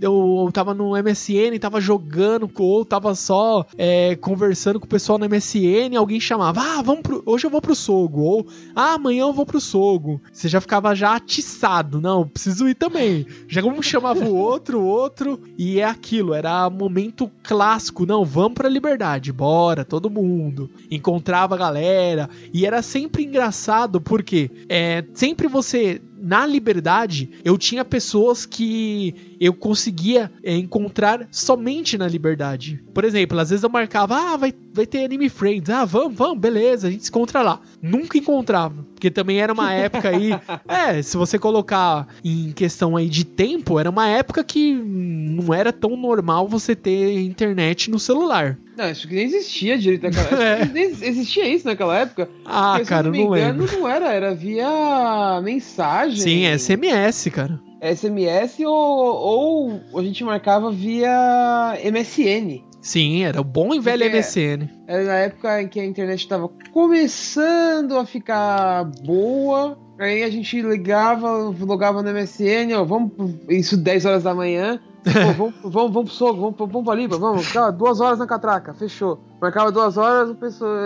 eu, 0.01 0.45
eu 0.47 0.53
tava 0.53 0.75
no 0.75 0.93
MSN, 0.93 1.59
tava 1.59 1.81
jogando 1.81 1.94
jogando 1.95 2.51
ou 2.59 2.85
tava 2.85 3.15
só 3.15 3.67
é, 3.79 4.17
conversando 4.17 4.81
com 4.81 4.87
o 4.87 4.89
pessoal 4.89 5.19
no 5.19 5.29
MSN, 5.29 5.97
alguém 5.97 6.21
chamava, 6.21 6.61
ah, 6.61 6.83
vamos 6.83 7.03
pro, 7.03 7.23
hoje 7.25 7.47
eu 7.47 7.51
vou 7.51 7.61
pro 7.61 7.75
Sogo, 7.75 8.21
ou 8.21 8.47
ah, 8.75 8.95
amanhã 8.95 9.23
eu 9.23 9.33
vou 9.33 9.47
pro 9.47 9.61
Sogo. 9.61 10.21
Você 10.33 10.49
já 10.49 10.61
ficava 10.61 10.95
já 10.95 11.15
atiçado, 11.15 12.01
não, 12.01 12.27
preciso 12.27 12.69
ir 12.69 12.75
também. 12.75 13.27
Já 13.49 13.63
um 13.63 13.81
chamava 13.81 14.25
o 14.25 14.35
outro, 14.35 14.81
o 14.81 14.87
outro, 14.87 15.41
e 15.57 15.79
é 15.79 15.85
aquilo, 15.85 16.35
era 16.35 16.69
momento 16.69 17.31
clássico, 17.43 18.07
não, 18.07 18.25
vamos 18.25 18.55
pra 18.55 18.69
liberdade, 18.69 19.33
bora, 19.33 19.85
todo 19.85 20.11
mundo. 20.11 20.71
Encontrava 20.91 21.55
a 21.55 21.59
galera, 21.59 22.29
e 22.53 22.67
era 22.67 22.83
sempre 22.83 23.25
engraçado, 23.25 24.01
porque 24.01 24.51
é, 24.69 25.05
sempre 25.15 25.47
você 25.47 26.01
na 26.25 26.47
liberdade, 26.47 27.29
eu 27.45 27.59
tinha 27.59 27.85
pessoas 27.85 28.47
que 28.47 29.34
eu 29.41 29.53
conseguia 29.53 30.31
é, 30.43 30.57
encontrar 30.57 31.27
somente 31.31 31.97
na 31.99 32.07
liberdade. 32.09 32.83
Por 32.93 33.05
exemplo, 33.05 33.39
às 33.39 33.51
vezes 33.51 33.63
eu 33.63 33.71
marcava, 33.71 34.17
ah, 34.17 34.37
vai, 34.37 34.53
vai 34.73 34.87
ter 34.87 35.05
Anime 35.05 35.29
Friends, 35.29 35.71
ah, 35.71 35.85
vamos, 35.85 36.17
vamos, 36.17 36.39
beleza, 36.39 36.89
a 36.89 36.91
gente 36.91 37.05
se 37.05 37.11
encontra 37.11 37.43
lá. 37.43 37.61
Nunca 37.83 38.19
encontrava, 38.19 38.85
porque 38.95 39.11
também 39.11 39.41
era 39.41 39.53
uma 39.53 39.73
época 39.73 40.09
aí, 40.09 40.31
é, 40.69 41.03
se 41.03 41.17
você 41.17 41.39
colocar 41.39 42.07
em 42.25 42.53
questão 42.53 42.97
aí 42.97 43.09
de 43.09 43.25
tempo, 43.25 43.79
era 43.79 43.91
uma 43.91 44.09
época 44.09 44.43
que 44.45 44.73
não 44.75 45.53
era 45.53 45.73
tão 45.73 45.97
normal 45.97 46.49
você 46.49 46.75
ter 46.75 47.19
internet 47.21 47.91
no 47.91 47.99
celular. 47.99 48.59
Não, 48.77 48.87
acho 48.87 49.07
que 49.07 49.15
nem 49.15 49.25
existia 49.25 49.79
direito 49.79 50.03
naquela 50.03 50.27
época. 50.43 50.45
É. 50.45 50.73
Nem 50.73 50.85
existia 50.85 51.49
isso 51.49 51.65
naquela 51.67 51.97
época. 51.97 52.29
Ah, 52.45 52.73
Porque, 52.73 52.87
cara, 52.89 53.05
não, 53.05 53.13
me 53.13 53.19
não 53.19 53.37
engano, 53.37 53.63
lembro. 53.63 53.79
não 53.79 53.89
era, 53.89 54.13
era 54.13 54.35
via 54.35 55.41
mensagem. 55.43 56.21
Sim, 56.21 56.59
SMS, 56.59 57.29
cara. 57.31 57.61
SMS 57.85 58.61
ou, 58.61 59.81
ou 59.93 59.99
a 59.99 60.03
gente 60.03 60.25
marcava 60.25 60.71
via 60.71 61.79
MSN. 61.85 62.63
Sim, 62.81 63.25
era 63.25 63.41
o 63.41 63.45
bom 63.45 63.75
e 63.75 63.81
velho 63.81 64.05
Porque 64.05 64.19
MSN. 64.19 64.69
Era 64.87 65.05
na 65.05 65.15
época 65.15 65.63
em 65.63 65.69
que 65.69 65.81
a 65.81 65.85
internet 65.85 66.21
estava 66.21 66.49
começando 66.73 67.97
a 67.97 68.05
ficar 68.05 68.85
boa. 69.05 69.79
Aí 69.99 70.23
a 70.23 70.31
gente 70.31 70.61
ligava, 70.61 71.55
logava 71.61 72.03
no 72.03 72.13
MSN, 72.13 72.75
ó, 72.77 72.85
vamos, 72.85 73.13
isso 73.49 73.77
10 73.77 74.05
horas 74.05 74.23
da 74.25 74.35
manhã. 74.35 74.81
Pô, 75.05 75.33
vamos, 75.37 75.55
vamos, 75.63 75.93
vamos 75.93 76.11
pro 76.11 76.15
soco, 76.15 76.41
vamos, 76.41 76.57
vamos 76.57 76.85
pra 76.85 76.95
Liba, 76.95 77.19
vamos. 77.19 77.53
Tá, 77.53 77.71
duas 77.71 78.01
horas 78.01 78.19
na 78.19 78.27
catraca, 78.27 78.73
fechou. 78.73 79.21
Marcava 79.41 79.71
duas 79.71 79.99
horas, 79.99 80.35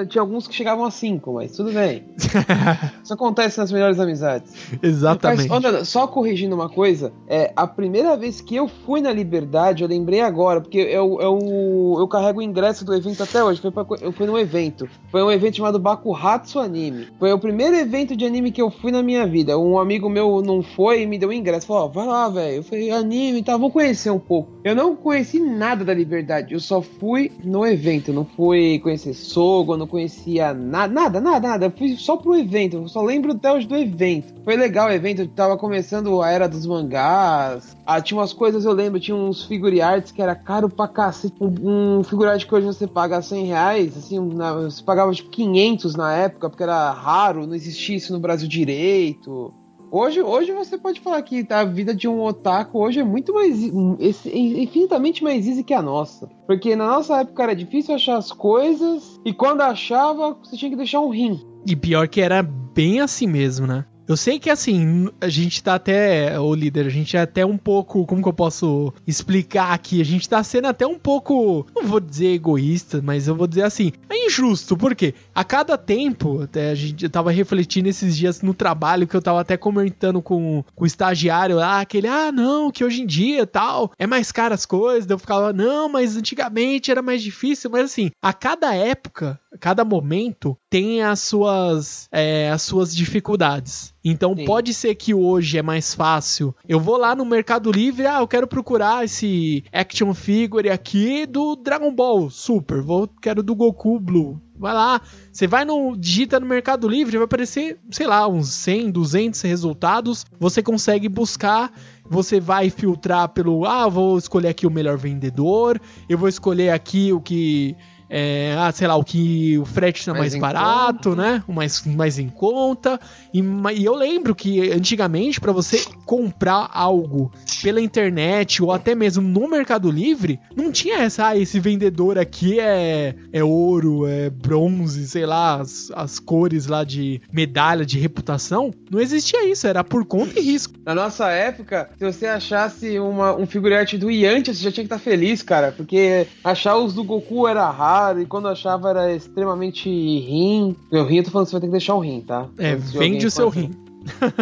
tinha 0.09 0.20
alguns 0.20 0.48
que 0.48 0.54
chegavam 0.54 0.85
a 0.85 0.90
cinco, 0.90 1.35
mas 1.35 1.52
tudo 1.52 1.70
bem. 1.70 2.04
Isso 3.04 3.14
acontece 3.14 3.59
nas 3.59 3.70
melhores 3.70 4.00
amizades. 4.00 4.52
Exatamente. 4.83 5.48
Mas, 5.48 5.88
só 5.88 6.09
corrigindo 6.09 6.57
uma 6.57 6.68
coisa, 6.68 7.12
é, 7.28 7.52
a 7.54 7.68
primeira 7.68 8.16
vez 8.16 8.40
que 8.40 8.57
eu 8.57 8.66
fui 8.66 9.00
na 9.00 9.12
Liberdade, 9.12 9.85
eu 9.85 9.88
lembrei 9.88 10.20
agora, 10.20 10.61
porque 10.61 10.78
eu, 10.78 11.20
eu, 11.20 11.96
eu 12.00 12.09
carrego 12.09 12.40
o 12.40 12.42
ingresso 12.42 12.85
do 12.85 12.92
evento 12.92 13.22
até 13.22 13.44
hoje, 13.44 13.61
foi 13.61 13.70
pra, 13.70 13.87
eu 14.00 14.11
fui 14.11 14.26
num 14.26 14.37
evento. 14.37 14.88
Foi 15.12 15.22
um 15.22 15.31
evento 15.31 15.59
chamado 15.59 15.78
Bakuhatsu 15.78 16.59
Anime. 16.59 17.07
Foi 17.16 17.33
o 17.33 17.38
primeiro 17.38 17.76
evento 17.76 18.16
de 18.16 18.24
anime 18.24 18.50
que 18.50 18.61
eu 18.61 18.70
fui 18.70 18.90
na 18.90 19.04
minha 19.04 19.24
vida. 19.24 19.57
Um 19.57 19.78
amigo 19.78 20.09
meu 20.09 20.42
não 20.42 20.64
foi 20.64 21.02
e 21.02 21.07
me 21.07 21.16
deu 21.16 21.28
o 21.28 21.33
ingresso. 21.33 21.68
Falou, 21.68 21.85
ó, 21.85 21.88
vai 21.88 22.07
lá, 22.07 22.28
velho. 22.28 22.57
Eu 22.57 22.62
falei, 22.64 22.90
anime, 22.90 23.42
tá, 23.42 23.52
vamos 23.52 23.72
conhecer 23.72 24.07
um 24.10 24.18
pouco. 24.18 24.50
Eu 24.64 24.74
não 24.74 24.94
conheci 24.96 25.40
nada 25.40 25.84
da 25.84 25.94
Liberdade, 25.94 26.54
eu 26.54 26.60
só 26.60 26.82
fui 26.82 27.32
no 27.42 27.66
evento, 27.66 28.12
não 28.12 28.24
fui 28.24 28.58
fui 28.58 28.78
conhecer 28.78 29.14
Sogo, 29.14 29.76
não 29.76 29.86
conhecia 29.86 30.52
nada, 30.52 30.92
nada, 30.92 31.20
nada, 31.20 31.48
nada. 31.48 31.66
Eu 31.66 31.70
fui 31.70 31.96
só 31.96 32.16
pro 32.16 32.36
evento, 32.36 32.76
eu 32.76 32.88
só 32.88 33.02
lembro 33.02 33.32
até 33.32 33.52
hoje 33.52 33.66
do 33.66 33.76
evento. 33.76 34.34
Foi 34.44 34.56
legal 34.56 34.88
o 34.88 34.92
evento, 34.92 35.26
tava 35.28 35.56
começando 35.56 36.20
a 36.22 36.30
era 36.30 36.48
dos 36.48 36.66
mangás. 36.66 37.76
Ah, 37.86 38.00
tinha 38.00 38.18
umas 38.18 38.32
coisas, 38.32 38.64
eu 38.64 38.72
lembro, 38.72 39.00
tinha 39.00 39.16
uns 39.16 39.44
figure 39.44 39.80
arts 39.80 40.12
que 40.12 40.22
era 40.22 40.34
caro 40.34 40.68
pra 40.68 40.88
cacete. 40.88 41.34
Um, 41.40 41.98
um 41.98 42.04
figure 42.04 42.28
art 42.28 42.44
que 42.46 42.54
hoje 42.54 42.66
você 42.66 42.86
paga 42.86 43.22
100 43.22 43.46
reais, 43.46 43.96
assim, 43.96 44.18
na, 44.18 44.54
você 44.54 44.82
pagava 44.82 45.12
tipo 45.12 45.30
500 45.30 45.94
na 45.94 46.12
época, 46.14 46.48
porque 46.48 46.62
era 46.62 46.90
raro, 46.90 47.46
não 47.46 47.54
existia 47.54 47.96
isso 47.96 48.12
no 48.12 48.20
Brasil 48.20 48.48
direito. 48.48 49.52
Hoje, 49.90 50.20
hoje 50.20 50.53
você 50.53 50.77
pode 50.77 51.01
falar 51.01 51.22
que 51.22 51.46
a 51.51 51.64
vida 51.64 51.94
de 51.94 52.07
um 52.07 52.22
otaku 52.22 52.79
hoje 52.79 53.01
é 53.01 53.05
muito 53.05 53.33
mais 53.33 53.59
infinitamente 53.62 55.24
mais 55.24 55.46
easy 55.46 55.64
que 55.64 55.72
a 55.72 55.81
nossa. 55.81 56.29
Porque 56.46 56.77
na 56.77 56.87
nossa 56.87 57.20
época 57.20 57.42
era 57.42 57.57
difícil 57.57 57.94
achar 57.94 58.16
as 58.16 58.31
coisas 58.31 59.18
e 59.24 59.33
quando 59.33 59.62
achava, 59.62 60.35
você 60.35 60.57
tinha 60.57 60.70
que 60.70 60.77
deixar 60.77 61.01
um 61.01 61.11
rim. 61.11 61.40
E 61.66 61.74
pior 61.74 62.07
que 62.07 62.20
era 62.20 62.42
bem 62.42 63.01
assim 63.01 63.27
mesmo, 63.27 63.66
né? 63.66 63.87
Eu 64.08 64.16
sei 64.16 64.38
que 64.38 64.48
assim, 64.48 65.10
a 65.20 65.28
gente 65.28 65.62
tá 65.62 65.74
até, 65.74 66.40
o 66.40 66.54
líder, 66.54 66.86
a 66.86 66.88
gente 66.88 67.14
é 67.14 67.20
até 67.20 67.44
um 67.44 67.58
pouco, 67.58 68.06
como 68.06 68.22
que 68.22 68.28
eu 68.28 68.32
posso 68.32 68.90
explicar 69.06 69.74
aqui? 69.74 70.00
A 70.00 70.04
gente 70.04 70.26
tá 70.26 70.42
sendo 70.42 70.66
até 70.66 70.86
um 70.86 70.98
pouco, 70.98 71.66
não 71.76 71.84
vou 71.84 72.00
dizer 72.00 72.28
egoísta, 72.28 73.02
mas 73.02 73.28
eu 73.28 73.34
vou 73.34 73.46
dizer 73.46 73.64
assim, 73.64 73.92
é 74.08 74.26
injusto, 74.26 74.78
porque 74.78 75.14
a 75.34 75.44
cada 75.44 75.76
tempo, 75.76 76.40
até 76.40 76.70
a 76.70 76.74
gente 76.74 77.04
eu 77.04 77.10
tava 77.10 77.30
refletindo 77.30 77.86
esses 77.86 78.16
dias 78.16 78.40
no 78.40 78.54
trabalho 78.54 79.06
que 79.06 79.14
eu 79.14 79.20
tava 79.20 79.42
até 79.42 79.58
comentando 79.58 80.22
com, 80.22 80.64
com 80.74 80.84
o 80.84 80.86
estagiário 80.86 81.56
lá, 81.56 81.80
aquele, 81.80 82.08
ah, 82.08 82.32
não, 82.32 82.70
que 82.70 82.82
hoje 82.82 83.02
em 83.02 83.06
dia 83.06 83.46
tal, 83.46 83.92
é 83.98 84.06
mais 84.06 84.32
caro 84.32 84.54
as 84.54 84.64
coisas, 84.64 85.10
eu 85.10 85.18
ficava, 85.18 85.52
não, 85.52 85.86
mas 85.86 86.16
antigamente 86.16 86.90
era 86.90 87.02
mais 87.02 87.22
difícil, 87.22 87.68
mas 87.68 87.84
assim, 87.84 88.10
a 88.22 88.32
cada 88.32 88.74
época, 88.74 89.38
cada 89.58 89.84
momento 89.84 90.56
tem 90.70 91.02
as 91.02 91.20
suas, 91.20 92.08
é, 92.12 92.50
as 92.50 92.62
suas 92.62 92.94
dificuldades. 92.94 93.94
Então 94.04 94.34
Sim. 94.34 94.44
pode 94.44 94.72
ser 94.72 94.94
que 94.94 95.12
hoje 95.12 95.58
é 95.58 95.62
mais 95.62 95.94
fácil. 95.94 96.54
Eu 96.66 96.80
vou 96.80 96.96
lá 96.96 97.14
no 97.14 97.24
Mercado 97.24 97.70
Livre, 97.70 98.06
ah, 98.06 98.20
eu 98.20 98.28
quero 98.28 98.46
procurar 98.46 99.04
esse 99.04 99.64
action 99.72 100.14
figure 100.14 100.70
aqui 100.70 101.26
do 101.26 101.56
Dragon 101.56 101.94
Ball 101.94 102.30
Super, 102.30 102.80
vou 102.80 103.08
quero 103.20 103.42
do 103.42 103.54
Goku 103.54 104.00
Blue. 104.00 104.40
Vai 104.58 104.74
lá, 104.74 105.00
você 105.32 105.46
vai 105.46 105.64
no 105.64 105.96
digita 105.96 106.40
no 106.40 106.46
Mercado 106.46 106.88
Livre, 106.88 107.16
vai 107.16 107.26
aparecer, 107.26 107.78
sei 107.92 108.08
lá, 108.08 108.26
uns 108.26 108.48
100, 108.48 108.90
200 108.90 109.40
resultados. 109.42 110.26
Você 110.40 110.62
consegue 110.62 111.08
buscar, 111.08 111.72
você 112.04 112.40
vai 112.40 112.68
filtrar 112.68 113.28
pelo, 113.28 113.64
ah, 113.64 113.88
vou 113.88 114.18
escolher 114.18 114.48
aqui 114.48 114.66
o 114.66 114.70
melhor 114.70 114.96
vendedor, 114.96 115.80
eu 116.08 116.18
vou 116.18 116.28
escolher 116.28 116.70
aqui 116.70 117.12
o 117.12 117.20
que 117.20 117.76
é, 118.10 118.56
ah, 118.58 118.72
sei 118.72 118.86
lá, 118.86 118.96
o 118.96 119.04
que 119.04 119.58
o 119.58 119.64
frete 119.64 120.00
está 120.00 120.12
mais, 120.12 120.34
mais 120.34 120.40
barato, 120.40 121.10
conta. 121.10 121.22
né? 121.22 121.42
O 121.46 121.52
mais, 121.52 121.84
mais 121.84 122.18
em 122.18 122.28
conta. 122.28 122.98
E, 123.32 123.42
e 123.74 123.84
eu 123.84 123.94
lembro 123.94 124.34
que 124.34 124.70
antigamente, 124.70 125.40
para 125.40 125.52
você 125.52 125.84
comprar 126.06 126.70
algo 126.72 127.30
pela 127.62 127.80
internet 127.80 128.62
ou 128.62 128.72
até 128.72 128.94
mesmo 128.94 129.26
no 129.28 129.48
Mercado 129.48 129.90
Livre, 129.90 130.40
não 130.56 130.72
tinha 130.72 130.98
essa, 130.98 131.28
ah, 131.28 131.36
esse 131.36 131.60
vendedor 131.60 132.18
aqui 132.18 132.58
é, 132.58 133.14
é 133.32 133.44
ouro, 133.44 134.06
é 134.06 134.30
bronze, 134.30 135.06
sei 135.06 135.26
lá, 135.26 135.60
as, 135.60 135.90
as 135.94 136.18
cores 136.18 136.66
lá 136.66 136.84
de 136.84 137.20
medalha 137.30 137.84
de 137.84 137.98
reputação. 137.98 138.72
Não 138.90 139.00
existia 139.00 139.50
isso, 139.50 139.66
era 139.66 139.84
por 139.84 140.06
conta 140.06 140.38
e 140.38 140.42
risco. 140.42 140.74
Na 140.84 140.94
nossa 140.94 141.28
época, 141.28 141.90
se 141.98 142.04
você 142.04 142.26
achasse 142.26 142.98
uma, 142.98 143.36
um 143.36 143.46
figurante 143.46 143.98
do 143.98 144.10
Yanti, 144.10 144.54
você 144.54 144.62
já 144.62 144.72
tinha 144.72 144.84
que 144.84 144.94
estar 144.94 144.96
tá 144.96 145.02
feliz, 145.02 145.42
cara, 145.42 145.72
porque 145.72 146.26
achar 146.42 146.76
os 146.76 146.94
do 146.94 147.04
Goku 147.04 147.46
era 147.46 147.68
raro 147.70 147.97
e 148.18 148.26
quando 148.26 148.48
achava 148.48 148.90
era 148.90 149.14
extremamente 149.14 149.88
rim. 149.88 150.76
Meu 150.90 151.04
rim, 151.04 151.18
eu 151.18 151.24
tô 151.24 151.30
falando 151.30 151.46
que 151.46 151.50
você 151.50 151.56
vai 151.56 151.61
ter 151.61 151.66
que 151.66 151.72
deixar 151.72 151.94
o 151.94 152.00
rim, 152.00 152.20
tá? 152.20 152.48
É, 152.58 152.74
vende 152.74 153.26
o 153.26 153.30
seu 153.30 153.48
rim. 153.48 153.70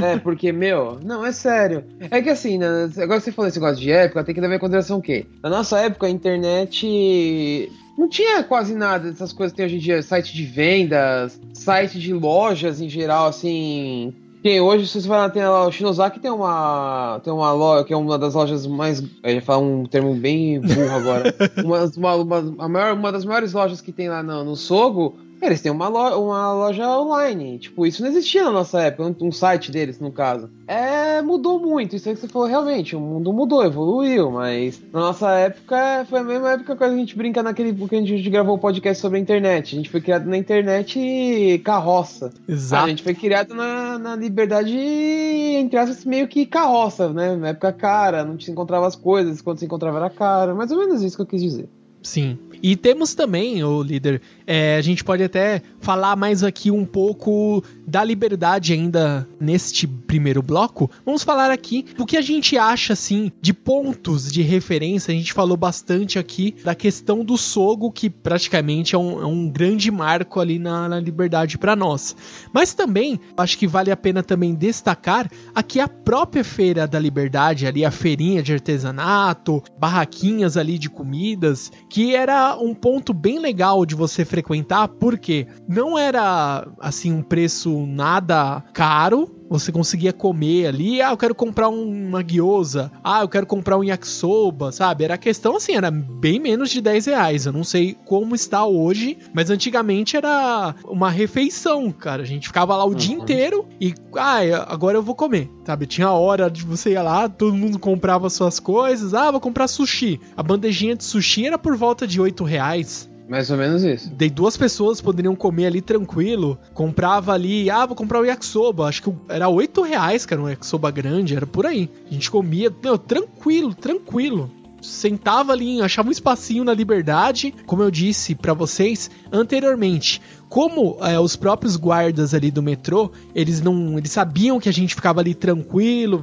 é, 0.02 0.16
porque, 0.18 0.52
meu, 0.52 0.98
não, 1.02 1.24
é 1.24 1.32
sério. 1.32 1.84
É 2.10 2.20
que 2.22 2.30
assim, 2.30 2.58
né, 2.58 2.90
agora 2.98 3.20
você 3.20 3.32
falou 3.32 3.48
esse 3.48 3.58
negócio 3.58 3.82
de 3.82 3.90
época, 3.90 4.24
tem 4.24 4.34
que 4.34 4.40
levar 4.40 4.54
em 4.54 4.58
consideração 4.58 4.98
o 4.98 5.02
quê? 5.02 5.26
Na 5.42 5.50
nossa 5.50 5.78
época, 5.80 6.06
a 6.06 6.10
internet 6.10 7.70
não 7.96 8.08
tinha 8.08 8.42
quase 8.42 8.74
nada 8.74 9.10
dessas 9.10 9.32
coisas 9.32 9.52
que 9.52 9.56
tem 9.56 9.66
hoje 9.66 9.76
em 9.76 9.80
dia, 9.80 10.02
site 10.02 10.34
de 10.34 10.44
vendas, 10.44 11.40
site 11.54 11.98
de 11.98 12.12
lojas 12.12 12.80
em 12.80 12.88
geral, 12.88 13.26
assim, 13.26 14.14
porque 14.46 14.60
hoje, 14.60 14.86
se 14.86 15.02
você 15.02 15.08
vai 15.08 15.18
lá, 15.18 15.28
tem 15.28 15.42
a, 15.42 15.62
o 15.62 15.72
Shinozaki 15.72 16.20
tem 16.20 16.30
uma, 16.30 17.20
tem 17.24 17.32
uma 17.32 17.52
loja, 17.52 17.82
que 17.82 17.92
é 17.92 17.96
uma 17.96 18.16
das 18.16 18.34
lojas 18.34 18.64
mais. 18.64 19.02
Eu 19.24 19.34
ia 19.34 19.42
falar 19.42 19.58
um 19.58 19.84
termo 19.86 20.14
bem 20.14 20.60
burro 20.60 20.94
agora. 20.94 21.34
uma, 21.64 22.14
uma, 22.14 22.38
uma, 22.38 22.68
maior, 22.68 22.94
uma 22.94 23.10
das 23.10 23.24
maiores 23.24 23.52
lojas 23.52 23.80
que 23.80 23.90
tem 23.90 24.08
lá 24.08 24.22
no, 24.22 24.44
no 24.44 24.54
Sogo 24.54 25.16
eles 25.40 25.60
têm 25.60 25.70
uma 25.70 25.88
loja, 25.88 26.16
uma 26.16 26.52
loja 26.52 26.88
online. 26.98 27.58
Tipo, 27.58 27.86
isso 27.86 28.02
não 28.02 28.08
existia 28.08 28.44
na 28.44 28.50
nossa 28.50 28.80
época, 28.80 29.14
um, 29.20 29.32
site 29.32 29.70
deles, 29.70 30.00
no 30.00 30.10
caso. 30.10 30.50
É, 30.66 31.20
mudou 31.22 31.60
muito. 31.60 31.94
Isso 31.94 32.08
aí 32.08 32.14
que 32.14 32.20
você 32.20 32.28
falou, 32.28 32.48
realmente, 32.48 32.96
o 32.96 33.00
mundo 33.00 33.32
mudou, 33.32 33.64
evoluiu, 33.64 34.30
mas 34.30 34.82
na 34.92 35.00
nossa 35.00 35.30
época 35.32 36.06
foi 36.08 36.20
a 36.20 36.24
mesma 36.24 36.52
época 36.52 36.76
que 36.76 36.84
a 36.84 36.96
gente 36.96 37.16
brinca 37.16 37.42
naquele 37.42 37.72
que 37.72 37.94
a 37.94 37.98
gente 37.98 38.30
gravou 38.30 38.54
o 38.54 38.56
um 38.56 38.60
podcast 38.60 39.00
sobre 39.00 39.18
a 39.18 39.20
internet. 39.20 39.74
A 39.74 39.78
gente 39.78 39.90
foi 39.90 40.00
criado 40.00 40.26
na 40.26 40.36
internet 40.36 41.60
carroça. 41.64 42.32
Exato. 42.48 42.84
A 42.84 42.88
gente 42.88 43.02
foi 43.02 43.14
criado 43.14 43.54
na, 43.54 43.98
na 43.98 44.16
liberdade, 44.16 44.76
entre 44.76 45.78
aspas, 45.78 46.04
meio 46.04 46.26
que 46.26 46.46
carroça, 46.46 47.12
né? 47.12 47.36
Na 47.36 47.48
época 47.48 47.72
cara, 47.72 48.24
não 48.24 48.38
se 48.38 48.50
encontrava 48.50 48.86
as 48.86 48.96
coisas, 48.96 49.40
quando 49.40 49.58
se 49.58 49.64
encontrava 49.64 49.98
era 49.98 50.10
cara. 50.10 50.54
Mais 50.54 50.70
ou 50.70 50.78
menos 50.78 51.02
isso 51.02 51.16
que 51.16 51.22
eu 51.22 51.26
quis 51.26 51.42
dizer. 51.42 51.68
Sim. 52.06 52.38
E 52.62 52.74
temos 52.76 53.14
também, 53.14 53.62
o 53.62 53.82
líder, 53.82 54.20
é, 54.46 54.76
a 54.76 54.80
gente 54.80 55.04
pode 55.04 55.22
até 55.22 55.62
falar 55.80 56.16
mais 56.16 56.42
aqui 56.42 56.70
um 56.70 56.84
pouco 56.84 57.62
da 57.86 58.02
liberdade 58.02 58.72
ainda 58.72 59.28
neste 59.38 59.86
primeiro 59.86 60.42
bloco. 60.42 60.90
Vamos 61.04 61.22
falar 61.22 61.50
aqui 61.50 61.84
do 61.96 62.06
que 62.06 62.16
a 62.16 62.20
gente 62.20 62.56
acha, 62.56 62.92
assim, 62.92 63.30
de 63.40 63.52
pontos 63.52 64.30
de 64.30 64.42
referência. 64.42 65.12
A 65.12 65.16
gente 65.16 65.32
falou 65.32 65.56
bastante 65.56 66.18
aqui 66.18 66.54
da 66.64 66.74
questão 66.74 67.24
do 67.24 67.36
Sogo, 67.36 67.92
que 67.92 68.08
praticamente 68.08 68.94
é 68.94 68.98
um, 68.98 69.20
é 69.20 69.26
um 69.26 69.48
grande 69.48 69.90
marco 69.90 70.40
ali 70.40 70.58
na, 70.58 70.88
na 70.88 71.00
liberdade 71.00 71.58
para 71.58 71.76
nós. 71.76 72.16
Mas 72.52 72.72
também, 72.72 73.20
acho 73.36 73.58
que 73.58 73.66
vale 73.66 73.90
a 73.90 73.96
pena 73.96 74.22
também 74.22 74.54
destacar 74.54 75.30
aqui 75.54 75.78
a 75.78 75.88
própria 75.88 76.44
Feira 76.44 76.86
da 76.86 76.98
Liberdade, 76.98 77.66
ali 77.66 77.84
a 77.84 77.90
feirinha 77.90 78.42
de 78.42 78.52
artesanato, 78.52 79.62
barraquinhas 79.78 80.56
ali 80.56 80.78
de 80.78 80.88
comidas, 80.88 81.70
que 81.88 81.95
era 82.14 82.56
um 82.56 82.74
ponto 82.74 83.12
bem 83.12 83.38
legal 83.38 83.84
de 83.86 83.94
você 83.94 84.24
frequentar, 84.24 84.88
porque 84.88 85.46
não 85.68 85.98
era 85.98 86.66
assim 86.80 87.12
um 87.12 87.22
preço 87.22 87.86
nada 87.86 88.62
caro, 88.72 89.35
você 89.48 89.70
conseguia 89.70 90.12
comer 90.12 90.66
ali, 90.66 91.00
ah, 91.00 91.10
eu 91.10 91.16
quero 91.16 91.34
comprar 91.34 91.68
uma 91.68 92.22
gyoza, 92.22 92.90
ah, 93.02 93.22
eu 93.22 93.28
quero 93.28 93.46
comprar 93.46 93.78
um 93.78 93.84
yakisoba, 93.84 94.72
sabe? 94.72 95.04
Era 95.04 95.16
questão 95.16 95.56
assim, 95.56 95.74
era 95.74 95.90
bem 95.90 96.38
menos 96.40 96.70
de 96.70 96.80
10 96.80 97.06
reais. 97.06 97.46
Eu 97.46 97.52
não 97.52 97.64
sei 97.64 97.96
como 98.04 98.34
está 98.34 98.64
hoje, 98.64 99.18
mas 99.32 99.50
antigamente 99.50 100.16
era 100.16 100.74
uma 100.84 101.10
refeição, 101.10 101.90
cara. 101.90 102.22
A 102.22 102.26
gente 102.26 102.48
ficava 102.48 102.76
lá 102.76 102.84
o 102.84 102.88
uhum. 102.88 102.94
dia 102.94 103.14
inteiro 103.14 103.66
e, 103.80 103.94
ah, 104.16 104.66
agora 104.68 104.98
eu 104.98 105.02
vou 105.02 105.14
comer, 105.14 105.50
sabe? 105.64 105.86
Tinha 105.86 106.10
hora 106.10 106.50
de 106.50 106.64
você 106.64 106.92
ir 106.92 107.02
lá, 107.02 107.28
todo 107.28 107.54
mundo 107.54 107.78
comprava 107.78 108.28
suas 108.30 108.58
coisas, 108.58 109.14
ah, 109.14 109.30
vou 109.30 109.40
comprar 109.40 109.68
sushi. 109.68 110.20
A 110.36 110.42
bandejinha 110.42 110.96
de 110.96 111.04
sushi 111.04 111.46
era 111.46 111.58
por 111.58 111.76
volta 111.76 112.06
de 112.06 112.20
8 112.20 112.44
reais. 112.44 113.08
Mais 113.28 113.50
ou 113.50 113.56
menos 113.56 113.82
isso. 113.82 114.10
Daí 114.14 114.30
duas 114.30 114.56
pessoas 114.56 115.00
poderiam 115.00 115.34
comer 115.34 115.66
ali 115.66 115.80
tranquilo. 115.80 116.58
Comprava 116.72 117.32
ali, 117.32 117.68
ah, 117.68 117.84
vou 117.84 117.96
comprar 117.96 118.20
o 118.20 118.24
yakisoba. 118.24 118.86
Acho 118.86 119.02
que 119.02 119.12
era 119.28 119.48
8 119.48 119.82
reais, 119.82 120.24
cara, 120.24 120.42
um 120.42 120.48
yakisoba 120.48 120.90
grande, 120.90 121.34
era 121.34 121.46
por 121.46 121.66
aí. 121.66 121.90
A 122.08 122.14
gente 122.14 122.30
comia, 122.30 122.72
meu, 122.82 122.96
tranquilo, 122.96 123.74
tranquilo 123.74 124.50
sentava 124.86 125.52
ali, 125.52 125.80
achava 125.80 126.08
um 126.08 126.12
espacinho 126.12 126.64
na 126.64 126.72
liberdade, 126.72 127.52
como 127.66 127.82
eu 127.82 127.90
disse 127.90 128.34
para 128.34 128.54
vocês 128.54 129.10
anteriormente. 129.32 130.20
Como 130.48 130.98
é, 131.00 131.18
os 131.18 131.34
próprios 131.34 131.76
guardas 131.76 132.32
ali 132.32 132.50
do 132.50 132.62
metrô, 132.62 133.10
eles 133.34 133.60
não, 133.60 133.98
eles 133.98 134.12
sabiam 134.12 134.60
que 134.60 134.68
a 134.68 134.72
gente 134.72 134.94
ficava 134.94 135.20
ali 135.20 135.34
tranquilo, 135.34 136.22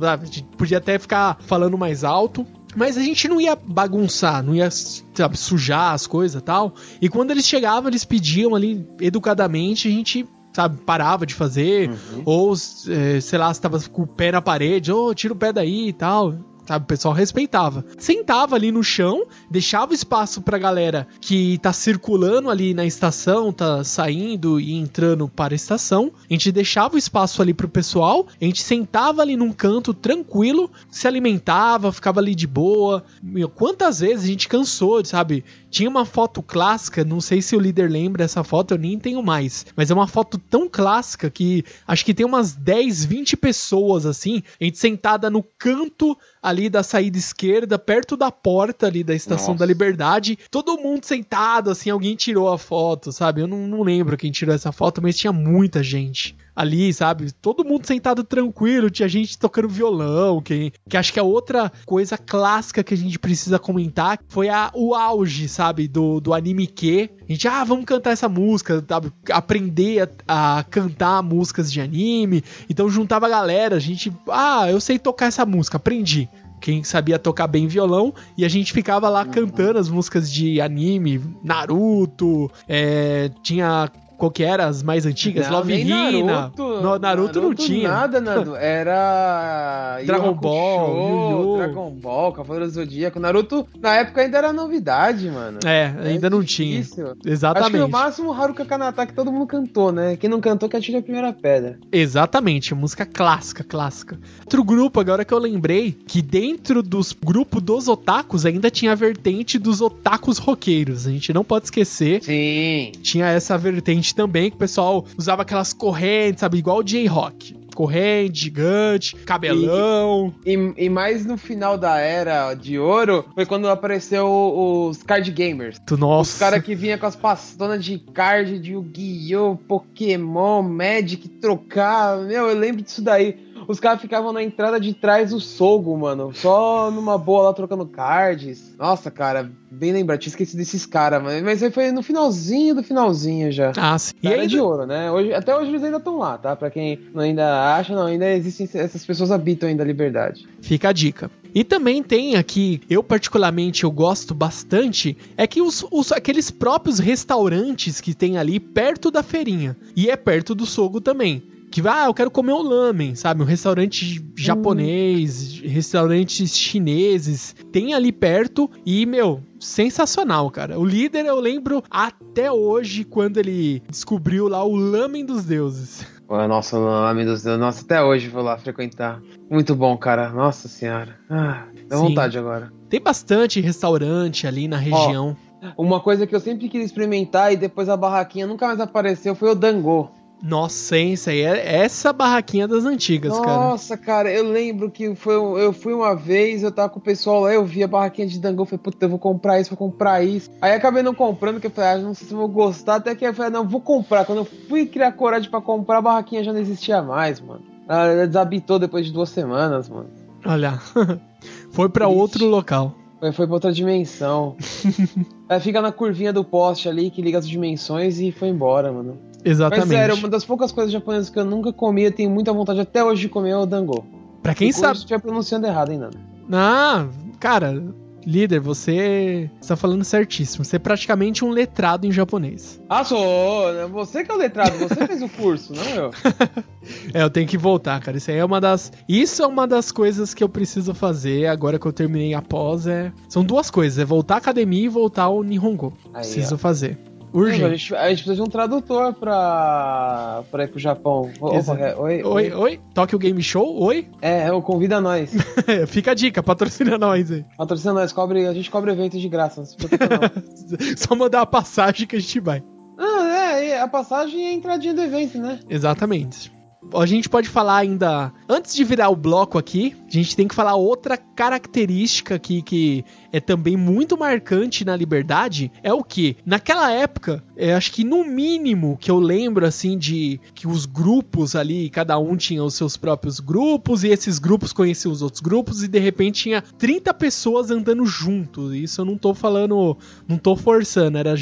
podia 0.57 0.77
até 0.77 0.97
ficar 0.97 1.37
falando 1.41 1.77
mais 1.77 2.03
alto. 2.03 2.45
Mas 2.75 2.97
a 2.97 3.01
gente 3.01 3.27
não 3.27 3.39
ia 3.39 3.55
bagunçar, 3.55 4.43
não 4.43 4.55
ia 4.55 4.69
sabe, 4.71 5.37
sujar 5.37 5.93
as 5.93 6.07
coisas 6.07 6.41
e 6.41 6.43
tal. 6.43 6.73
E 7.01 7.09
quando 7.09 7.31
eles 7.31 7.45
chegavam, 7.45 7.89
eles 7.89 8.05
pediam 8.05 8.55
ali 8.55 8.87
educadamente, 8.99 9.87
a 9.87 9.91
gente 9.91 10.27
sabe, 10.53 10.77
parava 10.85 11.25
de 11.25 11.33
fazer, 11.33 11.89
uhum. 11.89 12.21
ou, 12.25 12.53
é, 12.53 13.19
sei 13.19 13.39
lá, 13.39 13.53
se 13.53 13.59
tava 13.59 13.79
com 13.89 14.03
o 14.03 14.07
pé 14.07 14.31
na 14.31 14.41
parede, 14.41 14.91
ou 14.91 15.09
oh, 15.09 15.13
tira 15.15 15.33
o 15.33 15.37
pé 15.37 15.51
daí 15.51 15.89
e 15.89 15.93
tal 15.93 16.52
sabe? 16.65 16.83
O 16.83 16.87
pessoal 16.87 17.13
respeitava. 17.13 17.85
Sentava 17.97 18.55
ali 18.55 18.71
no 18.71 18.83
chão, 18.83 19.25
deixava 19.49 19.93
espaço 19.93 20.41
pra 20.41 20.57
galera 20.57 21.07
que 21.21 21.57
tá 21.59 21.73
circulando 21.73 22.49
ali 22.49 22.73
na 22.73 22.85
estação, 22.85 23.51
tá 23.51 23.83
saindo 23.83 24.59
e 24.59 24.73
entrando 24.73 25.27
para 25.27 25.53
a 25.53 25.55
estação. 25.55 26.11
A 26.29 26.33
gente 26.33 26.51
deixava 26.51 26.95
o 26.95 26.97
espaço 26.97 27.41
ali 27.41 27.53
pro 27.53 27.67
pessoal, 27.67 28.27
a 28.41 28.45
gente 28.45 28.61
sentava 28.61 29.21
ali 29.21 29.35
num 29.35 29.51
canto 29.51 29.93
tranquilo, 29.93 30.71
se 30.89 31.07
alimentava, 31.07 31.91
ficava 31.91 32.19
ali 32.19 32.35
de 32.35 32.47
boa. 32.47 33.03
Meu, 33.21 33.49
quantas 33.49 33.99
vezes 33.99 34.25
a 34.25 34.27
gente 34.27 34.47
cansou, 34.47 35.03
sabe? 35.05 35.43
Tinha 35.73 35.89
uma 35.89 36.05
foto 36.05 36.43
clássica, 36.43 37.03
não 37.03 37.19
sei 37.19 37.41
se 37.41 37.55
o 37.55 37.59
líder 37.59 37.89
lembra 37.89 38.23
essa 38.23 38.43
foto, 38.43 38.75
eu 38.75 38.77
nem 38.77 38.99
tenho 38.99 39.23
mais. 39.23 39.65
Mas 39.75 39.89
é 39.89 39.93
uma 39.95 40.07
foto 40.07 40.37
tão 40.37 40.69
clássica 40.69 41.31
que 41.31 41.65
acho 41.87 42.05
que 42.05 42.13
tem 42.13 42.23
umas 42.23 42.53
10, 42.53 43.05
20 43.05 43.35
pessoas 43.35 44.05
assim, 44.05 44.43
a 44.61 44.65
gente 44.65 44.77
sentada 44.77 45.31
no 45.31 45.41
canto 45.41 46.15
ali 46.43 46.69
da 46.69 46.83
saída 46.83 47.17
esquerda, 47.17 47.79
perto 47.79 48.15
da 48.15 48.29
porta 48.29 48.85
ali 48.85 49.03
da 49.03 49.15
Estação 49.15 49.55
Nossa. 49.55 49.59
da 49.59 49.65
Liberdade. 49.65 50.37
Todo 50.51 50.77
mundo 50.77 51.05
sentado, 51.05 51.71
assim, 51.71 51.89
alguém 51.89 52.15
tirou 52.15 52.53
a 52.53 52.57
foto, 52.59 53.11
sabe? 53.11 53.41
Eu 53.41 53.47
não, 53.47 53.67
não 53.67 53.81
lembro 53.81 54.15
quem 54.15 54.31
tirou 54.31 54.53
essa 54.53 54.71
foto, 54.71 55.01
mas 55.01 55.17
tinha 55.17 55.33
muita 55.33 55.81
gente 55.81 56.37
ali, 56.55 56.93
sabe? 56.93 57.31
Todo 57.31 57.65
mundo 57.65 57.85
sentado 57.85 58.23
tranquilo, 58.23 58.89
tinha 58.89 59.07
gente 59.07 59.37
tocando 59.37 59.67
violão, 59.67 60.41
que, 60.41 60.71
que 60.87 60.97
acho 60.97 61.11
que 61.11 61.19
é 61.19 61.23
outra 61.23 61.71
coisa 61.85 62.17
clássica 62.17 62.83
que 62.83 62.93
a 62.93 62.97
gente 62.97 63.17
precisa 63.17 63.57
comentar, 63.57 64.19
foi 64.27 64.49
a, 64.49 64.71
o 64.73 64.93
auge, 64.93 65.47
sabe, 65.47 65.87
do, 65.87 66.19
do 66.19 66.33
anime 66.33 66.67
que 66.67 67.09
a 67.27 67.31
gente, 67.31 67.47
ah, 67.47 67.63
vamos 67.63 67.85
cantar 67.85 68.11
essa 68.11 68.29
música, 68.29 68.83
sabe? 68.87 69.11
aprender 69.31 70.09
a, 70.27 70.59
a, 70.59 70.63
cantar 70.63 71.23
músicas 71.23 71.71
de 71.71 71.81
anime. 71.81 72.43
Então 72.69 72.89
juntava 72.89 73.25
a 73.25 73.29
galera, 73.29 73.75
a 73.75 73.79
gente, 73.79 74.11
ah, 74.29 74.69
eu 74.69 74.79
sei 74.79 74.99
tocar 74.99 75.27
essa 75.27 75.45
música, 75.45 75.77
aprendi 75.77 76.29
quem 76.63 76.81
sabia 76.81 77.19
tocar 77.19 77.45
bem 77.45 77.67
violão, 77.67 78.13
e 78.37 78.45
a 78.45 78.47
gente 78.47 78.71
ficava 78.71 79.09
lá 79.09 79.25
cantando 79.25 79.77
as 79.77 79.89
músicas 79.89 80.31
de 80.31 80.61
anime, 80.61 81.21
Naruto, 81.43 82.49
é, 82.69 83.29
tinha 83.43 83.91
qual 84.17 84.31
que 84.31 84.43
era? 84.43 84.65
As 84.65 84.83
mais 84.83 85.05
antigas? 85.05 85.47
Não, 85.47 85.57
Love 85.57 85.73
Hina. 85.73 86.23
Naruto, 86.23 86.63
no, 86.63 86.81
Naruto, 86.81 86.99
Naruto, 86.99 87.41
não 87.41 87.53
tinha. 87.53 87.89
Nada, 87.89 88.21
Nando. 88.21 88.55
Era. 88.63 89.99
Dragon 90.05 90.33
Ball, 90.33 90.89
Yu 90.89 91.53
-Yu. 91.53 91.57
Dragon 91.57 91.91
Ball, 91.91 92.31
Cavaleiro 92.33 92.69
Zodíaco. 92.69 93.19
Naruto, 93.19 93.67
na 93.79 93.95
época, 93.95 94.21
ainda 94.21 94.37
era 94.37 94.53
novidade, 94.53 95.29
mano. 95.29 95.59
É, 95.65 95.93
ainda 96.03 96.27
é 96.27 96.29
não 96.29 96.41
difícil. 96.41 97.15
tinha. 97.15 97.33
Exatamente. 97.33 97.65
Acho 97.65 97.71
que 97.71 97.79
no 97.79 97.89
máximo 97.89 98.31
Haruka 98.31 98.65
Kanata 98.65 99.05
que 99.05 99.13
todo 99.13 99.31
mundo 99.31 99.47
cantou, 99.47 99.91
né? 99.91 100.15
Quem 100.15 100.29
não 100.29 100.39
cantou 100.41 100.69
que 100.69 100.77
atire 100.77 100.97
a 100.97 101.01
primeira 101.01 101.33
pedra. 101.33 101.79
Exatamente, 101.91 102.73
música 102.73 103.05
clássica, 103.05 103.63
clássica. 103.63 104.19
Outro 104.41 104.63
grupo, 104.63 104.99
agora 104.99 105.25
que 105.25 105.33
eu 105.33 105.39
lembrei, 105.39 105.95
que 106.07 106.21
dentro 106.21 106.81
dos 106.81 107.13
grupos 107.13 107.61
dos 107.61 107.87
otakus 107.87 108.45
ainda 108.45 108.69
tinha 108.69 108.91
a 108.91 108.95
vertente 108.95 109.57
dos 109.57 109.81
otakus 109.81 110.37
roqueiros. 110.37 111.07
A 111.07 111.11
gente 111.11 111.33
não 111.33 111.43
pode 111.43 111.65
esquecer. 111.65 112.23
Sim. 112.23 112.91
Tinha 113.01 113.27
essa 113.27 113.57
vertente 113.57 114.02
também, 114.11 114.49
que 114.49 114.55
o 114.55 114.59
pessoal 114.59 115.05
usava 115.17 115.43
aquelas 115.43 115.71
correntes, 115.71 116.41
sabe? 116.41 116.57
Igual 116.57 116.79
o 116.79 116.83
J-Rock 116.83 117.63
corrente, 117.73 118.41
gigante, 118.41 119.15
cabelão. 119.17 120.33
E, 120.45 120.55
e, 120.55 120.85
e, 120.85 120.89
mais 120.89 121.25
no 121.25 121.37
final 121.37 121.77
da 121.77 121.97
era 121.97 122.53
de 122.53 122.77
ouro 122.79 123.25
foi 123.33 123.45
quando 123.45 123.67
apareceu 123.67 124.27
os 124.27 125.03
card 125.03 125.29
gamers. 125.31 125.81
Nossa. 125.97 126.33
Os 126.33 126.39
caras 126.39 126.63
que 126.63 126.75
vinha 126.75 126.97
com 126.97 127.05
as 127.05 127.15
pastonas 127.15 127.83
de 127.83 127.97
card 127.97 128.59
de 128.59 128.73
Yu-Gi-Oh!, 128.73 129.57
Pokémon, 129.67 130.61
Magic, 130.61 131.27
trocar. 131.27 132.19
Meu, 132.19 132.47
eu 132.47 132.57
lembro 132.57 132.81
disso 132.81 133.01
daí. 133.01 133.52
Os 133.67 133.79
caras 133.79 134.01
ficavam 134.01 134.33
na 134.33 134.43
entrada 134.43 134.79
de 134.79 134.93
trás 134.93 135.31
do 135.31 135.39
Sogo, 135.39 135.95
mano. 135.97 136.31
Só 136.33 136.91
numa 136.91 137.17
boa 137.17 137.43
lá 137.43 137.53
trocando 137.53 137.85
cards. 137.85 138.75
Nossa, 138.77 139.09
cara, 139.09 139.51
bem 139.71 139.91
lembrado. 139.91 140.19
Tinha 140.19 140.31
esquecido 140.31 140.57
desses 140.57 140.85
caras, 140.85 141.21
mas 141.43 141.63
aí 141.63 141.71
foi 141.71 141.91
no 141.91 142.03
finalzinho 142.03 142.75
do 142.75 142.83
finalzinho 142.83 143.51
já. 143.51 143.71
Ah, 143.77 143.97
sim. 143.97 144.13
E 144.21 144.27
ainda... 144.27 144.47
de 144.47 144.59
ouro, 144.59 144.85
né? 144.85 145.11
Hoje, 145.11 145.33
até 145.33 145.55
hoje 145.55 145.69
eles 145.69 145.83
ainda 145.83 145.97
estão 145.97 146.17
lá, 146.17 146.37
tá? 146.37 146.55
Pra 146.55 146.69
quem 146.69 146.99
ainda 147.15 147.75
acha, 147.75 147.95
não, 147.95 148.05
ainda 148.05 148.29
existem. 148.31 148.67
Essas 148.73 149.05
pessoas 149.05 149.31
habitam 149.31 149.69
ainda 149.69 149.83
a 149.83 149.85
liberdade. 149.85 150.47
Fica 150.61 150.89
a 150.89 150.93
dica. 150.93 151.29
E 151.55 151.63
também 151.63 152.01
tem 152.01 152.35
aqui, 152.35 152.81
eu 152.89 153.03
particularmente 153.03 153.83
eu 153.83 153.91
gosto 153.91 154.33
bastante, 154.33 155.15
é 155.37 155.45
que 155.45 155.61
os, 155.61 155.85
os, 155.91 156.11
aqueles 156.11 156.49
próprios 156.49 156.97
restaurantes 156.97 158.01
que 158.01 158.15
tem 158.15 158.39
ali 158.39 158.59
perto 158.59 159.11
da 159.11 159.21
feirinha. 159.21 159.77
E 159.95 160.09
é 160.09 160.15
perto 160.15 160.55
do 160.55 160.65
Sogo 160.65 160.99
também 160.99 161.52
que 161.73 161.81
ah, 161.87 162.05
eu 162.05 162.13
quero 162.13 162.29
comer 162.29 162.53
um 162.53 162.61
lamen, 162.61 163.15
sabe? 163.15 163.41
Um 163.41 163.45
restaurante 163.45 164.23
japonês, 164.37 165.59
hum. 165.59 165.67
restaurantes 165.67 166.55
chineses, 166.55 167.55
tem 167.71 167.95
ali 167.95 168.11
perto 168.11 168.69
e, 168.85 169.07
meu, 169.07 169.41
sensacional, 169.59 170.51
cara. 170.51 170.79
O 170.79 170.85
líder 170.85 171.25
eu 171.25 171.39
lembro 171.39 171.83
até 171.89 172.51
hoje 172.51 173.03
quando 173.03 173.37
ele 173.37 173.81
descobriu 173.89 174.47
lá 174.47 174.63
o 174.63 174.75
lamen 174.75 175.25
dos 175.25 175.45
deuses. 175.45 176.05
Nossa, 176.29 176.77
o 176.77 176.85
lamen 176.85 177.25
dos 177.25 177.41
deuses. 177.41 177.59
Nossa, 177.59 177.83
até 177.83 178.03
hoje 178.03 178.29
vou 178.29 178.43
lá 178.43 178.55
frequentar. 178.55 179.19
Muito 179.49 179.75
bom, 179.75 179.97
cara. 179.97 180.29
Nossa 180.29 180.67
senhora. 180.67 181.17
Ah, 181.27 181.65
dá 181.89 181.97
Sim. 181.97 182.03
vontade 182.03 182.37
agora. 182.37 182.71
Tem 182.87 183.01
bastante 183.01 183.59
restaurante 183.59 184.45
ali 184.45 184.67
na 184.67 184.77
região. 184.77 185.35
uma 185.75 185.99
coisa 185.99 186.27
que 186.27 186.35
eu 186.35 186.39
sempre 186.39 186.69
quis 186.69 186.85
experimentar 186.85 187.51
e 187.51 187.57
depois 187.57 187.89
a 187.89 187.97
barraquinha 187.97 188.45
nunca 188.45 188.67
mais 188.67 188.79
apareceu 188.79 189.33
foi 189.33 189.49
o 189.49 189.55
dango. 189.55 190.11
Nossa, 190.43 190.97
hein, 190.97 191.13
isso 191.13 191.29
aí 191.29 191.39
é 191.39 191.83
essa 191.83 192.11
barraquinha 192.11 192.67
das 192.67 192.83
antigas, 192.83 193.31
Nossa, 193.31 193.43
cara. 193.45 193.57
Nossa, 193.57 193.97
cara, 193.97 194.29
eu 194.29 194.43
lembro 194.43 194.91
que 194.91 195.15
foi, 195.15 195.35
eu 195.35 195.71
fui 195.71 195.93
uma 195.93 196.13
vez, 196.13 196.63
eu 196.63 196.71
tava 196.71 196.89
com 196.89 196.99
o 196.99 197.01
pessoal 197.01 197.39
lá, 197.39 197.53
eu 197.53 197.63
vi 197.63 197.81
a 197.81 197.87
barraquinha 197.87 198.27
de 198.27 198.37
dango, 198.37 198.63
eu 198.63 198.65
falei, 198.65 198.79
puta, 198.83 199.05
eu 199.05 199.09
vou 199.09 199.17
comprar 199.17 199.61
isso, 199.61 199.69
vou 199.69 199.77
comprar 199.77 200.21
isso. 200.21 200.51
Aí 200.61 200.73
acabei 200.73 201.01
não 201.01 201.15
comprando, 201.15 201.55
porque 201.55 201.67
eu 201.67 201.71
falei, 201.71 201.91
ah, 201.91 201.97
não 201.97 202.13
sei 202.13 202.27
se 202.27 202.33
eu 202.33 202.37
vou 202.37 202.49
gostar, 202.49 202.95
até 202.95 203.15
que 203.15 203.25
eu 203.25 203.33
falei, 203.33 203.51
não, 203.51 203.65
vou 203.65 203.79
comprar. 203.79 204.25
Quando 204.25 204.39
eu 204.39 204.45
fui 204.67 204.85
criar 204.85 205.13
coragem 205.13 205.49
para 205.49 205.61
comprar, 205.61 205.99
a 205.99 206.01
barraquinha 206.01 206.43
já 206.43 206.51
não 206.51 206.59
existia 206.59 207.01
mais, 207.01 207.39
mano. 207.39 207.61
Ela 207.87 208.27
desabitou 208.27 208.77
depois 208.77 209.05
de 209.05 209.13
duas 209.13 209.29
semanas, 209.29 209.87
mano. 209.87 210.09
Olha, 210.45 210.77
foi 211.71 211.87
para 211.87 212.09
outro 212.09 212.45
local. 212.45 212.93
Foi, 213.23 213.31
foi 213.31 213.45
pra 213.45 213.53
outra 213.53 213.71
dimensão. 213.71 214.57
Ela 215.47 215.59
fica 215.61 215.81
na 215.81 215.93
curvinha 215.93 216.33
do 216.33 216.43
poste 216.43 216.89
ali, 216.89 217.09
que 217.09 217.21
liga 217.21 217.37
as 217.37 217.47
dimensões 217.47 218.19
e 218.19 218.33
foi 218.33 218.49
embora, 218.49 218.91
mano. 218.91 219.17
Exatamente. 219.45 219.87
Mas 219.87 219.97
sério, 219.97 220.15
uma 220.15 220.27
das 220.27 220.43
poucas 220.43 220.73
coisas 220.73 220.91
japonesas 220.91 221.29
que 221.29 221.39
eu 221.39 221.45
nunca 221.45 221.71
comi, 221.71 222.03
eu 222.03 222.11
tenho 222.11 222.29
muita 222.29 222.51
vontade 222.51 222.81
até 222.81 223.01
hoje 223.01 223.21
de 223.21 223.29
comer 223.29 223.51
é 223.51 223.57
o 223.57 223.65
dango. 223.65 224.05
Pra 224.41 224.53
quem 224.53 224.73
sabe. 224.73 224.97
Se 224.97 225.03
estiver 225.03 225.21
pronunciando 225.21 225.65
errado 225.65 225.91
ainda. 225.91 226.09
Ah, 226.51 227.07
cara, 227.39 227.81
líder, 228.25 228.59
você 228.59 229.49
está 229.61 229.75
falando 229.75 230.03
certíssimo. 230.03 230.63
Você 230.63 230.75
é 230.75 230.79
praticamente 230.79 231.43
um 231.43 231.49
letrado 231.49 232.05
em 232.05 232.11
japonês. 232.11 232.81
Ah, 232.89 233.03
sou! 233.03 233.89
Você 233.89 234.23
que 234.23 234.31
é 234.31 234.33
o 234.33 234.37
letrado, 234.37 234.77
você 234.77 235.07
fez 235.07 235.21
o 235.21 235.29
curso, 235.29 235.73
não 235.73 235.83
eu. 235.83 236.11
é, 237.13 237.23
eu 237.23 237.29
tenho 237.29 237.47
que 237.47 237.57
voltar, 237.57 237.99
cara. 238.01 238.17
Isso 238.17 238.31
aí 238.31 238.37
é 238.37 238.45
uma 238.45 238.59
das. 238.59 238.91
Isso 239.07 239.43
é 239.43 239.47
uma 239.47 239.67
das 239.67 239.91
coisas 239.91 240.33
que 240.33 240.43
eu 240.43 240.49
preciso 240.49 240.93
fazer 240.93 241.47
agora 241.47 241.79
que 241.79 241.85
eu 241.85 241.93
terminei 241.93 242.33
a 242.33 242.41
pós. 242.41 242.87
É... 242.87 243.11
São 243.27 243.43
duas 243.43 243.69
coisas: 243.69 243.99
é 243.99 244.05
voltar 244.05 244.35
à 244.35 244.37
academia 244.37 244.85
e 244.85 244.89
voltar 244.89 245.23
ao 245.23 245.43
Nihongo. 245.43 245.93
Aí, 246.13 246.21
preciso 246.21 246.55
ó. 246.55 246.57
fazer. 246.57 246.97
Urgente. 247.33 247.63
a, 247.63 247.69
gente, 247.69 247.95
a, 247.95 248.09
gente, 248.09 248.17
precisa 248.23 248.35
de 248.35 248.41
um 248.41 248.45
tradutor 248.47 249.13
pra, 249.13 250.43
pra 250.51 250.63
ir 250.63 250.67
pro 250.67 250.79
Japão. 250.79 251.31
Opa, 251.39 251.77
é, 251.77 251.95
oi, 251.95 252.23
oi, 252.23 252.23
oi, 252.23 252.53
oi. 252.53 252.79
Toque 252.93 253.15
o 253.15 253.19
Game 253.19 253.41
Show, 253.41 253.81
oi? 253.81 254.07
É, 254.21 254.49
eu 254.49 254.61
convido 254.61 254.95
a 254.95 255.01
nós. 255.01 255.31
Fica 255.87 256.11
a 256.11 256.13
dica, 256.13 256.43
patrocina 256.43 256.97
nós 256.97 257.31
aí. 257.31 257.43
Patrocina 257.57 257.93
nós, 257.93 258.13
cobre, 258.13 258.45
a 258.45 258.53
gente 258.53 258.69
cobre 258.69 258.91
eventos 258.91 259.19
de 259.19 259.27
graça. 259.27 259.61
Não 259.61 259.65
se 259.65 259.77
não. 259.77 260.95
Só 260.95 261.15
mandar 261.15 261.41
a 261.41 261.45
passagem 261.45 262.05
que 262.05 262.15
a 262.15 262.19
gente 262.19 262.39
vai. 262.39 262.63
Ah, 262.97 263.57
é, 263.59 263.81
a 263.81 263.87
passagem 263.87 264.45
é 264.45 264.49
a 264.49 264.53
entradinha 264.53 264.93
do 264.93 265.01
evento, 265.01 265.39
né? 265.39 265.59
Exatamente 265.67 266.51
a 266.93 267.05
gente 267.05 267.29
pode 267.29 267.47
falar 267.47 267.77
ainda. 267.77 268.31
Antes 268.47 268.75
de 268.75 268.83
virar 268.83 269.09
o 269.09 269.15
bloco 269.15 269.57
aqui, 269.57 269.95
a 270.13 270.21
gente 270.21 270.35
tem 270.35 270.47
que 270.47 270.55
falar 270.55 270.75
outra 270.75 271.17
característica 271.17 272.35
aqui 272.35 272.61
que 272.61 273.03
é 273.31 273.39
também 273.39 273.75
muito 273.75 274.17
marcante 274.17 274.85
na 274.85 274.95
liberdade. 274.95 275.71
É 275.81 275.91
o 275.91 276.03
que? 276.03 276.37
Naquela 276.45 276.91
época, 276.91 277.43
é, 277.57 277.73
acho 277.73 277.91
que 277.91 278.03
no 278.03 278.23
mínimo 278.23 278.97
que 278.99 279.09
eu 279.09 279.19
lembro 279.19 279.65
assim 279.65 279.97
de 279.97 280.39
que 280.53 280.67
os 280.67 280.85
grupos 280.85 281.55
ali, 281.55 281.89
cada 281.89 282.17
um 282.19 282.35
tinha 282.35 282.63
os 282.63 282.75
seus 282.75 282.95
próprios 282.95 283.39
grupos, 283.39 284.03
e 284.03 284.09
esses 284.09 284.37
grupos 284.37 284.71
conheciam 284.71 285.11
os 285.11 285.21
outros 285.23 285.41
grupos, 285.41 285.83
e 285.83 285.87
de 285.87 285.99
repente 285.99 286.43
tinha 286.43 286.61
30 286.61 287.13
pessoas 287.15 287.71
andando 287.71 288.05
juntos. 288.05 288.73
Isso 288.75 289.01
eu 289.01 289.05
não 289.05 289.17
tô 289.17 289.33
falando, 289.33 289.97
não 290.27 290.37
tô 290.37 290.55
forçando, 290.55 291.17
era 291.17 291.33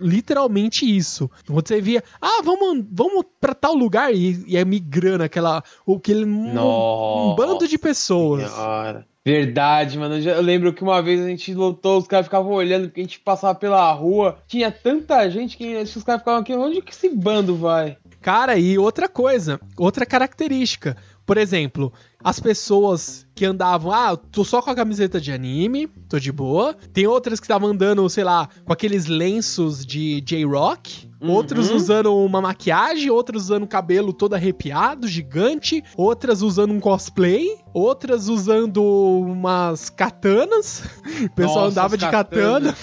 literalmente 0.00 0.84
isso. 0.84 1.30
Quando 1.46 1.66
você 1.66 1.80
via, 1.80 2.02
ah, 2.20 2.40
vamos, 2.42 2.84
vamos 2.90 3.24
pra 3.38 3.54
tal 3.54 3.74
lugar, 3.74 4.14
e, 4.14 4.44
e 4.46 4.56
é 4.56 4.64
migrando 4.64 5.24
aquela. 5.24 5.62
Aquele 5.86 6.24
um, 6.24 7.32
um 7.32 7.34
bando 7.34 7.68
de 7.68 7.76
pessoas. 7.76 8.13
Senhora. 8.48 9.06
Verdade, 9.24 9.98
mano. 9.98 10.18
Eu 10.18 10.42
lembro 10.42 10.72
que 10.72 10.82
uma 10.82 11.00
vez 11.00 11.20
a 11.24 11.28
gente 11.28 11.54
lutou, 11.54 11.98
os 11.98 12.06
caras 12.06 12.26
ficavam 12.26 12.52
olhando, 12.52 12.88
porque 12.88 13.00
a 13.00 13.04
gente 13.04 13.20
passava 13.20 13.54
pela 13.54 13.90
rua. 13.92 14.38
Tinha 14.46 14.70
tanta 14.70 15.28
gente 15.30 15.56
que 15.56 15.76
os 15.76 16.02
caras 16.02 16.20
ficavam 16.20 16.40
aqui, 16.40 16.52
onde 16.54 16.82
que 16.82 16.92
esse 16.92 17.08
bando 17.08 17.56
vai? 17.56 17.96
Cara, 18.20 18.58
e 18.58 18.78
outra 18.78 19.08
coisa, 19.08 19.58
outra 19.78 20.04
característica. 20.04 20.96
Por 21.24 21.38
exemplo, 21.38 21.90
as 22.24 22.40
pessoas 22.40 23.26
que 23.34 23.44
andavam, 23.44 23.92
ah, 23.92 24.16
tô 24.16 24.44
só 24.44 24.62
com 24.62 24.70
a 24.70 24.74
camiseta 24.74 25.20
de 25.20 25.32
anime, 25.32 25.88
tô 26.08 26.18
de 26.18 26.32
boa. 26.32 26.74
Tem 26.92 27.06
outras 27.06 27.40
que 27.40 27.44
estavam 27.44 27.70
andando, 27.70 28.08
sei 28.08 28.24
lá, 28.24 28.48
com 28.64 28.72
aqueles 28.72 29.06
lenços 29.06 29.84
de 29.84 30.20
J-Rock. 30.20 31.12
Uhum. 31.20 31.30
Outros 31.30 31.70
usando 31.70 32.14
uma 32.14 32.40
maquiagem, 32.40 33.10
outros 33.10 33.44
usando 33.44 33.66
cabelo 33.66 34.12
todo 34.12 34.34
arrepiado, 34.34 35.08
gigante. 35.08 35.82
Outras 35.96 36.42
usando 36.42 36.72
um 36.72 36.78
cosplay. 36.78 37.56
Outras 37.72 38.28
usando 38.28 38.82
umas 38.82 39.90
katanas. 39.90 40.84
O 41.24 41.30
pessoal 41.30 41.64
Nossa, 41.64 41.70
andava 41.70 41.96
de 41.96 42.08
katana. 42.08 42.76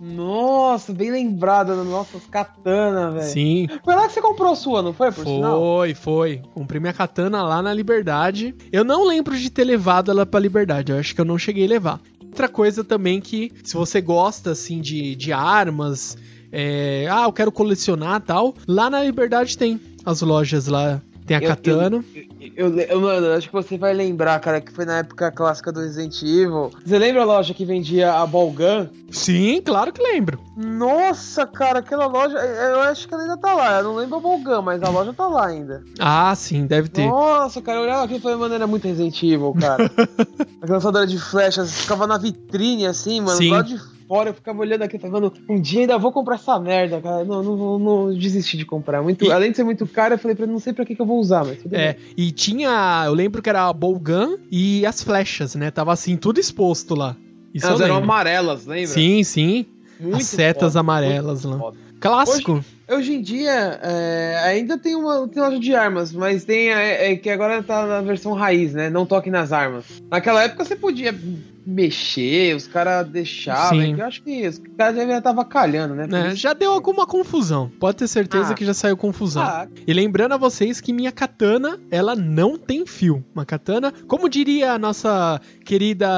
Nossa, 0.00 0.92
bem 0.92 1.10
lembrada 1.10 1.76
das 1.76 1.86
nossas 1.86 2.26
katanas, 2.26 3.14
velho. 3.14 3.32
Sim. 3.32 3.68
Foi 3.84 3.94
lá 3.94 4.06
que 4.06 4.12
você 4.12 4.20
comprou 4.20 4.52
a 4.52 4.56
sua, 4.56 4.82
não 4.82 4.92
foi, 4.92 5.12
por 5.12 5.24
foi, 5.24 5.34
sinal? 5.34 5.58
Foi, 5.60 5.94
foi. 5.94 6.42
Comprei 6.52 6.80
minha 6.80 6.92
katana 6.92 7.42
lá 7.42 7.62
na 7.62 7.72
Liberdade. 7.72 8.54
Eu 8.72 8.84
não 8.84 9.06
lembro 9.06 9.36
de 9.36 9.50
ter 9.50 9.64
levado 9.64 10.10
ela 10.10 10.26
pra 10.26 10.40
Liberdade. 10.40 10.92
Eu 10.92 10.98
acho 10.98 11.14
que 11.14 11.20
eu 11.20 11.24
não 11.24 11.38
cheguei 11.38 11.64
a 11.66 11.68
levar. 11.68 12.00
Outra 12.22 12.48
coisa 12.48 12.84
também 12.84 13.20
que, 13.20 13.52
se 13.64 13.74
você 13.74 14.00
gosta, 14.00 14.52
assim, 14.52 14.80
de, 14.80 15.14
de 15.16 15.32
armas, 15.32 16.16
é, 16.52 17.06
ah, 17.10 17.24
eu 17.24 17.32
quero 17.32 17.50
colecionar 17.50 18.20
tal, 18.20 18.54
lá 18.66 18.88
na 18.88 19.02
Liberdade 19.02 19.56
tem 19.56 19.80
as 20.04 20.20
lojas 20.22 20.66
lá 20.66 21.02
Tem 21.28 21.36
a 21.36 21.40
Katana. 21.42 22.02
Eu, 22.56 22.68
eu, 22.74 22.78
eu, 22.78 23.00
mano, 23.02 23.32
acho 23.34 23.48
que 23.48 23.52
você 23.52 23.76
vai 23.76 23.92
lembrar, 23.92 24.40
cara, 24.40 24.62
que 24.62 24.72
foi 24.72 24.86
na 24.86 24.98
época 24.98 25.30
clássica 25.30 25.70
do 25.70 25.80
Resident 25.80 26.22
Evil. 26.22 26.70
Você 26.84 26.98
lembra 26.98 27.20
a 27.20 27.24
loja 27.26 27.52
que 27.52 27.66
vendia 27.66 28.14
a 28.14 28.26
Bolgan? 28.26 28.88
Sim, 29.10 29.60
claro 29.62 29.92
que 29.92 30.02
lembro. 30.02 30.40
Nossa, 30.56 31.46
cara, 31.46 31.80
aquela 31.80 32.06
loja. 32.06 32.38
Eu 32.38 32.80
acho 32.80 33.06
que 33.06 33.12
ela 33.12 33.24
ainda 33.24 33.36
tá 33.36 33.52
lá. 33.52 33.78
Eu 33.78 33.84
não 33.84 33.96
lembro 33.96 34.16
a 34.16 34.20
Bolgan, 34.20 34.62
mas 34.62 34.82
a 34.82 34.88
loja 34.88 35.12
tá 35.12 35.28
lá 35.28 35.46
ainda. 35.46 35.84
Ah, 35.98 36.34
sim, 36.34 36.66
deve 36.66 36.88
ter. 36.88 37.06
Nossa, 37.06 37.60
cara, 37.60 37.78
eu 37.78 37.82
olhava 37.82 38.04
aqui 38.04 38.16
e 38.16 38.20
falei, 38.20 38.38
mano, 38.38 38.54
era 38.54 38.66
muito 38.66 38.88
Resident 38.88 39.22
Evil, 39.22 39.54
cara. 39.60 39.90
a 40.62 40.66
lançadora 40.66 41.06
de 41.06 41.18
flechas 41.18 41.82
ficava 41.82 42.06
na 42.06 42.16
vitrine 42.16 42.86
assim, 42.86 43.20
mano, 43.20 43.36
sim. 43.36 43.62
de 43.62 43.78
fora, 44.08 44.30
eu 44.30 44.34
ficava 44.34 44.58
olhando 44.60 44.82
aqui, 44.82 44.98
falando, 44.98 45.32
um 45.48 45.60
dia 45.60 45.82
ainda 45.82 45.98
vou 45.98 46.10
comprar 46.10 46.36
essa 46.36 46.58
merda, 46.58 47.00
cara. 47.00 47.24
Não, 47.24 47.42
não, 47.42 47.56
não, 47.56 47.78
não 47.78 48.18
desisti 48.18 48.56
de 48.56 48.64
comprar. 48.64 49.02
Muito, 49.02 49.24
e... 49.24 49.30
Além 49.30 49.50
de 49.50 49.56
ser 49.58 49.64
muito 49.64 49.86
caro, 49.86 50.14
eu 50.14 50.18
falei 50.18 50.34
pra 50.34 50.46
não 50.46 50.58
sei 50.58 50.72
pra 50.72 50.84
que, 50.84 50.96
que 50.96 51.02
eu 51.02 51.06
vou 51.06 51.18
usar, 51.18 51.44
mas 51.44 51.58
É, 51.70 51.92
bem. 51.92 51.96
e 52.16 52.32
tinha, 52.32 53.04
eu 53.06 53.12
lembro 53.12 53.42
que 53.42 53.48
era 53.48 53.68
a 53.68 53.72
Bolgan 53.72 54.38
e 54.50 54.86
as 54.86 55.02
flechas, 55.02 55.54
né? 55.54 55.70
Tava 55.70 55.92
assim, 55.92 56.16
tudo 56.16 56.40
exposto 56.40 56.94
lá. 56.94 57.14
Isso 57.52 57.66
Elas 57.66 57.80
eram 57.80 57.96
amarelas, 57.96 58.66
lembra? 58.66 58.88
Sim, 58.88 59.22
sim. 59.22 59.66
Muito 60.00 60.16
as 60.16 60.24
setas 60.24 60.72
foda, 60.72 60.80
amarelas 60.80 61.44
lá. 61.44 61.58
Foda. 61.58 61.76
Clássico. 62.00 62.52
Hoje, 62.52 62.77
hoje 62.88 63.14
em 63.14 63.22
dia, 63.22 63.78
é, 63.82 64.40
ainda 64.44 64.78
tem 64.78 64.94
uma 64.94 65.28
tem 65.28 65.42
loja 65.42 65.58
de 65.58 65.74
armas, 65.74 66.12
mas 66.12 66.44
tem 66.44 66.70
é, 66.70 67.12
é, 67.12 67.16
que 67.16 67.30
agora 67.30 67.62
tá 67.62 67.86
na 67.86 68.00
versão 68.00 68.32
raiz, 68.32 68.72
né? 68.72 68.90
Não 68.90 69.06
toque 69.06 69.30
nas 69.30 69.52
armas. 69.52 69.84
Naquela 70.10 70.42
época 70.42 70.64
você 70.64 70.76
podia 70.76 71.12
mexer, 71.68 72.56
os 72.56 72.66
caras 72.66 73.06
deixavam. 73.08 73.78
Né? 73.78 73.94
Eu 73.98 74.06
acho 74.06 74.22
que 74.22 74.48
os 74.48 74.58
caras 74.76 74.96
já 74.96 75.18
estavam 75.18 75.44
calhando, 75.44 75.94
né? 75.94 76.08
É, 76.30 76.34
já 76.34 76.54
deu 76.54 76.72
alguma 76.72 77.06
confusão. 77.06 77.70
Pode 77.78 77.98
ter 77.98 78.08
certeza 78.08 78.52
ah. 78.52 78.54
que 78.54 78.64
já 78.64 78.72
saiu 78.72 78.96
confusão. 78.96 79.42
Ah. 79.42 79.68
E 79.86 79.92
lembrando 79.92 80.32
a 80.32 80.38
vocês 80.38 80.80
que 80.80 80.94
minha 80.94 81.12
katana, 81.12 81.78
ela 81.90 82.16
não 82.16 82.56
tem 82.56 82.86
fio. 82.86 83.22
Uma 83.34 83.44
katana, 83.44 83.92
como 84.06 84.30
diria 84.30 84.72
a 84.72 84.78
nossa 84.78 85.40
querida 85.62 86.08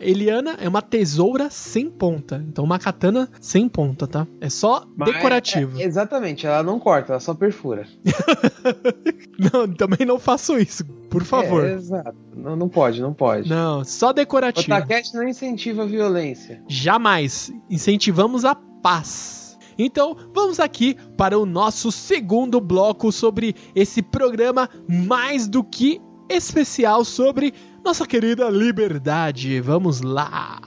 Eliana, 0.00 0.56
é 0.60 0.68
uma 0.68 0.82
tesoura 0.82 1.48
sem 1.48 1.88
ponta. 1.88 2.44
Então, 2.48 2.64
uma 2.64 2.78
katana 2.78 3.28
sem 3.40 3.68
ponta, 3.68 4.06
tá? 4.06 4.26
É 4.40 4.50
só 4.50 4.84
Mas 4.96 5.12
decorativo. 5.12 5.80
É, 5.80 5.84
exatamente, 6.08 6.46
ela 6.46 6.62
não 6.62 6.80
corta, 6.80 7.12
ela 7.12 7.20
só 7.20 7.34
perfura. 7.34 7.86
não, 9.52 9.68
também 9.68 10.06
não 10.06 10.18
faço 10.18 10.58
isso. 10.58 10.84
Por 11.10 11.22
favor. 11.22 11.64
É, 11.64 11.74
exato. 11.74 12.16
Não, 12.34 12.56
não 12.56 12.68
pode, 12.68 13.00
não 13.00 13.12
pode. 13.12 13.48
Não, 13.48 13.84
só 13.84 14.12
decorativo. 14.12 14.74
O 14.74 14.80
Takeshi 14.80 15.14
não 15.14 15.28
incentiva 15.28 15.82
a 15.82 15.86
violência. 15.86 16.62
Jamais. 16.66 17.52
Incentivamos 17.70 18.44
a 18.44 18.54
paz. 18.54 19.58
Então, 19.78 20.16
vamos 20.34 20.58
aqui 20.58 20.96
para 21.16 21.38
o 21.38 21.46
nosso 21.46 21.92
segundo 21.92 22.60
bloco 22.60 23.12
sobre 23.12 23.54
esse 23.74 24.02
programa 24.02 24.68
mais 24.88 25.46
do 25.46 25.62
que 25.62 26.00
especial 26.28 27.04
sobre 27.04 27.54
nossa 27.84 28.06
querida 28.06 28.50
liberdade. 28.50 29.60
Vamos 29.60 30.00
lá. 30.00 30.58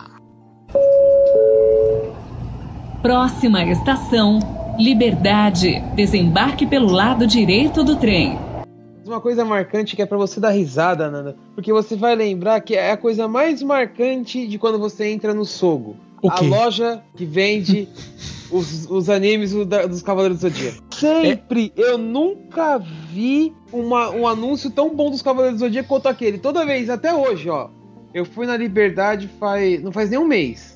Próxima 3.02 3.64
estação: 3.64 4.40
Liberdade. 4.82 5.80
Desembarque 5.96 6.66
pelo 6.66 6.92
lado 6.92 7.28
direito 7.28 7.84
do 7.84 7.96
trem 7.96 8.38
uma 9.06 9.20
coisa 9.20 9.44
marcante 9.44 9.96
que 9.96 10.02
é 10.02 10.06
para 10.06 10.18
você 10.18 10.40
dar 10.40 10.52
risada, 10.52 11.12
Nanda. 11.12 11.36
Porque 11.54 11.74
você 11.74 11.98
vai 11.98 12.16
lembrar 12.16 12.62
que 12.62 12.76
é 12.76 12.92
a 12.92 12.98
coisa 12.98 13.28
mais 13.28 13.62
marcante 13.62 14.48
de 14.48 14.58
quando 14.58 14.80
você 14.80 15.08
entra 15.08 15.34
no 15.34 15.44
Sogo. 15.44 15.98
A 16.30 16.40
loja 16.40 17.04
que 17.18 17.26
vende 17.26 17.90
os, 18.50 18.90
os 18.90 19.10
animes 19.10 19.52
dos 19.52 20.02
Cavaleiros 20.02 20.40
do 20.40 20.50
Zodíaco. 20.50 20.84
Sempre! 20.96 21.74
É. 21.76 21.82
Eu 21.82 21.98
nunca 21.98 22.78
vi 22.78 23.54
uma, 23.74 24.12
um 24.12 24.26
anúncio 24.26 24.70
tão 24.70 24.96
bom 24.96 25.10
dos 25.10 25.22
Cavaleiros 25.22 25.60
do 25.60 25.66
Zodíaco 25.66 25.90
quanto 25.90 26.08
aquele. 26.08 26.38
Toda 26.38 26.66
vez, 26.66 26.90
até 26.90 27.14
hoje, 27.14 27.50
ó. 27.50 27.70
Eu 28.14 28.24
fui 28.24 28.46
na 28.46 28.56
Liberdade 28.56 29.30
faz. 29.40 29.82
não 29.84 29.92
faz 29.92 30.10
nem 30.10 30.20
um 30.20 30.26
mês 30.26 30.71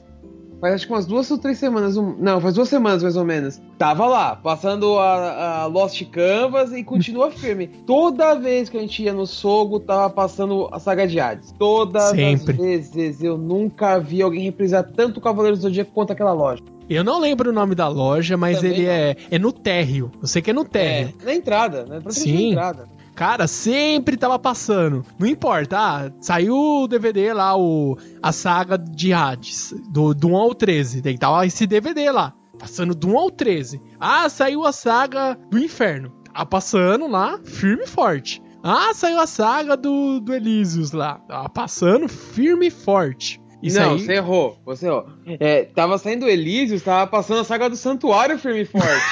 faz 0.59 0.73
acho 0.73 0.87
que 0.87 0.93
umas 0.93 1.05
duas 1.05 1.29
ou 1.31 1.37
três 1.37 1.57
semanas. 1.57 1.97
Um, 1.97 2.15
não, 2.17 2.39
faz 2.41 2.55
duas 2.55 2.69
semanas 2.69 3.03
mais 3.03 3.15
ou 3.15 3.25
menos. 3.25 3.61
Tava 3.77 4.05
lá, 4.05 4.35
passando 4.35 4.97
a, 4.97 5.61
a 5.61 5.65
Lost 5.65 6.03
Canvas 6.09 6.71
e 6.71 6.83
continua 6.83 7.29
firme. 7.31 7.67
Toda 7.85 8.35
vez 8.35 8.69
que 8.69 8.77
a 8.77 8.81
gente 8.81 9.03
ia 9.03 9.13
no 9.13 9.27
Sogo, 9.27 9.79
tava 9.79 10.09
passando 10.09 10.67
a 10.71 10.79
saga 10.79 11.07
de 11.07 11.19
Hades. 11.19 11.53
Todas 11.57 12.11
Sempre. 12.11 12.53
as 12.53 12.89
vezes. 12.91 13.23
Eu 13.23 13.37
nunca 13.37 13.99
vi 13.99 14.21
alguém 14.21 14.43
reprisar 14.43 14.83
tanto 14.83 15.17
o 15.17 15.21
Cavaleiro 15.21 15.57
do 15.57 15.61
Zodíaco 15.61 15.91
quanto 15.91 16.11
aquela 16.11 16.33
loja. 16.33 16.61
Eu 16.89 17.03
não 17.03 17.19
lembro 17.19 17.49
o 17.49 17.53
nome 17.53 17.73
da 17.73 17.87
loja, 17.87 18.37
mas 18.37 18.57
Também 18.57 18.71
ele 18.71 18.85
é, 18.85 19.15
é 19.31 19.39
no 19.39 19.51
térreo. 19.51 20.11
Eu 20.21 20.27
sei 20.27 20.41
que 20.41 20.51
é 20.51 20.53
no 20.53 20.63
térreo. 20.63 21.13
É, 21.21 21.25
na 21.25 21.33
entrada, 21.33 21.85
né? 21.85 21.99
Sim. 22.09 22.33
Na 22.33 22.41
entrada. 22.51 22.94
Cara, 23.15 23.47
sempre 23.47 24.17
tava 24.17 24.37
passando. 24.37 25.05
Não 25.17 25.25
importa, 25.25 25.77
ah, 25.79 26.11
saiu 26.19 26.53
o 26.53 26.87
DVD 26.87 27.31
lá, 27.31 27.57
o, 27.57 27.97
a 28.21 28.33
saga 28.33 28.77
de 28.77 29.13
Hades, 29.13 29.73
do, 29.89 30.13
do 30.13 30.27
1 30.27 30.35
ao 30.35 30.53
13. 30.53 31.01
Daí 31.01 31.17
tava 31.17 31.45
esse 31.45 31.65
DVD 31.65 32.11
lá, 32.11 32.33
passando 32.59 32.93
do 32.93 33.07
1 33.07 33.17
ao 33.17 33.31
13. 33.31 33.81
Ah, 33.97 34.27
saiu 34.27 34.65
a 34.65 34.73
saga 34.73 35.39
do 35.49 35.57
Inferno. 35.57 36.11
Tava 36.33 36.45
passando 36.45 37.07
lá, 37.07 37.39
firme 37.41 37.83
e 37.85 37.87
forte. 37.87 38.43
Ah, 38.61 38.93
saiu 38.93 39.21
a 39.21 39.27
saga 39.27 39.77
do, 39.77 40.19
do 40.19 40.33
Elísios 40.33 40.91
lá. 40.91 41.19
Tava 41.19 41.47
passando 41.47 42.09
firme 42.09 42.67
e 42.67 42.71
forte. 42.71 43.41
Isso 43.63 43.79
não, 43.79 43.93
aí... 43.93 43.99
você 43.99 44.13
errou. 44.13 44.59
Você 44.65 44.87
errou. 44.87 45.07
É, 45.39 45.63
tava 45.63 45.97
saindo 45.97 46.27
Elísios, 46.27 46.81
tava 46.81 47.07
passando 47.09 47.39
a 47.39 47.43
saga 47.45 47.69
do 47.69 47.77
Santuário 47.77 48.37
firme 48.37 48.61
e 48.61 48.65
forte. 48.65 49.05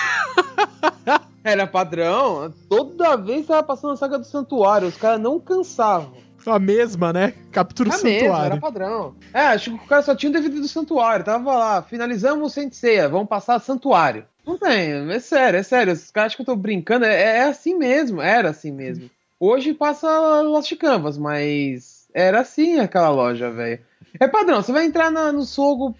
Era 1.43 1.67
padrão. 1.67 2.53
Toda 2.69 3.17
vez 3.17 3.47
tava 3.47 3.63
passando 3.63 3.93
a 3.93 3.97
saga 3.97 4.17
do 4.17 4.25
santuário. 4.25 4.87
Os 4.87 4.97
caras 4.97 5.19
não 5.19 5.39
cansavam. 5.39 6.13
A 6.45 6.59
mesma, 6.59 7.13
né? 7.13 7.33
Captura 7.51 7.89
o 7.89 7.91
santuário. 7.91 8.21
Mesma, 8.21 8.45
era 8.45 8.57
padrão. 8.57 9.15
É, 9.33 9.41
acho 9.47 9.71
que 9.71 9.85
o 9.85 9.87
cara 9.87 10.01
só 10.01 10.15
tinha 10.15 10.29
o 10.29 10.33
DVD 10.33 10.59
do 10.59 10.67
santuário. 10.67 11.25
Tava 11.25 11.55
lá, 11.55 11.81
finalizamos 11.81 12.51
o 12.51 12.53
Senseia, 12.53 13.07
vamos 13.07 13.29
passar 13.29 13.59
santuário. 13.59 14.25
Não 14.45 14.57
tem, 14.57 15.09
é 15.09 15.19
sério, 15.19 15.59
é 15.59 15.63
sério. 15.63 15.93
Os 15.93 16.11
caras 16.11 16.33
acham 16.33 16.43
que 16.43 16.49
eu 16.49 16.55
tô 16.55 16.59
brincando. 16.59 17.05
É, 17.05 17.37
é 17.37 17.43
assim 17.43 17.77
mesmo, 17.77 18.21
era 18.21 18.49
assim 18.49 18.71
mesmo. 18.71 19.09
Hoje 19.39 19.73
passa 19.73 20.41
Lost 20.41 20.75
Canvas, 20.75 21.17
mas 21.17 22.07
era 22.13 22.41
assim 22.41 22.79
aquela 22.79 23.09
loja, 23.09 23.49
velho. 23.49 23.79
É 24.19 24.27
padrão, 24.27 24.61
você 24.61 24.71
vai 24.71 24.85
entrar 24.85 25.09
na, 25.09 25.31
no 25.31 25.43
Sogo, 25.43 25.95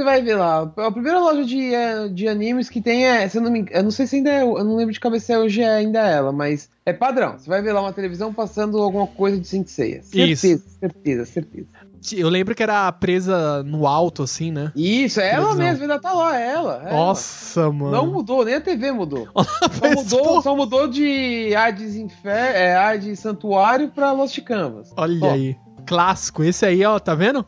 você 0.00 0.04
vai 0.04 0.22
ver 0.22 0.36
lá. 0.36 0.72
A 0.76 0.90
primeira 0.90 1.20
loja 1.20 1.44
de, 1.44 1.74
é, 1.74 2.08
de 2.08 2.26
animes 2.26 2.68
que 2.68 2.80
tem 2.80 3.06
é. 3.06 3.28
Se 3.28 3.38
eu, 3.38 3.42
não 3.42 3.50
me, 3.50 3.66
eu 3.70 3.82
não 3.82 3.90
sei 3.90 4.06
se 4.06 4.16
ainda 4.16 4.30
é. 4.30 4.42
Eu 4.42 4.64
não 4.64 4.76
lembro 4.76 4.92
de 4.92 5.00
cabeça 5.00 5.26
se 5.26 5.36
hoje 5.36 5.62
é 5.62 5.70
ainda 5.70 6.00
ela, 6.00 6.32
mas 6.32 6.70
é 6.84 6.92
padrão. 6.92 7.38
Você 7.38 7.48
vai 7.48 7.60
ver 7.62 7.72
lá 7.72 7.80
uma 7.82 7.92
televisão 7.92 8.32
passando 8.32 8.78
alguma 8.78 9.06
coisa 9.06 9.38
de 9.38 9.46
Senseiya. 9.46 10.02
Certeza, 10.02 10.46
Isso. 10.46 10.78
certeza, 10.80 11.26
certeza. 11.26 11.68
Eu 12.12 12.30
lembro 12.30 12.54
que 12.54 12.62
era 12.62 12.90
presa 12.92 13.62
no 13.62 13.86
alto, 13.86 14.22
assim, 14.22 14.50
né? 14.50 14.72
Isso, 14.74 15.20
é 15.20 15.32
ela 15.32 15.54
mesmo, 15.54 15.82
ainda 15.82 15.98
tá 15.98 16.14
lá, 16.14 16.40
é 16.40 16.48
ela. 16.48 16.82
É 16.86 16.92
Nossa, 16.92 17.60
ela. 17.60 17.72
mano. 17.72 17.90
Não 17.90 18.06
mudou, 18.06 18.42
nem 18.42 18.54
a 18.54 18.60
TV 18.60 18.90
mudou. 18.90 19.28
só, 19.36 19.90
mudou 19.94 20.42
só 20.42 20.56
mudou 20.56 20.88
de 20.88 21.54
Hades, 21.54 21.96
Infer... 21.96 22.56
é, 22.56 22.74
Hades 22.74 23.20
Santuário 23.20 23.90
pra 23.90 24.12
Lost 24.12 24.40
Canvas. 24.40 24.90
Olha 24.96 25.32
aí. 25.32 25.56
Clássico. 25.86 26.42
Esse 26.42 26.64
aí, 26.64 26.82
ó, 26.86 26.98
tá 26.98 27.14
vendo? 27.14 27.44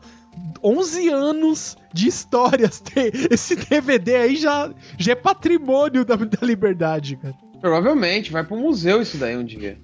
11 0.63 1.09
anos 1.09 1.77
de 1.93 2.07
histórias. 2.07 2.81
Esse 3.29 3.55
DVD 3.55 4.15
aí 4.15 4.35
já, 4.35 4.73
já 4.97 5.11
é 5.11 5.15
patrimônio 5.15 6.03
da, 6.03 6.15
da 6.15 6.45
liberdade, 6.45 7.15
cara. 7.17 7.35
Provavelmente, 7.61 8.31
vai 8.31 8.43
pro 8.43 8.57
museu 8.57 9.01
isso 9.01 9.17
daí 9.17 9.37
um 9.37 9.45
dia. 9.45 9.77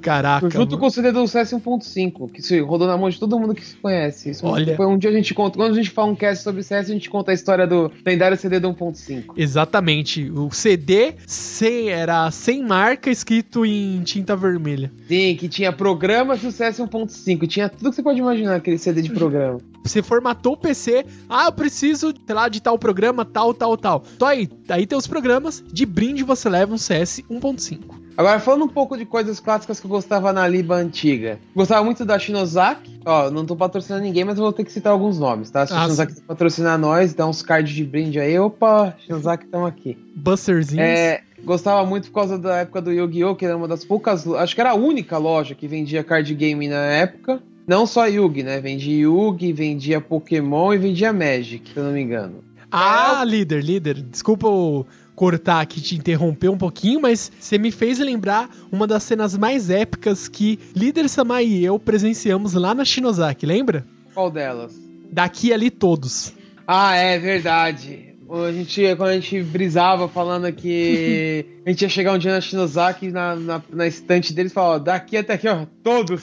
Caraca. 0.00 0.48
Junto 0.48 0.70
mano. 0.70 0.78
com 0.78 0.86
o 0.86 0.90
CD 0.90 1.12
do 1.12 1.26
CS 1.26 1.52
1.5, 1.52 2.30
que 2.30 2.42
se 2.42 2.60
rodou 2.60 2.86
na 2.86 2.96
mão 2.96 3.08
de 3.08 3.18
todo 3.18 3.38
mundo 3.38 3.54
que 3.54 3.64
se 3.64 3.76
conhece. 3.76 4.30
Isso 4.30 4.46
Olha. 4.46 4.76
Foi 4.76 4.86
um 4.86 4.98
dia 4.98 5.10
a 5.10 5.12
gente 5.12 5.34
conta. 5.34 5.56
Quando 5.56 5.72
a 5.72 5.76
gente 5.76 5.90
fala 5.90 6.12
um 6.12 6.16
cast 6.16 6.42
sobre 6.44 6.62
CS, 6.62 6.90
a 6.90 6.92
gente 6.92 7.10
conta 7.10 7.30
a 7.30 7.34
história 7.34 7.66
do 7.66 7.90
lendário 8.04 8.36
CD 8.36 8.60
do 8.60 8.72
1.5. 8.72 9.34
Exatamente. 9.36 10.30
O 10.30 10.50
CD 10.50 11.14
sem, 11.26 11.90
era 11.90 12.30
sem 12.30 12.62
marca, 12.62 13.10
escrito 13.10 13.64
em 13.64 14.02
tinta 14.02 14.36
vermelha. 14.36 14.92
Sim, 15.08 15.36
que 15.36 15.48
tinha 15.48 15.72
programas 15.72 16.40
do 16.40 16.50
CS 16.50 16.78
1.5. 16.78 17.46
Tinha 17.48 17.68
tudo 17.68 17.90
que 17.90 17.96
você 17.96 18.02
pode 18.02 18.18
imaginar 18.18 18.56
aquele 18.56 18.78
CD 18.78 19.02
de 19.02 19.10
programa. 19.10 19.60
Você 19.84 20.02
formatou 20.02 20.54
o 20.54 20.56
PC, 20.56 21.04
ah, 21.28 21.46
eu 21.46 21.52
preciso, 21.52 22.14
sei 22.26 22.34
lá, 22.34 22.48
de 22.48 22.60
tal 22.60 22.78
programa, 22.78 23.24
tal, 23.24 23.52
tal, 23.52 23.76
tal. 23.76 24.02
Então 24.16 24.26
aí, 24.26 24.48
aí 24.68 24.86
tem 24.86 24.96
os 24.96 25.06
programas, 25.06 25.62
de 25.70 25.84
brinde 25.84 26.22
você 26.22 26.48
leva 26.48 26.74
um 26.74 26.78
CS 26.78 27.20
1.5. 27.30 28.03
Agora, 28.16 28.38
falando 28.38 28.64
um 28.64 28.68
pouco 28.68 28.96
de 28.96 29.04
coisas 29.04 29.40
clássicas 29.40 29.80
que 29.80 29.86
eu 29.86 29.90
gostava 29.90 30.32
na 30.32 30.46
Liba 30.46 30.76
antiga. 30.76 31.38
Gostava 31.54 31.84
muito 31.84 32.04
da 32.04 32.18
Shinozaki. 32.18 33.00
Ó, 33.04 33.28
não 33.30 33.44
tô 33.44 33.56
patrocinando 33.56 34.04
ninguém, 34.04 34.24
mas 34.24 34.38
eu 34.38 34.44
vou 34.44 34.52
ter 34.52 34.64
que 34.64 34.70
citar 34.70 34.92
alguns 34.92 35.18
nomes, 35.18 35.50
tá? 35.50 35.66
Se 35.66 35.72
a 35.72 35.76
ah, 35.76 35.82
Shinozaki 35.82 36.20
patrocinar 36.22 36.78
nós, 36.78 37.12
dá 37.12 37.26
uns 37.26 37.42
cards 37.42 37.74
de 37.74 37.84
brinde 37.84 38.20
aí. 38.20 38.38
Opa, 38.38 38.94
Shinozaki, 39.00 39.44
estão 39.44 39.66
aqui. 39.66 39.98
Busterzinhos. 40.14 40.86
É, 40.86 41.22
gostava 41.42 41.84
muito 41.84 42.08
por 42.08 42.14
causa 42.14 42.38
da 42.38 42.58
época 42.58 42.80
do 42.80 42.92
Yu-Gi-Oh!, 42.92 43.34
que 43.34 43.44
era 43.44 43.56
uma 43.56 43.66
das 43.66 43.84
poucas. 43.84 44.26
Acho 44.28 44.54
que 44.54 44.60
era 44.60 44.70
a 44.70 44.74
única 44.74 45.18
loja 45.18 45.54
que 45.54 45.66
vendia 45.66 46.04
card 46.04 46.32
game 46.34 46.68
na 46.68 46.84
época. 46.84 47.42
Não 47.66 47.84
só 47.84 48.06
Yu-Gi, 48.06 48.44
né? 48.44 48.60
Vendia 48.60 48.96
Yu-Gi, 48.96 49.52
vendia 49.52 50.00
Pokémon 50.00 50.72
e 50.72 50.78
vendia 50.78 51.12
Magic, 51.12 51.72
se 51.72 51.76
eu 51.76 51.84
não 51.84 51.92
me 51.92 52.02
engano. 52.02 52.44
Ah, 52.70 53.22
é... 53.22 53.24
líder, 53.24 53.64
líder. 53.64 54.02
Desculpa 54.02 54.48
o 54.48 54.86
cortar 55.14 55.60
aqui, 55.60 55.80
te 55.80 55.94
interromper 55.94 56.48
um 56.48 56.58
pouquinho, 56.58 57.00
mas 57.00 57.30
você 57.38 57.58
me 57.58 57.70
fez 57.70 57.98
lembrar 57.98 58.48
uma 58.70 58.86
das 58.86 59.02
cenas 59.02 59.36
mais 59.36 59.70
épicas 59.70 60.28
que 60.28 60.58
Líder 60.74 61.08
Samai 61.08 61.44
e 61.44 61.64
eu 61.64 61.78
presenciamos 61.78 62.54
lá 62.54 62.74
na 62.74 62.84
Shinozaki, 62.84 63.46
lembra? 63.46 63.86
Qual 64.12 64.30
delas? 64.30 64.74
Daqui 65.10 65.52
ali 65.52 65.70
todos. 65.70 66.32
Ah, 66.66 66.96
é 66.96 67.18
verdade. 67.18 68.14
A 68.28 68.50
gente, 68.50 68.96
quando 68.96 69.10
a 69.10 69.20
gente 69.20 69.42
brisava 69.42 70.08
falando 70.08 70.50
que 70.52 71.44
a 71.64 71.70
gente 71.70 71.82
ia 71.82 71.88
chegar 71.88 72.12
um 72.14 72.18
dia 72.18 72.32
na 72.32 72.40
Shinozaki, 72.40 73.10
na, 73.10 73.36
na, 73.36 73.62
na 73.70 73.86
estante 73.86 74.32
deles, 74.32 74.52
falava, 74.52 74.80
daqui 74.80 75.16
até 75.16 75.34
aqui, 75.34 75.46
ó, 75.46 75.66
todos. 75.82 76.22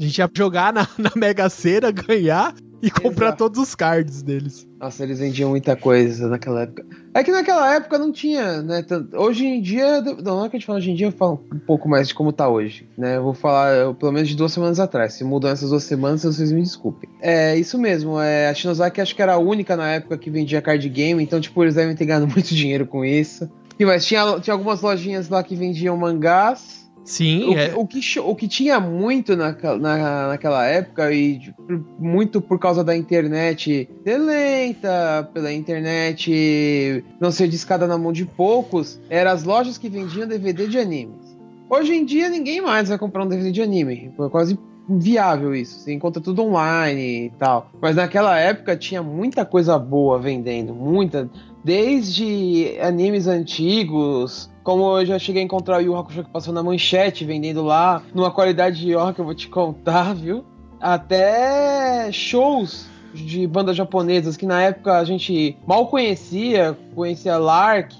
A 0.00 0.02
gente 0.02 0.18
ia 0.18 0.30
jogar 0.34 0.72
na, 0.72 0.88
na 0.98 1.12
Mega 1.14 1.48
Sena, 1.48 1.90
ganhar 1.90 2.54
e 2.82 2.90
comprar 2.90 3.26
Exato. 3.26 3.38
todos 3.38 3.60
os 3.60 3.74
cards 3.74 4.22
deles. 4.22 4.66
Nossa, 4.80 5.04
eles 5.04 5.20
vendiam 5.20 5.50
muita 5.50 5.76
coisa 5.76 6.26
naquela 6.26 6.62
época. 6.62 6.84
É 7.14 7.22
que 7.22 7.30
naquela 7.30 7.74
época 7.74 7.96
não 7.98 8.10
tinha, 8.10 8.60
né? 8.60 8.84
Hoje 9.14 9.46
em 9.46 9.62
dia, 9.62 10.00
não 10.00 10.44
é 10.44 10.48
que 10.48 10.56
a 10.56 10.58
gente 10.58 10.66
fala 10.66 10.78
hoje 10.78 10.90
em 10.90 10.94
dia, 10.96 11.06
eu 11.06 11.12
falo 11.12 11.40
um 11.54 11.58
pouco 11.60 11.88
mais 11.88 12.08
de 12.08 12.14
como 12.14 12.32
tá 12.32 12.48
hoje, 12.48 12.88
né? 12.98 13.16
Eu 13.16 13.22
vou 13.22 13.34
falar 13.34 13.74
eu, 13.74 13.94
pelo 13.94 14.10
menos 14.10 14.28
de 14.28 14.36
duas 14.36 14.52
semanas 14.52 14.80
atrás. 14.80 15.12
Se 15.14 15.22
mudou 15.22 15.48
essas 15.48 15.70
duas 15.70 15.84
semanas, 15.84 16.24
vocês 16.24 16.50
me 16.50 16.60
desculpem. 16.60 17.08
É 17.20 17.56
isso 17.56 17.78
mesmo. 17.78 18.18
É, 18.18 18.48
a 18.48 18.54
Shinozaki 18.54 19.00
acho 19.00 19.14
que 19.14 19.22
era 19.22 19.34
a 19.34 19.38
única 19.38 19.76
na 19.76 19.88
época 19.88 20.18
que 20.18 20.30
vendia 20.30 20.60
card 20.60 20.88
game, 20.88 21.22
então, 21.22 21.40
tipo, 21.40 21.62
eles 21.62 21.76
devem 21.76 21.94
ter 21.94 22.06
ganhado 22.06 22.26
muito 22.28 22.52
dinheiro 22.52 22.86
com 22.86 23.04
isso. 23.04 23.48
E 23.78 23.84
mas 23.84 24.04
tinha, 24.04 24.40
tinha 24.40 24.54
algumas 24.54 24.80
lojinhas 24.80 25.28
lá 25.28 25.42
que 25.42 25.54
vendiam 25.54 25.96
mangás. 25.96 26.81
Sim, 27.04 27.48
o, 27.48 27.58
é. 27.58 27.74
o, 27.74 27.86
que, 27.86 28.00
o 28.20 28.34
que 28.34 28.46
tinha 28.46 28.78
muito 28.78 29.36
na, 29.36 29.52
na, 29.78 30.28
naquela 30.28 30.64
época, 30.64 31.12
e 31.12 31.38
tipo, 31.38 31.62
muito 31.98 32.40
por 32.40 32.58
causa 32.58 32.84
da 32.84 32.96
internet 32.96 33.88
ser 34.04 34.18
lenta, 34.18 35.28
pela 35.34 35.52
internet 35.52 37.04
não 37.20 37.32
ser 37.32 37.48
discada 37.48 37.86
na 37.86 37.98
mão 37.98 38.12
de 38.12 38.24
poucos, 38.24 39.00
eram 39.10 39.32
as 39.32 39.42
lojas 39.42 39.78
que 39.78 39.88
vendiam 39.88 40.28
DVD 40.28 40.68
de 40.68 40.78
animes. 40.78 41.36
Hoje 41.68 41.94
em 41.94 42.04
dia 42.04 42.28
ninguém 42.28 42.60
mais 42.60 42.88
vai 42.88 42.98
comprar 42.98 43.24
um 43.24 43.28
DVD 43.28 43.50
de 43.50 43.62
anime. 43.62 44.12
É 44.18 44.28
quase 44.28 44.58
inviável 44.88 45.54
isso. 45.54 45.80
Você 45.80 45.92
encontra 45.92 46.22
tudo 46.22 46.42
online 46.42 47.26
e 47.26 47.30
tal. 47.30 47.70
Mas 47.80 47.96
naquela 47.96 48.38
época 48.38 48.76
tinha 48.76 49.02
muita 49.02 49.44
coisa 49.44 49.78
boa 49.78 50.18
vendendo, 50.18 50.74
muita. 50.74 51.30
Desde 51.64 52.76
animes 52.80 53.26
antigos, 53.26 54.51
como 54.62 54.98
eu 54.98 55.06
já 55.06 55.18
cheguei 55.18 55.42
a 55.42 55.44
encontrar 55.44 55.78
o 55.78 55.80
Yu 55.80 55.96
Hakusho 55.96 56.24
que 56.24 56.30
passou 56.30 56.54
na 56.54 56.62
manchete, 56.62 57.24
vendendo 57.24 57.62
lá, 57.62 58.02
numa 58.14 58.30
qualidade 58.30 58.80
de 58.80 58.96
honra 58.96 59.12
que 59.12 59.20
eu 59.20 59.24
vou 59.24 59.34
te 59.34 59.48
contar, 59.48 60.14
viu? 60.14 60.44
Até 60.80 62.10
shows 62.12 62.86
de 63.14 63.46
bandas 63.46 63.76
japonesas 63.76 64.36
que 64.36 64.46
na 64.46 64.62
época 64.62 64.98
a 64.98 65.04
gente 65.04 65.56
mal 65.66 65.86
conhecia, 65.86 66.76
conhecia 66.94 67.36
Lark, 67.36 67.92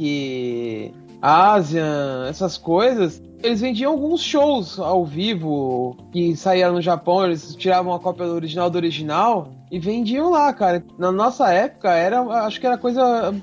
Asian, 1.20 2.26
essas 2.28 2.56
coisas. 2.56 3.22
Eles 3.42 3.60
vendiam 3.60 3.92
alguns 3.92 4.22
shows 4.22 4.78
ao 4.78 5.04
vivo 5.04 5.96
que 6.12 6.36
saíram 6.36 6.74
no 6.74 6.80
Japão, 6.80 7.24
eles 7.24 7.54
tiravam 7.56 7.92
a 7.92 7.98
cópia 7.98 8.26
do 8.26 8.34
original 8.34 8.70
do 8.70 8.76
original 8.76 9.48
e 9.70 9.78
vendiam 9.78 10.30
lá, 10.30 10.52
cara. 10.52 10.84
Na 10.96 11.10
nossa 11.10 11.52
época 11.52 11.90
era, 11.90 12.20
acho 12.44 12.60
que 12.60 12.66
era 12.66 12.76
a 12.76 12.78
coisa 12.78 13.34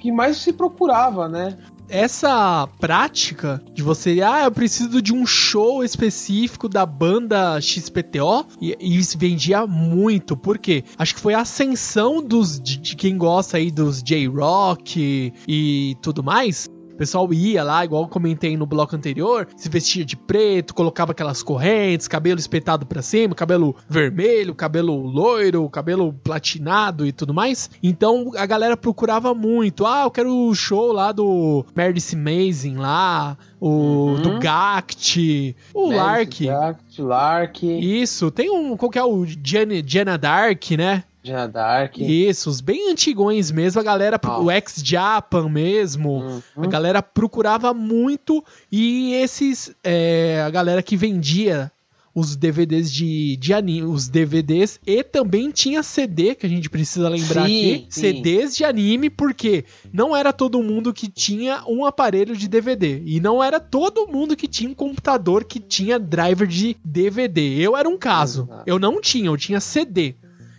que 0.00 0.12
mais 0.12 0.36
se 0.36 0.52
procurava, 0.52 1.28
né? 1.28 1.56
Essa 1.88 2.68
prática 2.78 3.62
de 3.72 3.82
você, 3.82 4.20
ah, 4.22 4.44
eu 4.44 4.52
preciso 4.52 5.00
de 5.00 5.12
um 5.12 5.26
show 5.26 5.84
específico 5.84 6.68
da 6.68 6.84
banda 6.84 7.60
XPTO, 7.60 8.46
e, 8.60 8.76
e 8.80 8.96
isso 8.96 9.18
vendia 9.18 9.66
muito, 9.66 10.36
porque 10.36 10.84
acho 10.98 11.14
que 11.14 11.20
foi 11.20 11.34
a 11.34 11.40
ascensão 11.40 12.22
dos, 12.22 12.60
de, 12.60 12.78
de 12.78 12.96
quem 12.96 13.16
gosta 13.16 13.56
aí 13.56 13.70
dos 13.70 14.02
J-Rock 14.02 15.32
e 15.46 15.96
tudo 16.02 16.22
mais, 16.22 16.68
o 16.96 16.98
pessoal 16.98 17.30
ia 17.30 17.62
lá, 17.62 17.84
igual 17.84 18.04
eu 18.04 18.08
comentei 18.08 18.56
no 18.56 18.64
bloco 18.64 18.96
anterior, 18.96 19.46
se 19.54 19.68
vestia 19.68 20.02
de 20.02 20.16
preto, 20.16 20.74
colocava 20.74 21.12
aquelas 21.12 21.42
correntes, 21.42 22.08
cabelo 22.08 22.40
espetado 22.40 22.86
para 22.86 23.02
cima, 23.02 23.34
cabelo 23.34 23.76
vermelho, 23.86 24.54
cabelo 24.54 24.96
loiro, 24.96 25.68
cabelo 25.68 26.14
platinado 26.14 27.06
e 27.06 27.12
tudo 27.12 27.34
mais. 27.34 27.68
Então 27.82 28.32
a 28.34 28.46
galera 28.46 28.78
procurava 28.78 29.34
muito. 29.34 29.84
Ah, 29.84 30.04
eu 30.04 30.10
quero 30.10 30.34
o 30.34 30.54
show 30.54 30.90
lá 30.90 31.12
do 31.12 31.66
Meredith 31.76 32.14
Amazing 32.14 32.76
lá, 32.76 33.36
o 33.60 33.68
uhum. 33.68 34.22
do 34.22 34.38
Gact, 34.38 35.54
o 35.74 35.90
Lark. 35.92 36.46
Gact, 36.46 37.02
Lark. 37.02 37.62
Isso, 37.62 38.30
tem 38.30 38.48
um, 38.50 38.74
qual 38.74 38.90
que 38.90 38.98
é 38.98 39.04
o 39.04 39.26
Jenna 39.26 40.16
Dark, 40.16 40.70
né? 40.70 41.04
Jenna 41.26 41.48
Dark. 41.48 41.98
Isso, 41.98 42.48
os 42.48 42.60
bem 42.60 42.90
antigões 42.90 43.50
mesmo, 43.50 43.80
a 43.80 43.84
galera, 43.84 44.20
oh. 44.24 44.44
o 44.44 44.50
ex-Japan 44.50 45.48
mesmo, 45.48 46.20
uhum. 46.20 46.42
a 46.56 46.66
galera 46.66 47.02
procurava 47.02 47.74
muito 47.74 48.44
e 48.70 49.12
esses, 49.14 49.74
é, 49.82 50.42
a 50.46 50.50
galera 50.50 50.82
que 50.82 50.96
vendia 50.96 51.70
os 52.16 52.34
DVDs 52.34 52.90
de, 52.90 53.36
de 53.36 53.52
anime, 53.52 53.86
os 53.86 54.08
DVDs 54.08 54.80
e 54.86 55.04
também 55.04 55.50
tinha 55.50 55.82
CD 55.82 56.34
que 56.34 56.46
a 56.46 56.48
gente 56.48 56.70
precisa 56.70 57.10
lembrar 57.10 57.44
sim, 57.44 57.74
aqui, 57.74 57.86
sim. 57.90 58.00
CDs 58.00 58.56
de 58.56 58.64
anime 58.64 59.10
porque 59.10 59.66
não 59.92 60.16
era 60.16 60.32
todo 60.32 60.62
mundo 60.62 60.94
que 60.94 61.08
tinha 61.08 61.62
um 61.68 61.84
aparelho 61.84 62.34
de 62.34 62.48
DVD 62.48 63.02
e 63.04 63.20
não 63.20 63.44
era 63.44 63.60
todo 63.60 64.06
mundo 64.06 64.34
que 64.34 64.48
tinha 64.48 64.70
um 64.70 64.74
computador 64.74 65.44
que 65.44 65.60
tinha 65.60 65.98
driver 65.98 66.46
de 66.46 66.74
DVD. 66.82 67.58
Eu 67.58 67.76
era 67.76 67.86
um 67.86 67.98
caso, 67.98 68.48
eu 68.64 68.78
não 68.78 68.98
tinha, 68.98 69.26
eu 69.26 69.36
tinha 69.36 69.60
CD. 69.60 70.14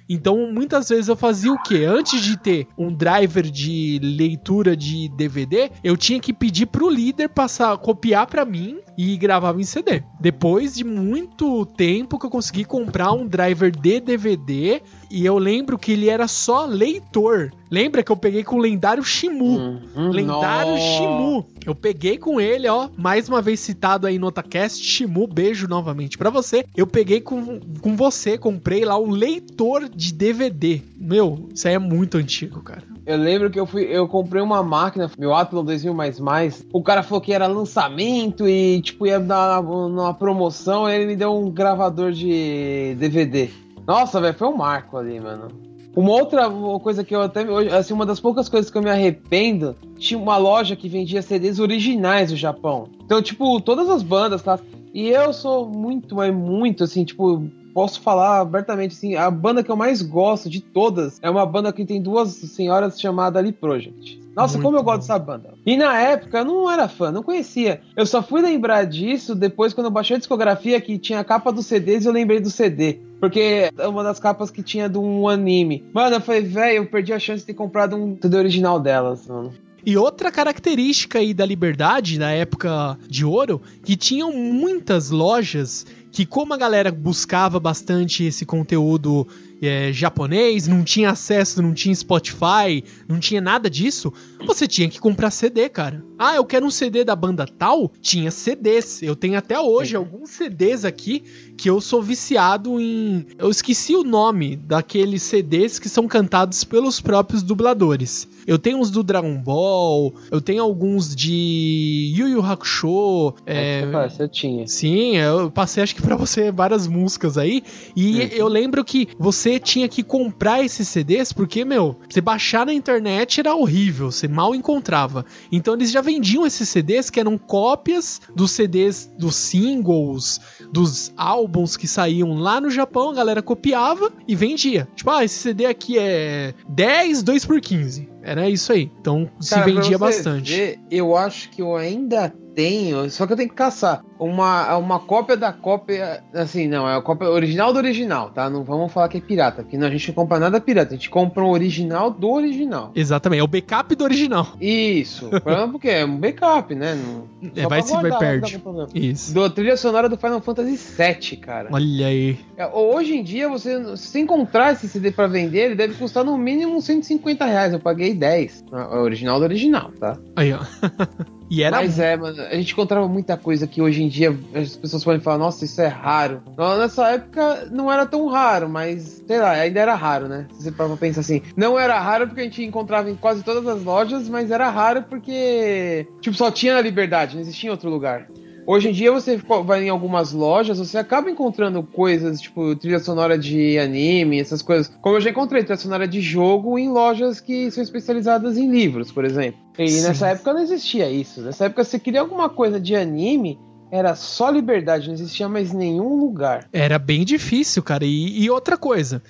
Então, 0.10 0.52
muitas 0.52 0.90
vezes 0.90 1.08
eu 1.08 1.16
fazia 1.16 1.52
o 1.52 1.62
quê? 1.62 1.86
Antes 1.86 2.22
de 2.22 2.38
ter 2.38 2.68
um 2.78 2.94
driver 2.94 3.44
de 3.44 4.00
leitura 4.02 4.76
de 4.76 5.10
DVD, 5.10 5.70
eu 5.84 5.98
tinha 5.98 6.20
que 6.20 6.34
pedir 6.34 6.68
pro 6.68 6.90
líder 6.90 7.30
passar, 7.30 7.78
copiar 7.78 8.28
para 8.28 8.46
mim 8.46 8.80
e 8.98 9.16
gravava 9.18 9.60
em 9.60 9.64
CD. 9.64 10.02
Depois 10.20 10.76
de 10.76 10.84
muito 10.84 11.66
tempo 11.66 12.18
que 12.18 12.26
eu 12.26 12.30
consegui 12.30 12.66
comprar 12.66 13.12
um 13.12 13.28
driver 13.28 13.72
de 13.72 14.00
DVD 14.00 14.82
e 15.10 15.26
eu 15.26 15.38
lembro 15.38 15.78
que 15.78 15.92
ele 15.92 16.10
era 16.10 16.28
só 16.28 16.66
leitor. 16.66 17.52
Lembra 17.70 18.02
que 18.02 18.12
eu 18.12 18.16
peguei 18.16 18.44
com 18.44 18.56
o 18.56 18.60
lendário 18.60 19.04
Shimu? 19.04 19.58
Uhum, 19.96 20.10
lendário 20.10 20.74
no. 20.74 20.78
Shimu. 20.78 21.46
Eu 21.66 21.76
peguei 21.76 22.18
com 22.18 22.40
ele, 22.40 22.68
ó, 22.68 22.88
mais 22.96 23.28
uma 23.28 23.42
vez 23.42 23.60
citado 23.60 24.08
aí 24.08 24.18
no 24.18 24.28
Otacast, 24.28 24.82
Shimu, 24.82 25.28
beijo 25.28 25.68
novamente 25.68 26.18
para 26.18 26.30
você. 26.30 26.66
Eu 26.76 26.88
peguei 26.88 27.20
com, 27.20 27.60
com 27.82 27.96
você, 27.96 28.38
comprei 28.38 28.86
lá 28.86 28.98
um 28.98 29.10
leitor 29.10 29.90
de 29.90 30.14
DVD. 30.14 30.82
Meu, 30.98 31.50
isso 31.54 31.68
aí 31.68 31.74
é 31.74 31.80
muito 31.80 32.18
antigo, 32.18 32.62
cara. 32.62 32.84
Eu 33.06 33.18
lembro 33.18 33.50
que 33.50 33.60
eu 33.60 33.66
fui, 33.66 33.84
eu 33.84 34.08
comprei 34.08 34.42
uma 34.42 34.64
máquina, 34.64 35.12
meu 35.18 35.34
Athlon 35.34 35.64
2000 35.64 35.94
mais 35.94 36.20
mais. 36.20 36.66
O 36.72 36.82
cara 36.82 37.04
falou 37.04 37.22
que 37.22 37.34
era 37.34 37.48
lançamento 37.48 38.48
e 38.48 38.82
tipo 38.82 39.06
ia 39.06 39.20
dar 39.20 39.62
uma 39.62 40.14
promoção, 40.14 40.90
ele 40.90 41.06
me 41.06 41.16
deu 41.16 41.34
um 41.34 41.50
gravador 41.50 42.12
de 42.12 42.96
DVD. 42.98 43.50
Nossa, 43.88 44.20
velho, 44.20 44.38
foi 44.38 44.48
um 44.50 44.58
marco 44.58 44.98
ali, 44.98 45.18
mano. 45.18 45.48
Uma 45.96 46.12
outra 46.12 46.48
coisa 46.84 47.04
que 47.04 47.16
eu 47.16 47.22
até. 47.22 47.42
Assim, 47.76 47.94
uma 47.94 48.06
das 48.06 48.20
poucas 48.20 48.48
coisas 48.50 48.70
que 48.70 48.78
eu 48.78 48.84
me 48.84 48.90
arrependo. 48.90 49.76
Tinha 49.98 50.20
uma 50.20 50.38
loja 50.38 50.76
que 50.76 50.90
vendia 50.90 51.22
CDs 51.22 51.58
originais 51.58 52.30
do 52.30 52.36
Japão. 52.36 52.90
Então, 53.04 53.22
tipo, 53.22 53.60
todas 53.62 53.90
as 53.90 54.04
bandas, 54.04 54.44
tá? 54.44 54.60
E 54.94 55.08
eu 55.10 55.32
sou 55.34 55.68
muito, 55.68 56.16
mas 56.16 56.34
muito, 56.36 56.84
assim, 56.84 57.04
tipo, 57.04 57.44
posso 57.74 58.02
falar 58.02 58.42
abertamente, 58.42 58.96
assim, 58.96 59.16
a 59.16 59.32
banda 59.32 59.64
que 59.64 59.72
eu 59.72 59.76
mais 59.76 60.02
gosto 60.02 60.50
de 60.50 60.60
todas 60.60 61.20
é 61.22 61.30
uma 61.30 61.46
banda 61.46 61.72
que 61.72 61.86
tem 61.86 62.02
duas 62.02 62.30
senhoras 62.30 63.00
chamada 63.00 63.40
Ali 63.40 63.52
Project. 63.52 64.20
Nossa, 64.38 64.54
Muito 64.54 64.66
como 64.66 64.78
eu 64.78 64.84
gosto 64.84 65.00
dessa 65.00 65.18
banda. 65.18 65.56
E 65.66 65.76
na 65.76 66.00
época 66.00 66.38
eu 66.38 66.46
não 66.46 66.70
era 66.70 66.88
fã, 66.88 67.12
não 67.12 67.24
conhecia. 67.24 67.82
Eu 67.96 68.06
só 68.06 68.22
fui 68.22 68.40
lembrar 68.40 68.84
disso 68.84 69.34
depois 69.34 69.74
quando 69.74 69.88
eu 69.88 69.92
baixei 69.92 70.16
a 70.16 70.20
discografia 70.20 70.80
que 70.80 71.00
tinha 71.00 71.20
a 71.20 71.24
capa 71.24 71.52
dos 71.52 71.66
CDs 71.66 72.06
e 72.06 72.08
eu 72.08 72.14
lembrei 72.14 72.40
do 72.40 72.52
CD. 72.52 73.00
Porque 73.20 73.72
é 73.76 73.88
uma 73.88 74.04
das 74.04 74.20
capas 74.20 74.52
que 74.52 74.62
tinha 74.62 74.88
de 74.88 75.00
um 75.00 75.28
anime. 75.28 75.84
Mano, 75.92 76.18
eu 76.18 76.22
falei, 76.22 76.44
velho, 76.44 76.78
eu 76.78 76.86
perdi 76.86 77.12
a 77.14 77.18
chance 77.18 77.40
de 77.40 77.48
ter 77.48 77.56
comprado 77.56 77.96
um 77.96 78.16
CD 78.22 78.38
original 78.38 78.80
delas, 78.80 79.26
mano. 79.26 79.52
E 79.84 79.98
outra 79.98 80.32
característica 80.32 81.18
aí 81.18 81.34
da 81.34 81.46
Liberdade, 81.46 82.20
na 82.20 82.30
época 82.32 82.96
de 83.10 83.26
ouro, 83.26 83.60
que 83.84 83.96
tinham 83.96 84.32
muitas 84.32 85.10
lojas 85.10 85.84
que 86.12 86.26
como 86.26 86.54
a 86.54 86.58
galera 86.58 86.92
buscava 86.92 87.60
bastante 87.60 88.24
esse 88.24 88.46
conteúdo 88.46 89.28
é, 89.62 89.92
japonês, 89.92 90.68
não 90.68 90.84
tinha 90.84 91.12
acesso, 91.12 91.62
não 91.62 91.74
tinha 91.74 91.94
Spotify, 91.96 92.84
não 93.08 93.20
tinha 93.20 93.42
nada 93.42 93.70
disso, 93.70 94.14
você 94.46 94.68
tinha 94.68 94.90
que 94.90 95.00
comprar 95.00 95.32
CD, 95.32 95.70
cara. 95.70 96.04
Ah, 96.18 96.36
eu 96.36 96.46
quero 96.46 96.66
um 96.66 96.72
CD 96.72 97.04
da 97.04 97.16
banda 97.16 97.46
tal? 97.46 97.92
Tinha 98.02 98.30
CDs. 98.30 99.02
Eu 99.02 99.16
tenho 99.16 99.38
até 99.38 99.60
hoje 99.60 99.96
alguns 99.96 100.32
CDs 100.32 100.86
aqui 100.86 101.24
que 101.58 101.70
eu 101.70 101.82
sou 101.82 102.02
viciado 102.02 102.80
em. 102.80 103.26
Eu 103.38 103.50
esqueci 103.50 103.96
o 103.96 104.04
nome 104.04 104.56
daqueles 104.56 105.24
CDs 105.24 105.80
que 105.80 105.90
são 105.90 106.08
cantados 106.08 106.64
pelos 106.64 107.00
próprios 107.00 107.42
dubladores. 107.42 108.28
Eu 108.46 108.60
tenho 108.60 108.78
uns 108.78 108.92
do 108.92 109.04
Dragon 109.04 109.38
Ball, 109.38 110.14
eu 110.32 110.40
tenho 110.40 110.62
alguns 110.62 111.16
de 111.16 112.14
Yu 112.16 112.28
Yu 112.30 112.42
Hakusho. 112.42 113.34
É, 113.46 113.82
é 113.82 114.10
você 114.10 114.28
tinha. 114.28 114.68
Sim, 114.68 115.18
eu 115.18 115.50
passei 115.50 115.84
acho 115.84 115.96
que 115.96 116.02
para 116.02 116.16
você 116.16 116.52
várias 116.52 116.88
músicas 116.88 117.38
aí. 117.38 117.64
E 117.96 118.22
uhum. 118.22 118.28
eu 118.32 118.48
lembro 118.48 118.84
que 118.84 119.08
você 119.18 119.48
você 119.48 119.60
tinha 119.60 119.88
que 119.88 120.04
comprar 120.04 120.64
esses 120.64 120.88
CDs 120.88 121.32
porque, 121.32 121.64
meu, 121.64 121.96
você 122.10 122.20
baixar 122.20 122.66
na 122.66 122.74
internet 122.74 123.40
era 123.40 123.56
horrível, 123.56 124.12
você 124.12 124.27
mal 124.28 124.56
encontrava. 124.56 125.26
Então 125.52 125.74
eles 125.74 125.92
já 125.92 126.02
vendiam 126.02 126.46
esses 126.46 126.68
CDs 126.70 127.10
que 127.10 127.20
eram 127.20 127.38
cópias 127.38 128.22
dos 128.36 128.52
CDs 128.52 129.12
dos 129.18 129.36
singles, 129.36 130.40
dos 130.72 131.14
álbuns 131.16 131.78
que 131.78 131.88
saíam 131.88 132.34
lá 132.34 132.60
no 132.60 132.70
Japão, 132.70 133.10
a 133.12 133.16
galera 133.16 133.42
copiava 133.42 134.12
e 134.28 134.36
vendia. 134.36 134.88
Tipo, 134.96 135.12
ah, 135.12 135.24
esse 135.24 135.36
CD 135.36 135.66
aqui 135.66 135.98
é 135.98 136.54
10, 136.70 137.24
2 137.24 137.46
por 137.46 137.62
15. 137.62 138.10
Era 138.28 138.50
isso 138.50 138.74
aí. 138.74 138.92
Então 139.00 139.26
Cara, 139.26 139.66
se 139.66 139.72
vendia 139.72 139.98
bastante. 139.98 140.54
Ver, 140.54 140.80
eu 140.92 141.16
acho 141.16 141.50
que 141.50 141.62
eu 141.62 141.78
ainda 141.78 142.34
tenho, 142.54 143.08
só 143.12 143.28
que 143.28 143.34
eu 143.34 143.38
tenho 143.38 143.50
que 143.50 143.56
caçar 143.56 144.04
uma, 144.20 144.76
uma 144.78 145.00
cópia 145.00 145.38
da 145.38 145.54
cópia. 145.54 146.24
Assim, 146.34 146.68
não, 146.68 146.90
é 146.90 146.96
a 146.96 147.02
cópia 147.02 147.30
original 147.30 147.72
do 147.72 147.78
original, 147.78 148.32
tá? 148.32 148.50
Não 148.50 148.64
vamos 148.64 148.92
falar 148.92 149.10
que 149.10 149.18
é 149.18 149.22
pirata, 149.22 149.62
porque 149.62 149.78
não, 149.78 149.88
a 149.88 149.92
gente 149.92 150.08
não 150.08 150.16
compra 150.16 150.40
nada 150.40 150.60
pirata, 150.60 150.94
a 150.94 150.98
gente 150.98 151.10
compra 151.10 151.44
um 151.44 151.50
original 151.50 152.10
do 152.10 152.30
original. 152.30 152.92
Exatamente, 152.96 153.42
é 153.42 153.44
o 153.44 153.48
backup 153.48 153.96
do 153.96 154.04
original. 154.04 154.48
Isso, 154.60 155.30
porque 155.72 155.90
é 155.90 156.06
um 156.06 156.18
backup, 156.18 156.74
né? 156.74 156.96
Não, 156.96 157.28
é, 157.56 157.68
vai 157.68 157.82
se 157.82 157.94
vai 157.94 158.18
perde. 158.18 158.60
Isso. 158.96 159.34
Do 159.34 159.50
trilha 159.50 159.78
sonora 159.78 160.10
do 160.10 160.18
Final 160.18 160.42
Fantasy 160.42 160.78
VII, 160.78 161.38
cara. 161.38 161.70
Olha 161.72 162.08
aí. 162.08 162.40
É, 162.58 162.66
hoje 162.68 163.16
em 163.16 163.24
dia, 163.24 163.48
você, 163.48 163.96
se 163.96 164.20
encontrar 164.20 164.74
esse 164.74 164.88
CD 164.88 165.12
pra 165.12 165.28
vender, 165.28 165.66
ele 165.66 165.76
deve 165.76 165.94
custar 165.94 166.24
no 166.24 166.38
mínimo 166.38 166.82
150 166.82 167.46
reais. 167.46 167.74
Eu 167.74 167.80
paguei 167.80 168.16
10. 168.18 168.66
É 168.72 168.76
o 168.98 169.02
original 169.02 169.40
do 169.40 169.46
original, 169.46 169.92
tá? 170.00 170.18
Aí, 170.36 170.54
ó. 170.54 170.60
E 171.50 171.64
era... 171.64 171.78
Mas 171.78 171.98
é, 171.98 172.18
mano, 172.18 172.42
a 172.42 172.56
gente 172.56 172.74
encontrava 172.74 173.08
muita 173.08 173.38
coisa 173.38 173.66
que 173.66 173.82
hoje 173.82 174.04
em 174.04 174.10
dia 174.10 174.38
as 174.54 174.76
pessoas 174.76 175.04
podem 175.04 175.22
falar, 175.22 175.38
nossa, 175.38 175.64
isso 175.64 175.82
é 175.82 175.88
raro. 175.88 176.42
Nessa 176.78 177.10
época 177.10 177.68
não 177.72 177.92
era 177.92 178.06
tão 178.06 178.28
raro, 178.28 178.68
mas 178.68 179.24
sei 179.26 179.40
lá, 179.40 179.52
ainda 179.52 179.80
era 179.80 179.96
raro, 179.96 180.28
né? 180.28 180.46
Se 180.54 180.64
você 180.64 180.72
para 180.72 180.96
pensar 180.98 181.22
assim. 181.22 181.42
Não 181.56 181.80
era 181.80 182.00
raro 182.00 182.28
porque 182.28 182.42
a 182.42 182.44
gente 182.44 182.64
encontrava 182.64 183.10
em 183.10 183.16
quase 183.16 183.44
todas 183.44 183.66
as 183.66 183.84
lojas, 183.84 184.28
mas 184.28 184.52
era 184.52 184.70
raro 184.70 185.04
porque, 185.04 186.06
tipo, 186.20 186.36
só 186.36 186.52
tinha 186.52 186.74
na 186.74 186.82
Liberdade, 186.82 187.36
não 187.36 187.42
existia 187.42 187.70
em 187.70 187.72
outro 187.72 187.90
lugar. 187.90 188.28
Hoje 188.68 188.90
em 188.90 188.92
dia 188.92 189.14
você 189.14 189.38
vai 189.64 189.86
em 189.86 189.90
algumas 189.90 190.34
lojas, 190.34 190.78
você 190.78 190.98
acaba 190.98 191.32
encontrando 191.32 191.82
coisas, 191.82 192.42
tipo 192.42 192.76
trilha 192.76 193.00
sonora 193.00 193.38
de 193.38 193.80
anime, 193.80 194.42
essas 194.42 194.62
coisas. 194.62 194.92
Como 195.02 195.16
eu 195.16 195.22
já 195.22 195.30
encontrei 195.30 195.64
trilha 195.64 195.78
sonora 195.78 196.06
de 196.06 196.20
jogo 196.20 196.78
em 196.78 196.90
lojas 196.90 197.40
que 197.40 197.72
são 197.72 197.82
especializadas 197.82 198.58
em 198.58 198.70
livros, 198.70 199.10
por 199.10 199.24
exemplo. 199.24 199.58
E 199.80 199.88
Sim. 199.88 200.06
nessa 200.06 200.28
época 200.28 200.54
não 200.54 200.60
existia 200.60 201.10
isso. 201.10 201.40
Nessa 201.42 201.68
época 201.68 201.86
você 201.86 201.98
queria 201.98 202.20
alguma 202.20 202.50
coisa 202.50 202.78
de 202.78 202.94
anime, 202.94 203.58
era 203.90 204.16
só 204.16 204.50
liberdade, 204.50 205.08
não 205.08 205.14
existia 205.14 205.48
mais 205.48 205.72
nenhum 205.72 206.20
lugar. 206.20 206.68
Era 206.74 207.00
bem 207.00 207.24
difícil, 207.24 207.82
cara. 207.82 208.04
E, 208.04 208.44
e 208.44 208.50
outra 208.50 208.76
coisa, 208.76 209.24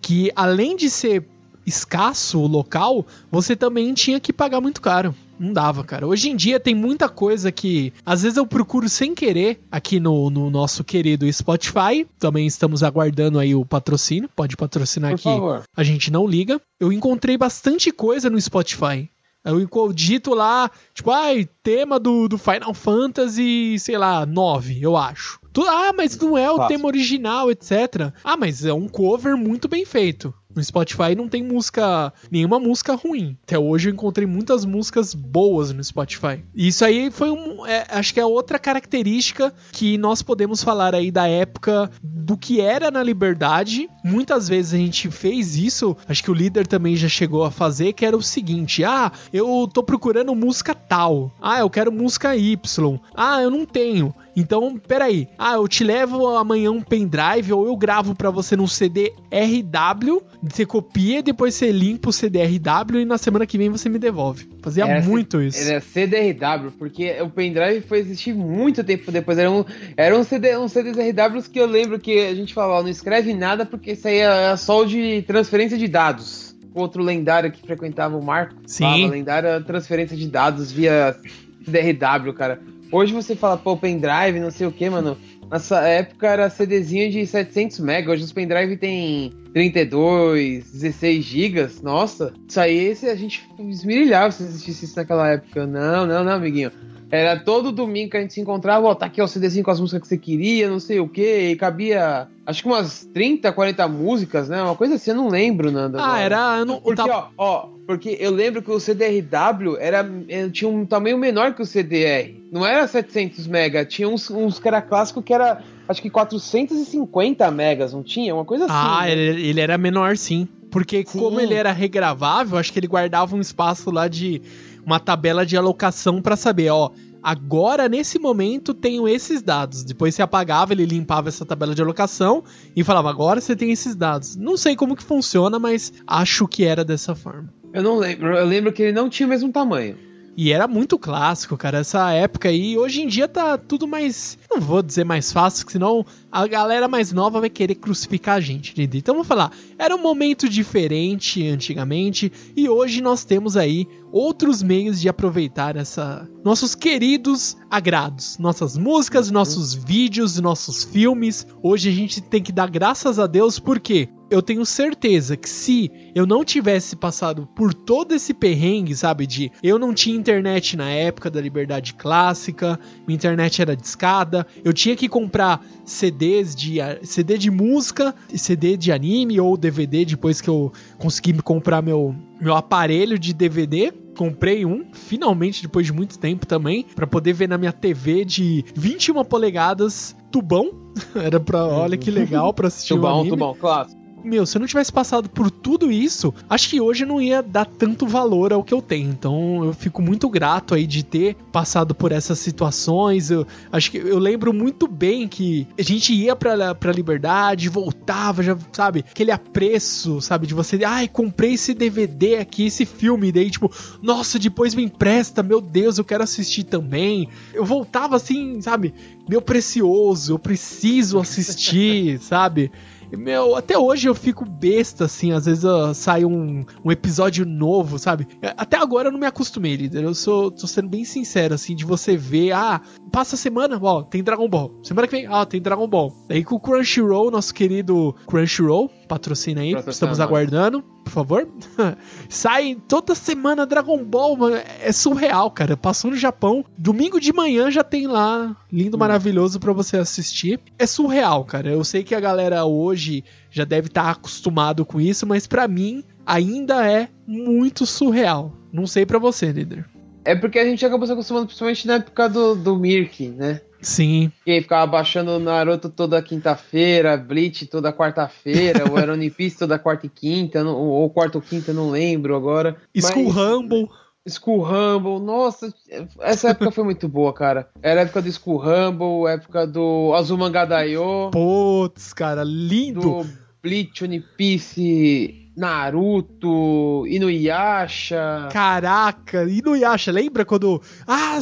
que 0.00 0.32
além 0.34 0.74
de 0.74 0.88
ser 0.88 1.26
escasso 1.66 2.40
o 2.40 2.46
local, 2.46 3.06
você 3.30 3.54
também 3.54 3.92
tinha 3.92 4.18
que 4.18 4.32
pagar 4.32 4.62
muito 4.62 4.80
caro. 4.80 5.14
Não 5.38 5.52
dava, 5.52 5.84
cara. 5.84 6.06
Hoje 6.06 6.30
em 6.30 6.36
dia 6.36 6.58
tem 6.58 6.74
muita 6.74 7.08
coisa 7.08 7.52
que 7.52 7.92
às 8.04 8.22
vezes 8.22 8.36
eu 8.36 8.46
procuro 8.46 8.88
sem 8.88 9.14
querer 9.14 9.60
aqui 9.70 10.00
no, 10.00 10.30
no 10.30 10.50
nosso 10.50 10.82
querido 10.82 11.30
Spotify. 11.32 12.06
Também 12.18 12.46
estamos 12.46 12.82
aguardando 12.82 13.38
aí 13.38 13.54
o 13.54 13.64
patrocínio. 13.64 14.28
Pode 14.34 14.56
patrocinar 14.56 15.12
Por 15.12 15.14
aqui. 15.16 15.24
Favor. 15.24 15.62
A 15.76 15.82
gente 15.84 16.10
não 16.10 16.26
liga. 16.26 16.60
Eu 16.80 16.92
encontrei 16.92 17.36
bastante 17.36 17.90
coisa 17.92 18.28
no 18.28 18.40
Spotify. 18.40 19.10
Eu 19.44 19.92
dito 19.92 20.34
lá, 20.34 20.70
tipo, 20.92 21.10
ai, 21.10 21.48
tema 21.62 21.98
do, 21.98 22.28
do 22.28 22.36
Final 22.36 22.74
Fantasy, 22.74 23.78
sei 23.78 23.96
lá, 23.96 24.26
9, 24.26 24.78
eu 24.82 24.96
acho. 24.96 25.40
Ah, 25.66 25.92
mas 25.96 26.16
não 26.18 26.36
é 26.36 26.50
o 26.50 26.66
tema 26.68 26.86
original, 26.86 27.50
etc. 27.50 28.12
Ah, 28.22 28.36
mas 28.36 28.64
é 28.64 28.72
um 28.72 28.88
cover 28.88 29.36
muito 29.36 29.66
bem 29.66 29.84
feito. 29.84 30.32
No 30.58 30.64
Spotify 30.64 31.14
não 31.16 31.28
tem 31.28 31.40
música, 31.40 32.12
nenhuma 32.28 32.58
música 32.58 32.96
ruim. 32.96 33.38
Até 33.44 33.56
hoje 33.56 33.88
eu 33.88 33.92
encontrei 33.92 34.26
muitas 34.26 34.64
músicas 34.64 35.14
boas 35.14 35.72
no 35.72 35.84
Spotify. 35.84 36.42
E 36.52 36.66
isso 36.66 36.84
aí 36.84 37.12
foi 37.12 37.30
um, 37.30 37.64
é, 37.64 37.86
acho 37.88 38.12
que 38.12 38.18
é 38.18 38.26
outra 38.26 38.58
característica 38.58 39.54
que 39.70 39.96
nós 39.96 40.20
podemos 40.20 40.60
falar 40.60 40.96
aí 40.96 41.12
da 41.12 41.28
época 41.28 41.88
do 42.02 42.36
que 42.36 42.60
era 42.60 42.90
na 42.90 43.04
Liberdade. 43.04 43.88
Muitas 44.04 44.48
vezes 44.48 44.74
a 44.74 44.78
gente 44.78 45.08
fez 45.12 45.56
isso, 45.56 45.96
acho 46.08 46.24
que 46.24 46.30
o 46.30 46.34
líder 46.34 46.66
também 46.66 46.96
já 46.96 47.08
chegou 47.08 47.44
a 47.44 47.52
fazer, 47.52 47.92
que 47.92 48.04
era 48.04 48.16
o 48.16 48.22
seguinte: 48.22 48.82
ah, 48.82 49.12
eu 49.32 49.70
tô 49.72 49.80
procurando 49.84 50.34
música 50.34 50.74
tal. 50.74 51.30
Ah, 51.40 51.60
eu 51.60 51.70
quero 51.70 51.92
música 51.92 52.36
Y. 52.36 52.98
Ah, 53.14 53.40
eu 53.40 53.50
não 53.50 53.64
tenho. 53.64 54.12
Então, 54.38 54.78
peraí. 54.78 55.26
Ah, 55.36 55.54
eu 55.54 55.66
te 55.66 55.82
levo 55.82 56.28
amanhã 56.36 56.70
um 56.70 56.80
pendrive 56.80 57.52
ou 57.52 57.66
eu 57.66 57.76
gravo 57.76 58.14
para 58.14 58.30
você 58.30 58.56
num 58.56 58.68
CD 58.68 59.12
RW, 59.32 60.22
você 60.42 60.64
copia, 60.64 61.22
depois 61.22 61.54
você 61.54 61.72
limpa 61.72 62.10
o 62.10 62.12
CD 62.12 62.44
RW 62.44 63.00
e 63.00 63.04
na 63.04 63.18
semana 63.18 63.46
que 63.46 63.58
vem 63.58 63.68
você 63.68 63.88
me 63.88 63.98
devolve. 63.98 64.48
Fazia 64.62 64.84
era 64.84 65.02
muito 65.02 65.42
isso. 65.42 65.68
Era 65.68 65.80
CDRW, 65.80 66.70
porque 66.78 67.20
o 67.20 67.28
pendrive 67.28 67.80
foi 67.80 67.98
existir 67.98 68.32
muito 68.32 68.84
tempo 68.84 69.10
depois. 69.10 69.38
Era 69.38 69.50
um, 69.50 69.64
era 69.96 70.16
um 70.16 70.22
CD, 70.22 70.56
um 70.56 70.68
CDs 70.68 70.96
RWs 70.96 71.48
que 71.48 71.58
eu 71.58 71.66
lembro 71.66 71.98
que 71.98 72.20
a 72.20 72.34
gente 72.34 72.54
falava, 72.54 72.82
não 72.82 72.90
escreve 72.90 73.34
nada 73.34 73.66
porque 73.66 73.92
isso 73.92 74.06
aí 74.06 74.18
é 74.18 74.56
só 74.56 74.84
de 74.84 75.22
transferência 75.22 75.76
de 75.76 75.88
dados. 75.88 76.56
Outro 76.74 77.02
lendário 77.02 77.50
que 77.50 77.60
frequentava 77.60 78.16
o 78.16 78.22
Marco. 78.22 78.54
Sim. 78.66 78.84
Falava, 78.84 79.06
lendária 79.08 79.60
transferência 79.62 80.16
de 80.16 80.28
dados 80.28 80.70
via 80.70 81.16
CDRW, 81.64 82.32
cara. 82.34 82.60
Hoje 82.90 83.12
você 83.12 83.36
fala, 83.36 83.56
pô, 83.56 83.76
pendrive, 83.76 84.40
não 84.40 84.50
sei 84.50 84.66
o 84.66 84.72
que, 84.72 84.88
mano. 84.88 85.16
Nessa 85.50 85.80
época 85.80 86.26
era 86.26 86.50
CDzinho 86.50 87.10
de 87.10 87.26
700 87.26 87.80
MB. 87.80 88.08
Hoje 88.08 88.24
os 88.24 88.32
pendrive 88.32 88.76
tem 88.76 89.32
32, 89.58 90.70
16 90.70 91.24
GB. 91.24 91.68
Nossa, 91.82 92.32
isso 92.46 92.60
aí 92.60 92.96
a 93.02 93.14
gente 93.16 93.44
esmirilhava 93.58 94.30
se 94.30 94.44
existisse 94.44 94.84
isso 94.84 94.96
naquela 94.96 95.28
época. 95.28 95.66
Não, 95.66 96.06
não, 96.06 96.22
não, 96.22 96.32
amiguinho. 96.32 96.70
Era 97.10 97.40
todo 97.40 97.72
domingo 97.72 98.10
que 98.10 98.16
a 98.18 98.20
gente 98.20 98.34
se 98.34 98.40
encontrava, 98.40 98.86
ó, 98.86 98.94
tá 98.94 99.06
aqui 99.06 99.20
ó, 99.20 99.24
o 99.24 99.28
CDzinho 99.28 99.64
com 99.64 99.70
as 99.70 99.80
músicas 99.80 100.02
que 100.02 100.08
você 100.08 100.18
queria, 100.18 100.68
não 100.68 100.78
sei 100.78 101.00
o 101.00 101.08
que, 101.08 101.50
e 101.50 101.56
cabia 101.56 102.28
acho 102.46 102.62
que 102.62 102.68
umas 102.68 103.04
30, 103.12 103.50
40 103.50 103.88
músicas, 103.88 104.48
né? 104.48 104.62
Uma 104.62 104.76
coisa 104.76 104.94
assim, 104.94 105.10
eu 105.10 105.16
não 105.16 105.28
lembro, 105.28 105.72
Nanda. 105.72 105.98
Ah, 106.00 106.20
era. 106.20 106.58
Eu 106.58 106.64
não, 106.64 106.80
porque, 106.80 107.10
ó, 107.10 107.26
ó, 107.36 107.68
porque 107.86 108.16
eu 108.20 108.30
lembro 108.30 108.62
que 108.62 108.70
o 108.70 108.78
CDRW 108.78 109.76
era, 109.80 110.08
eh, 110.28 110.48
tinha 110.50 110.68
um 110.68 110.86
tamanho 110.86 111.18
menor 111.18 111.54
que 111.54 111.62
o 111.62 111.66
CDR. 111.66 112.34
Não 112.52 112.64
era 112.64 112.86
700 112.86 113.46
mega, 113.46 113.84
tinha 113.84 114.08
uns, 114.08 114.30
uns 114.30 114.58
que 114.58 114.68
era 114.68 114.80
clássico 114.80 115.22
que 115.22 115.34
era, 115.34 115.62
acho 115.88 116.02
que 116.02 116.10
450 116.10 117.50
megas, 117.50 117.92
não 117.92 118.02
tinha? 118.02 118.34
Uma 118.34 118.44
coisa 118.44 118.66
assim. 118.66 118.74
Ah, 118.74 119.00
né? 119.02 119.12
ele, 119.12 119.46
ele 119.48 119.60
era 119.60 119.78
menor 119.78 120.16
sim. 120.16 120.46
Porque 120.70 121.04
sim. 121.06 121.18
como 121.18 121.40
ele 121.40 121.54
era 121.54 121.72
regravável, 121.72 122.58
acho 122.58 122.72
que 122.72 122.78
ele 122.78 122.86
guardava 122.86 123.34
um 123.34 123.40
espaço 123.40 123.90
lá 123.90 124.06
de 124.06 124.42
uma 124.84 125.00
tabela 125.00 125.44
de 125.44 125.56
alocação 125.56 126.20
para 126.20 126.36
saber, 126.36 126.70
ó, 126.70 126.90
agora 127.22 127.88
nesse 127.88 128.18
momento 128.18 128.74
tenho 128.74 129.08
esses 129.08 129.42
dados. 129.42 129.82
Depois 129.82 130.14
você 130.14 130.22
apagava, 130.22 130.72
ele 130.72 130.84
limpava 130.84 131.28
essa 131.28 131.44
tabela 131.44 131.74
de 131.74 131.80
alocação 131.80 132.44
e 132.76 132.84
falava, 132.84 133.08
agora 133.08 133.40
você 133.40 133.56
tem 133.56 133.70
esses 133.70 133.96
dados. 133.96 134.36
Não 134.36 134.56
sei 134.56 134.76
como 134.76 134.94
que 134.94 135.02
funciona, 135.02 135.58
mas 135.58 135.92
acho 136.06 136.46
que 136.46 136.64
era 136.64 136.84
dessa 136.84 137.14
forma. 137.14 137.52
Eu 137.72 137.82
não 137.82 137.98
lembro, 137.98 138.36
eu 138.36 138.46
lembro 138.46 138.72
que 138.72 138.82
ele 138.82 138.92
não 138.92 139.08
tinha 139.08 139.26
o 139.26 139.30
mesmo 139.30 139.50
tamanho. 139.50 139.96
E 140.40 140.52
era 140.52 140.68
muito 140.68 140.96
clássico, 140.96 141.56
cara, 141.56 141.78
essa 141.78 142.12
época 142.12 142.48
aí. 142.48 142.78
Hoje 142.78 143.02
em 143.02 143.08
dia 143.08 143.26
tá 143.26 143.58
tudo 143.58 143.88
mais. 143.88 144.38
Não 144.48 144.60
vou 144.60 144.84
dizer 144.84 145.02
mais 145.02 145.32
fácil, 145.32 145.68
senão 145.68 146.06
a 146.30 146.46
galera 146.46 146.86
mais 146.86 147.10
nova 147.10 147.40
vai 147.40 147.50
querer 147.50 147.74
crucificar 147.74 148.36
a 148.36 148.40
gente, 148.40 148.70
entendeu? 148.70 149.00
Então 149.00 149.16
vamos 149.16 149.26
falar. 149.26 149.50
Era 149.76 149.96
um 149.96 150.00
momento 150.00 150.48
diferente 150.48 151.44
antigamente. 151.44 152.30
E 152.56 152.68
hoje 152.68 153.02
nós 153.02 153.24
temos 153.24 153.56
aí 153.56 153.88
outros 154.12 154.62
meios 154.62 155.00
de 155.00 155.08
aproveitar 155.08 155.74
essa. 155.74 156.30
Nossos 156.44 156.76
queridos 156.76 157.56
agrados. 157.68 158.38
Nossas 158.38 158.78
músicas, 158.78 159.32
nossos 159.32 159.74
vídeos, 159.74 160.38
nossos 160.38 160.84
filmes. 160.84 161.44
Hoje 161.60 161.88
a 161.88 161.92
gente 161.92 162.20
tem 162.20 162.40
que 162.40 162.52
dar 162.52 162.70
graças 162.70 163.18
a 163.18 163.26
Deus, 163.26 163.58
porque 163.58 164.08
eu 164.30 164.42
tenho 164.42 164.64
certeza 164.64 165.36
que 165.36 165.48
se 165.48 165.90
eu 166.14 166.26
não 166.26 166.44
tivesse 166.44 166.96
passado 166.96 167.48
por 167.54 167.72
todo 167.72 168.14
esse 168.14 168.34
perrengue, 168.34 168.94
sabe, 168.94 169.26
de 169.26 169.50
eu 169.62 169.78
não 169.78 169.94
tinha 169.94 170.16
internet 170.16 170.76
na 170.76 170.90
época 170.90 171.30
da 171.30 171.40
liberdade 171.40 171.94
clássica, 171.94 172.78
minha 173.06 173.16
internet 173.16 173.60
era 173.62 173.76
discada, 173.76 174.46
eu 174.64 174.72
tinha 174.72 174.96
que 174.96 175.08
comprar 175.08 175.64
CDs 175.84 176.54
de 176.54 176.78
CD 177.02 177.38
de 177.38 177.50
música, 177.50 178.14
CD 178.34 178.76
de 178.76 178.92
anime 178.92 179.40
ou 179.40 179.56
DVD 179.56 180.04
depois 180.04 180.40
que 180.40 180.48
eu 180.48 180.72
consegui 180.98 181.32
me 181.32 181.42
comprar 181.42 181.82
meu 181.82 182.14
meu 182.40 182.54
aparelho 182.54 183.18
de 183.18 183.32
DVD 183.32 183.92
comprei 184.18 184.66
um, 184.66 184.84
finalmente, 184.92 185.62
depois 185.62 185.86
de 185.86 185.92
muito 185.92 186.18
tempo 186.18 186.44
também, 186.44 186.84
para 186.96 187.06
poder 187.06 187.32
ver 187.32 187.48
na 187.48 187.56
minha 187.56 187.72
TV 187.72 188.24
de 188.24 188.64
21 188.74 189.24
polegadas, 189.24 190.16
tubão. 190.28 190.72
Era 191.14 191.38
pra. 191.38 191.64
Olha 191.64 191.96
que 191.96 192.10
legal 192.10 192.52
pra 192.52 192.66
assistir 192.66 192.94
tubão, 192.94 193.18
o 193.18 193.20
anime. 193.20 193.30
Tubão, 193.30 193.54
claro. 193.54 193.88
Meu, 194.22 194.44
se 194.44 194.56
eu 194.56 194.60
não 194.60 194.66
tivesse 194.66 194.92
passado 194.92 195.28
por 195.28 195.50
tudo 195.50 195.90
isso, 195.90 196.34
acho 196.48 196.68
que 196.68 196.80
hoje 196.80 197.04
não 197.04 197.20
ia 197.20 197.42
dar 197.42 197.64
tanto 197.64 198.06
valor 198.06 198.52
ao 198.52 198.62
que 198.62 198.74
eu 198.74 198.82
tenho. 198.82 199.10
Então 199.10 199.64
eu 199.64 199.72
fico 199.72 200.02
muito 200.02 200.28
grato 200.28 200.74
aí 200.74 200.86
de 200.86 201.02
ter 201.02 201.34
passado 201.52 201.94
por 201.94 202.12
essas 202.12 202.38
situações. 202.38 203.30
Eu 203.30 203.46
acho 203.72 203.90
que 203.90 203.98
eu 203.98 204.18
lembro 204.18 204.52
muito 204.52 204.86
bem 204.86 205.28
que 205.28 205.66
a 205.78 205.82
gente 205.82 206.12
ia 206.12 206.34
pra, 206.34 206.74
pra 206.74 206.92
liberdade, 206.92 207.68
voltava, 207.68 208.42
já, 208.42 208.56
sabe? 208.72 209.04
Aquele 209.10 209.30
apreço, 209.30 210.20
sabe? 210.20 210.46
De 210.46 210.54
você, 210.54 210.82
ai, 210.84 211.08
comprei 211.08 211.54
esse 211.54 211.74
DVD 211.74 212.36
aqui, 212.36 212.66
esse 212.66 212.84
filme, 212.84 213.32
daí 213.32 213.50
tipo, 213.50 213.70
nossa, 214.02 214.38
depois 214.38 214.74
me 214.74 214.84
empresta, 214.84 215.42
meu 215.42 215.60
Deus, 215.60 215.98
eu 215.98 216.04
quero 216.04 216.22
assistir 216.22 216.64
também. 216.64 217.28
Eu 217.52 217.64
voltava 217.64 218.16
assim, 218.16 218.60
sabe? 218.60 218.94
Meu 219.28 219.42
precioso, 219.42 220.34
eu 220.34 220.38
preciso 220.38 221.18
assistir, 221.18 222.18
sabe? 222.22 222.70
Meu, 223.16 223.56
até 223.56 223.78
hoje 223.78 224.08
eu 224.08 224.14
fico 224.14 224.44
besta, 224.44 225.06
assim, 225.06 225.32
às 225.32 225.46
vezes 225.46 225.64
uh, 225.64 225.94
sai 225.94 226.24
um, 226.24 226.64
um 226.84 226.92
episódio 226.92 227.46
novo, 227.46 227.98
sabe? 227.98 228.26
Até 228.56 228.76
agora 228.76 229.08
eu 229.08 229.12
não 229.12 229.18
me 229.18 229.26
acostumei, 229.26 229.76
líder. 229.76 230.04
Eu 230.04 230.14
sou, 230.14 230.50
tô 230.50 230.66
sendo 230.66 230.88
bem 230.88 231.04
sincero, 231.04 231.54
assim, 231.54 231.74
de 231.74 231.84
você 231.84 232.16
ver, 232.16 232.52
ah, 232.52 232.80
passa 233.10 233.36
semana, 233.36 233.78
ó, 233.80 234.02
tem 234.02 234.22
Dragon 234.22 234.48
Ball. 234.48 234.72
Semana 234.82 235.06
que 235.06 235.16
vem, 235.16 235.26
ah, 235.26 235.46
tem 235.46 235.60
Dragon 235.60 235.88
Ball. 235.88 236.14
Aí 236.28 236.44
com 236.44 236.56
o 236.56 236.60
Crunchyroll, 236.60 237.30
nosso 237.30 237.54
querido 237.54 238.14
Crunchyroll, 238.26 238.90
patrocina 239.08 239.62
aí, 239.62 239.72
Patrocina 239.72 239.92
estamos 239.92 240.20
aguardando, 240.20 240.82
por 240.82 241.10
favor. 241.10 241.48
Sai 242.28 242.76
toda 242.86 243.14
semana 243.14 243.66
Dragon 243.66 244.04
Ball, 244.04 244.36
mano, 244.36 244.56
é 244.80 244.92
surreal, 244.92 245.50
cara. 245.50 245.76
Passou 245.76 246.10
no 246.10 246.16
Japão, 246.16 246.64
domingo 246.76 247.18
de 247.18 247.32
manhã 247.32 247.70
já 247.70 247.82
tem 247.82 248.06
lá, 248.06 248.54
lindo, 248.70 248.96
hum. 248.96 249.00
maravilhoso 249.00 249.58
para 249.58 249.72
você 249.72 249.96
assistir. 249.96 250.60
É 250.78 250.86
surreal, 250.86 251.44
cara. 251.44 251.70
Eu 251.70 251.82
sei 251.82 252.04
que 252.04 252.14
a 252.14 252.20
galera 252.20 252.64
hoje 252.64 253.24
já 253.50 253.64
deve 253.64 253.88
estar 253.88 254.04
tá 254.04 254.10
acostumado 254.10 254.84
com 254.84 255.00
isso, 255.00 255.26
mas 255.26 255.46
para 255.46 255.66
mim 255.66 256.04
ainda 256.26 256.86
é 256.86 257.08
muito 257.26 257.86
surreal. 257.86 258.52
Não 258.72 258.86
sei 258.86 259.06
para 259.06 259.18
você, 259.18 259.50
líder. 259.50 259.86
É 260.24 260.34
porque 260.34 260.58
a 260.58 260.64
gente 260.64 260.84
acabou 260.84 261.06
se 261.06 261.12
acostumando 261.12 261.46
principalmente 261.46 261.86
na 261.86 261.94
época 261.94 262.28
do, 262.28 262.54
do 262.54 262.76
Mirk, 262.76 263.28
né? 263.30 263.62
Sim. 263.80 264.32
Que 264.44 264.60
ficava 264.60 264.86
baixando 264.86 265.32
o 265.32 265.38
Naruto 265.38 265.88
toda 265.88 266.22
quinta-feira, 266.22 267.16
Bleach 267.16 267.66
toda 267.66 267.92
quarta-feira, 267.92 268.84
o 268.90 268.94
One 269.12 269.30
Piece 269.30 269.58
toda 269.58 269.78
quarta 269.78 270.06
e 270.06 270.08
quinta, 270.08 270.64
ou 270.64 271.08
quarta 271.10 271.38
ou 271.38 271.42
quinta, 271.42 271.72
não 271.72 271.90
lembro 271.90 272.34
agora. 272.34 272.76
School 272.96 273.24
Mas... 273.24 273.34
Rumble. 273.34 273.88
School 274.28 274.62
Rumble, 274.62 275.20
nossa, 275.20 275.72
essa 276.20 276.50
época 276.50 276.70
foi 276.70 276.84
muito 276.84 277.08
boa, 277.08 277.32
cara. 277.32 277.70
Era 277.82 278.00
a 278.00 278.04
época 278.04 278.20
do 278.20 278.30
School 278.30 278.58
Rumble, 278.58 279.26
época 279.26 279.66
do 279.66 280.12
Azumanga 280.14 280.66
Daioh. 280.66 281.30
Putz, 281.30 282.12
cara, 282.12 282.42
lindo. 282.44 283.00
Do 283.00 283.26
Bleach, 283.62 284.04
One 284.04 284.20
Piece, 284.36 285.47
Naruto, 285.58 287.04
Inuyasha. 287.08 288.48
Caraca, 288.52 289.42
Inuyasha, 289.42 290.12
lembra 290.12 290.44
quando. 290.44 290.80
Ah, 291.04 291.40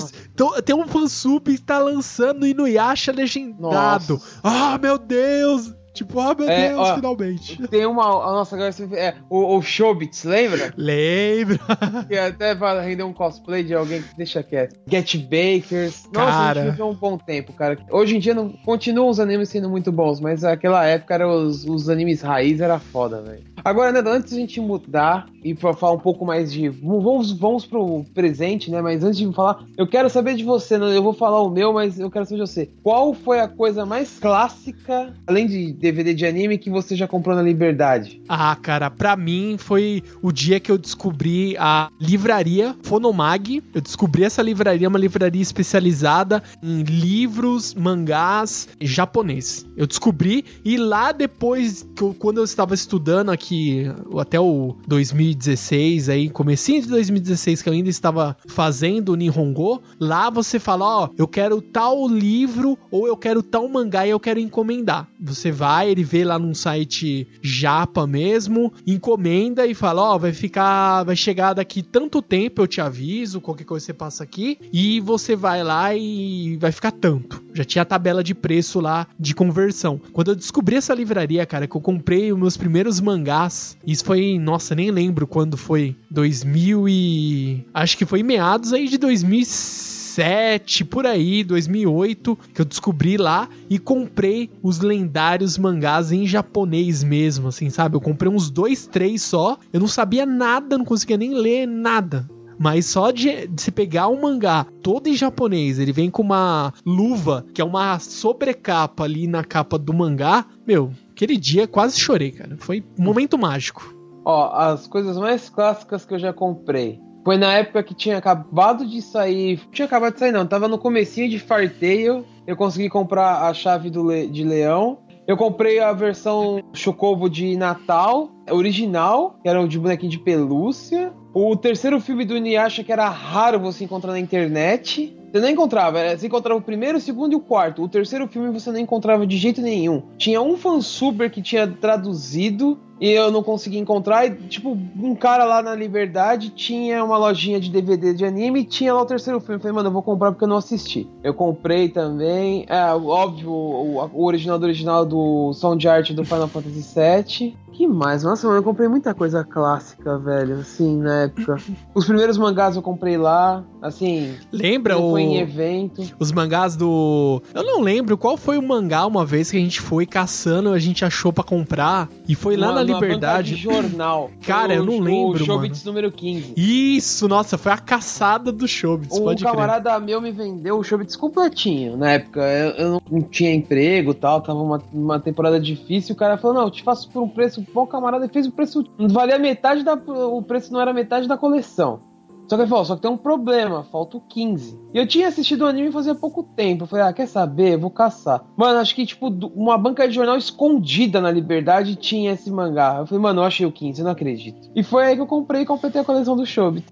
tem 0.64 0.74
um 0.74 0.88
fansub 0.88 1.44
que 1.44 1.52
está 1.52 1.78
lançando 1.78 2.46
Inuyasha 2.46 3.12
legendado. 3.12 4.18
Ah, 4.42 4.78
meu 4.78 4.96
Deus! 4.96 5.74
Tipo, 5.97 6.20
ah, 6.20 6.34
meu 6.38 6.49
é, 6.49 6.68
Deus, 6.68 6.80
ó, 6.80 6.94
finalmente. 6.97 7.68
Tem 7.68 7.86
uma. 7.86 8.05
A 8.05 8.32
nossa 8.32 8.57
é, 8.94 9.14
o, 9.30 9.57
o 9.57 9.62
Showbits, 9.62 10.24
lembra? 10.24 10.74
Lembra. 10.76 11.59
Que 12.07 12.18
até 12.18 12.55
vai 12.55 12.86
render 12.86 13.03
um 13.03 13.14
cosplay 13.14 13.64
de 13.64 13.72
alguém 13.72 14.03
que 14.03 14.14
deixa 14.14 14.42
quieto. 14.42 14.78
Get 14.86 15.16
Bakers. 15.16 16.05
Nossa, 16.12 16.32
cara. 16.32 16.61
a 16.61 16.70
gente 16.70 16.82
um 16.82 16.94
bom 16.94 17.16
tempo, 17.16 17.55
cara. 17.55 17.78
Hoje 17.90 18.16
em 18.16 18.18
dia 18.18 18.34
não, 18.34 18.51
continuam 18.51 19.09
os 19.09 19.18
animes 19.18 19.49
sendo 19.49 19.70
muito 19.70 19.90
bons, 19.90 20.20
mas 20.20 20.42
naquela 20.42 20.84
época 20.84 21.14
era 21.14 21.26
os, 21.26 21.64
os 21.64 21.88
animes 21.88 22.20
raiz 22.20 22.61
era 22.61 22.78
foda, 22.78 23.22
velho. 23.22 23.57
Agora, 23.66 23.90
né, 23.90 24.01
antes 24.09 24.32
da 24.32 24.38
gente 24.38 24.61
mudar 24.61 25.26
e 25.42 25.53
pra 25.53 25.74
falar 25.74 25.94
um 25.94 25.99
pouco 25.99 26.24
mais 26.24 26.53
de. 26.53 26.68
Vamos, 26.68 27.32
vamos 27.32 27.66
pro 27.66 28.05
presente, 28.14 28.70
né? 28.70 28.80
Mas 28.80 29.03
antes 29.03 29.18
de 29.18 29.32
falar, 29.32 29.64
eu 29.76 29.88
quero 29.88 30.09
saber 30.09 30.36
de 30.36 30.44
você, 30.44 30.78
né? 30.78 30.97
Eu 30.97 31.03
vou 31.03 31.12
falar 31.12 31.42
o 31.42 31.51
meu, 31.51 31.72
mas 31.72 31.99
eu 31.99 32.09
quero 32.09 32.24
saber 32.24 32.44
de 32.44 32.49
você. 32.49 32.70
Qual 32.82 33.12
foi 33.12 33.40
a 33.40 33.49
coisa 33.49 33.84
mais 33.84 34.20
clássica, 34.20 35.12
além 35.26 35.49
de 35.49 35.72
DVD 35.87 36.14
de 36.14 36.26
anime 36.26 36.59
que 36.59 36.68
você 36.68 36.97
já 36.97 37.07
comprou 37.07 37.34
na 37.37 37.43
Liberdade? 37.43 38.20
Ah, 38.28 38.57
cara, 38.61 38.91
pra 38.91 39.16
mim 39.16 39.57
foi 39.59 40.03
o 40.20 40.32
dia 40.32 40.59
que 40.59 40.70
eu 40.70 40.78
descobri 40.78 41.57
a 41.59 41.91
livraria 42.01 42.74
Fonomag. 42.82 43.62
Eu 43.74 43.80
descobri 43.80 44.24
essa 44.24 44.43
livraria, 44.43 44.89
uma 44.89 44.99
livraria 44.99 45.43
especializada 45.43 46.43
em 46.62 46.82
livros, 46.82 47.74
mangás 47.74 48.68
japonês. 48.80 49.64
Eu 49.76 49.87
descobri 49.87 50.45
e 50.64 50.76
lá 50.76 51.12
depois, 51.12 51.87
eu, 52.01 52.14
quando 52.18 52.39
eu 52.39 52.45
estava 52.45 52.74
estudando 52.74 53.30
aqui, 53.30 53.87
até 54.18 54.41
o 54.41 54.76
2016, 54.87 56.09
aí, 56.09 56.28
comecinho 56.28 56.82
de 56.82 56.89
2016, 56.89 57.62
que 57.62 57.68
eu 57.68 57.72
ainda 57.72 57.91
estava 57.91 58.37
fazendo 58.49 59.11
o 59.11 59.16
Nihongo, 59.16 59.82
lá 60.01 60.30
você 60.30 60.59
fala, 60.59 60.84
ó, 60.84 61.05
oh, 61.05 61.14
eu 61.16 61.28
quero 61.28 61.61
tal 61.61 62.09
livro 62.09 62.78
ou 62.91 63.07
eu 63.07 63.16
quero 63.16 63.43
tal 63.43 63.68
mangá 63.68 64.07
e 64.07 64.11
eu 64.11 64.20
quero 64.20 64.41
encomendar. 64.41 65.07
Você 65.20 65.53
vai 65.53 65.75
ele 65.84 66.04
vê 66.04 66.24
lá 66.24 66.38
num 66.38 66.54
site 66.54 67.26
japa 67.42 68.06
mesmo, 68.06 68.72
encomenda 68.86 69.66
e 69.66 69.74
fala: 69.74 70.02
Ó, 70.02 70.14
oh, 70.14 70.18
vai 70.18 70.32
ficar, 70.32 71.02
vai 71.04 71.16
chegar 71.16 71.54
daqui 71.54 71.82
tanto 71.82 72.22
tempo, 72.22 72.62
eu 72.62 72.66
te 72.66 72.80
aviso, 72.80 73.40
qualquer 73.40 73.64
coisa 73.64 73.86
você 73.86 73.92
passa 73.92 74.22
aqui, 74.22 74.58
e 74.72 75.00
você 75.00 75.34
vai 75.34 75.62
lá 75.62 75.94
e 75.94 76.56
vai 76.58 76.72
ficar 76.72 76.92
tanto. 76.92 77.42
Já 77.52 77.64
tinha 77.64 77.82
a 77.82 77.86
tabela 77.86 78.22
de 78.22 78.34
preço 78.34 78.80
lá 78.80 79.06
de 79.18 79.34
conversão. 79.34 80.00
Quando 80.12 80.30
eu 80.30 80.36
descobri 80.36 80.76
essa 80.76 80.94
livraria, 80.94 81.44
cara, 81.46 81.66
que 81.66 81.76
eu 81.76 81.80
comprei 81.80 82.32
os 82.32 82.38
meus 82.38 82.56
primeiros 82.56 83.00
mangás, 83.00 83.76
isso 83.86 84.04
foi, 84.04 84.38
nossa, 84.38 84.74
nem 84.74 84.90
lembro 84.90 85.26
quando 85.26 85.56
foi, 85.56 85.96
2000 86.10 86.88
e 86.88 87.66
acho 87.72 87.96
que 87.96 88.06
foi 88.06 88.22
meados 88.22 88.72
aí 88.72 88.88
de 88.88 88.98
2006 88.98 89.95
2007, 90.16 90.84
por 90.84 91.06
aí, 91.06 91.44
2008, 91.44 92.38
que 92.54 92.60
eu 92.60 92.64
descobri 92.64 93.16
lá 93.16 93.48
e 93.68 93.78
comprei 93.78 94.50
os 94.62 94.80
lendários 94.80 95.58
mangás 95.58 96.10
em 96.10 96.26
japonês 96.26 97.04
mesmo, 97.04 97.48
assim, 97.48 97.68
sabe? 97.68 97.96
Eu 97.96 98.00
comprei 98.00 98.32
uns 98.32 98.50
dois, 98.50 98.86
três 98.86 99.22
só. 99.22 99.58
Eu 99.72 99.80
não 99.80 99.88
sabia 99.88 100.24
nada, 100.24 100.78
não 100.78 100.84
conseguia 100.84 101.18
nem 101.18 101.34
ler 101.34 101.66
nada. 101.66 102.26
Mas 102.58 102.86
só 102.86 103.10
de, 103.10 103.50
se 103.58 103.70
pegar 103.70 104.08
um 104.08 104.22
mangá 104.22 104.66
todo 104.82 105.08
em 105.08 105.14
japonês, 105.14 105.78
ele 105.78 105.92
vem 105.92 106.10
com 106.10 106.22
uma 106.22 106.72
luva, 106.86 107.44
que 107.52 107.60
é 107.60 107.64
uma 107.64 107.98
sobrecapa 107.98 109.04
ali 109.04 109.26
na 109.26 109.44
capa 109.44 109.78
do 109.78 109.92
mangá. 109.92 110.46
Meu, 110.66 110.90
aquele 111.10 111.36
dia 111.36 111.68
quase 111.68 112.00
chorei, 112.00 112.30
cara. 112.30 112.56
Foi 112.58 112.82
um 112.98 113.04
momento 113.04 113.36
mágico. 113.36 113.94
Ó, 114.24 114.50
as 114.56 114.86
coisas 114.86 115.18
mais 115.18 115.50
clássicas 115.50 116.06
que 116.06 116.14
eu 116.14 116.18
já 116.18 116.32
comprei. 116.32 116.98
Foi 117.26 117.36
na 117.36 117.54
época 117.54 117.82
que 117.82 117.92
tinha 117.92 118.18
acabado 118.18 118.86
de 118.86 119.02
sair. 119.02 119.58
Tinha 119.72 119.84
acabado 119.84 120.12
de 120.12 120.20
sair, 120.20 120.30
não. 120.30 120.46
Tava 120.46 120.68
no 120.68 120.78
comecinho 120.78 121.28
de 121.28 121.40
Fartail. 121.40 122.24
Eu 122.46 122.54
consegui 122.54 122.88
comprar 122.88 123.48
a 123.48 123.52
chave 123.52 123.90
do 123.90 124.06
Le... 124.06 124.28
de 124.28 124.44
leão. 124.44 124.98
Eu 125.26 125.36
comprei 125.36 125.80
a 125.80 125.92
versão 125.92 126.62
Chocobo 126.72 127.28
de 127.28 127.56
Natal, 127.56 128.30
original, 128.48 129.40
que 129.42 129.48
era 129.48 129.60
o 129.60 129.66
de 129.66 129.76
bonequinho 129.76 130.12
de 130.12 130.20
pelúcia. 130.20 131.12
O 131.34 131.56
terceiro 131.56 131.98
filme 132.00 132.24
do 132.24 132.36
Inuyasha, 132.36 132.84
que 132.84 132.92
era 132.92 133.08
raro 133.08 133.58
você 133.58 133.82
encontrar 133.82 134.12
na 134.12 134.20
internet. 134.20 135.15
Você 135.32 135.40
não 135.40 135.48
encontrava, 135.48 136.16
você 136.16 136.26
encontrava 136.26 136.58
o 136.58 136.62
primeiro, 136.62 136.98
o 136.98 137.00
segundo 137.00 137.32
e 137.32 137.36
o 137.36 137.40
quarto. 137.40 137.82
O 137.82 137.88
terceiro 137.88 138.26
filme 138.28 138.50
você 138.50 138.70
não 138.70 138.78
encontrava 138.78 139.26
de 139.26 139.36
jeito 139.36 139.60
nenhum. 139.60 140.02
Tinha 140.16 140.40
um 140.40 140.56
fansuber 140.56 141.30
que 141.30 141.42
tinha 141.42 141.66
traduzido 141.66 142.78
e 143.00 143.10
eu 143.10 143.30
não 143.30 143.42
consegui 143.42 143.78
encontrar. 143.78 144.26
E, 144.26 144.30
tipo, 144.48 144.70
um 144.70 145.14
cara 145.14 145.44
lá 145.44 145.62
na 145.62 145.74
Liberdade 145.74 146.50
tinha 146.50 147.04
uma 147.04 147.18
lojinha 147.18 147.60
de 147.60 147.70
DVD 147.70 148.14
de 148.14 148.24
anime 148.24 148.60
e 148.60 148.64
tinha 148.64 148.94
lá 148.94 149.02
o 149.02 149.06
terceiro 149.06 149.40
filme. 149.40 149.56
Eu 149.56 149.60
falei, 149.60 149.74
mano, 149.74 149.88
eu 149.88 149.92
vou 149.92 150.02
comprar 150.02 150.32
porque 150.32 150.44
eu 150.44 150.48
não 150.48 150.56
assisti. 150.56 151.06
Eu 151.22 151.34
comprei 151.34 151.88
também. 151.88 152.64
É, 152.68 152.92
óbvio, 152.92 153.50
o, 153.50 154.10
o 154.12 154.24
original 154.24 154.58
do 154.58 154.64
original 154.64 155.04
do 155.04 155.52
som 155.52 155.76
de 155.76 155.88
arte 155.88 156.14
do 156.14 156.24
Final 156.24 156.48
Fantasy 156.48 156.82
VII. 156.94 157.56
Que 157.76 157.86
mais? 157.86 158.22
Nossa, 158.22 158.46
mano, 158.46 158.60
eu 158.60 158.62
comprei 158.62 158.88
muita 158.88 159.12
coisa 159.12 159.44
clássica, 159.44 160.18
velho, 160.18 160.60
assim, 160.60 160.96
na 160.96 161.24
época. 161.24 161.58
Os 161.94 162.06
primeiros 162.06 162.38
mangás 162.38 162.74
eu 162.74 162.80
comprei 162.80 163.18
lá, 163.18 163.62
assim. 163.82 164.34
Lembra 164.50 164.96
o. 164.96 165.10
Foi 165.10 165.20
em 165.20 165.40
evento. 165.40 166.02
Os 166.18 166.32
mangás 166.32 166.74
do. 166.74 167.42
Eu 167.52 167.62
não 167.62 167.82
lembro 167.82 168.16
qual 168.16 168.38
foi 168.38 168.56
o 168.56 168.62
mangá 168.62 169.04
uma 169.04 169.26
vez 169.26 169.50
que 169.50 169.58
a 169.58 169.60
gente 169.60 169.78
foi 169.78 170.06
caçando, 170.06 170.72
a 170.72 170.78
gente 170.78 171.04
achou 171.04 171.34
para 171.34 171.44
comprar 171.44 172.08
e 172.26 172.34
foi 172.34 172.56
lá 172.56 172.72
na 172.72 172.82
Liberdade. 172.82 173.54
De 173.54 173.60
jornal. 173.60 174.30
Cara, 174.40 174.74
eu 174.74 174.86
não 174.86 174.98
lembro. 174.98 175.42
O 175.42 175.44
Showbits 175.44 175.84
número 175.84 176.10
15. 176.10 176.54
Isso, 176.56 177.28
nossa, 177.28 177.58
foi 177.58 177.72
a 177.72 177.78
caçada 177.78 178.50
do 178.50 178.66
Showbits. 178.66 179.18
Um 179.18 179.34
camarada 179.36 179.90
crer. 179.90 180.00
meu 180.00 180.20
me 180.22 180.32
vendeu 180.32 180.78
o 180.78 180.82
Showbits 180.82 181.14
completinho 181.14 181.94
na 181.94 182.12
época. 182.12 182.40
Eu, 182.40 182.70
eu 182.70 183.02
não 183.10 183.20
tinha 183.20 183.52
emprego 183.52 184.14
tal, 184.14 184.40
tava 184.40 184.62
uma, 184.62 184.82
uma 184.90 185.20
temporada 185.20 185.60
difícil. 185.60 186.14
O 186.14 186.18
cara 186.18 186.38
falou: 186.38 186.56
não, 186.56 186.64
eu 186.64 186.70
te 186.70 186.82
faço 186.82 187.10
por 187.10 187.22
um 187.22 187.28
preço 187.28 187.65
bom, 187.72 187.86
camarada, 187.86 188.28
fez 188.28 188.46
o 188.46 188.52
preço. 188.52 188.84
Não 188.98 189.08
valia 189.08 189.38
metade 189.38 189.82
da. 189.82 189.94
O 189.94 190.42
preço 190.42 190.72
não 190.72 190.80
era 190.80 190.92
metade 190.92 191.28
da 191.28 191.36
coleção. 191.36 192.00
Só 192.48 192.54
que 192.54 192.62
ele 192.62 192.68
falou, 192.68 192.84
só 192.84 192.94
que 192.94 193.02
tem 193.02 193.10
um 193.10 193.16
problema, 193.16 193.82
falta 193.90 194.18
o 194.18 194.20
15. 194.20 194.78
E 194.94 194.98
eu 194.98 195.06
tinha 195.06 195.26
assistido 195.26 195.62
o 195.62 195.66
anime 195.66 195.90
fazia 195.90 196.14
pouco 196.14 196.44
tempo. 196.44 196.84
Eu 196.84 196.86
falei, 196.86 197.04
ah, 197.04 197.12
quer 197.12 197.26
saber? 197.26 197.74
Eu 197.74 197.80
vou 197.80 197.90
caçar. 197.90 198.44
Mano, 198.56 198.78
acho 198.78 198.94
que, 198.94 199.04
tipo, 199.04 199.28
uma 199.54 199.76
banca 199.76 200.06
de 200.06 200.14
jornal 200.14 200.36
escondida 200.36 201.20
na 201.20 201.30
Liberdade 201.30 201.96
tinha 201.96 202.32
esse 202.32 202.50
mangá. 202.50 202.98
Eu 203.00 203.06
falei, 203.06 203.20
mano, 203.20 203.40
eu 203.40 203.44
achei 203.44 203.66
o 203.66 203.72
15, 203.72 204.00
eu 204.00 204.04
não 204.04 204.12
acredito. 204.12 204.70
E 204.76 204.82
foi 204.84 205.04
aí 205.04 205.16
que 205.16 205.22
eu 205.22 205.26
comprei 205.26 205.62
e 205.62 205.66
completei 205.66 206.00
a 206.00 206.04
coleção 206.04 206.36
do 206.36 206.46
Shobi. 206.46 206.84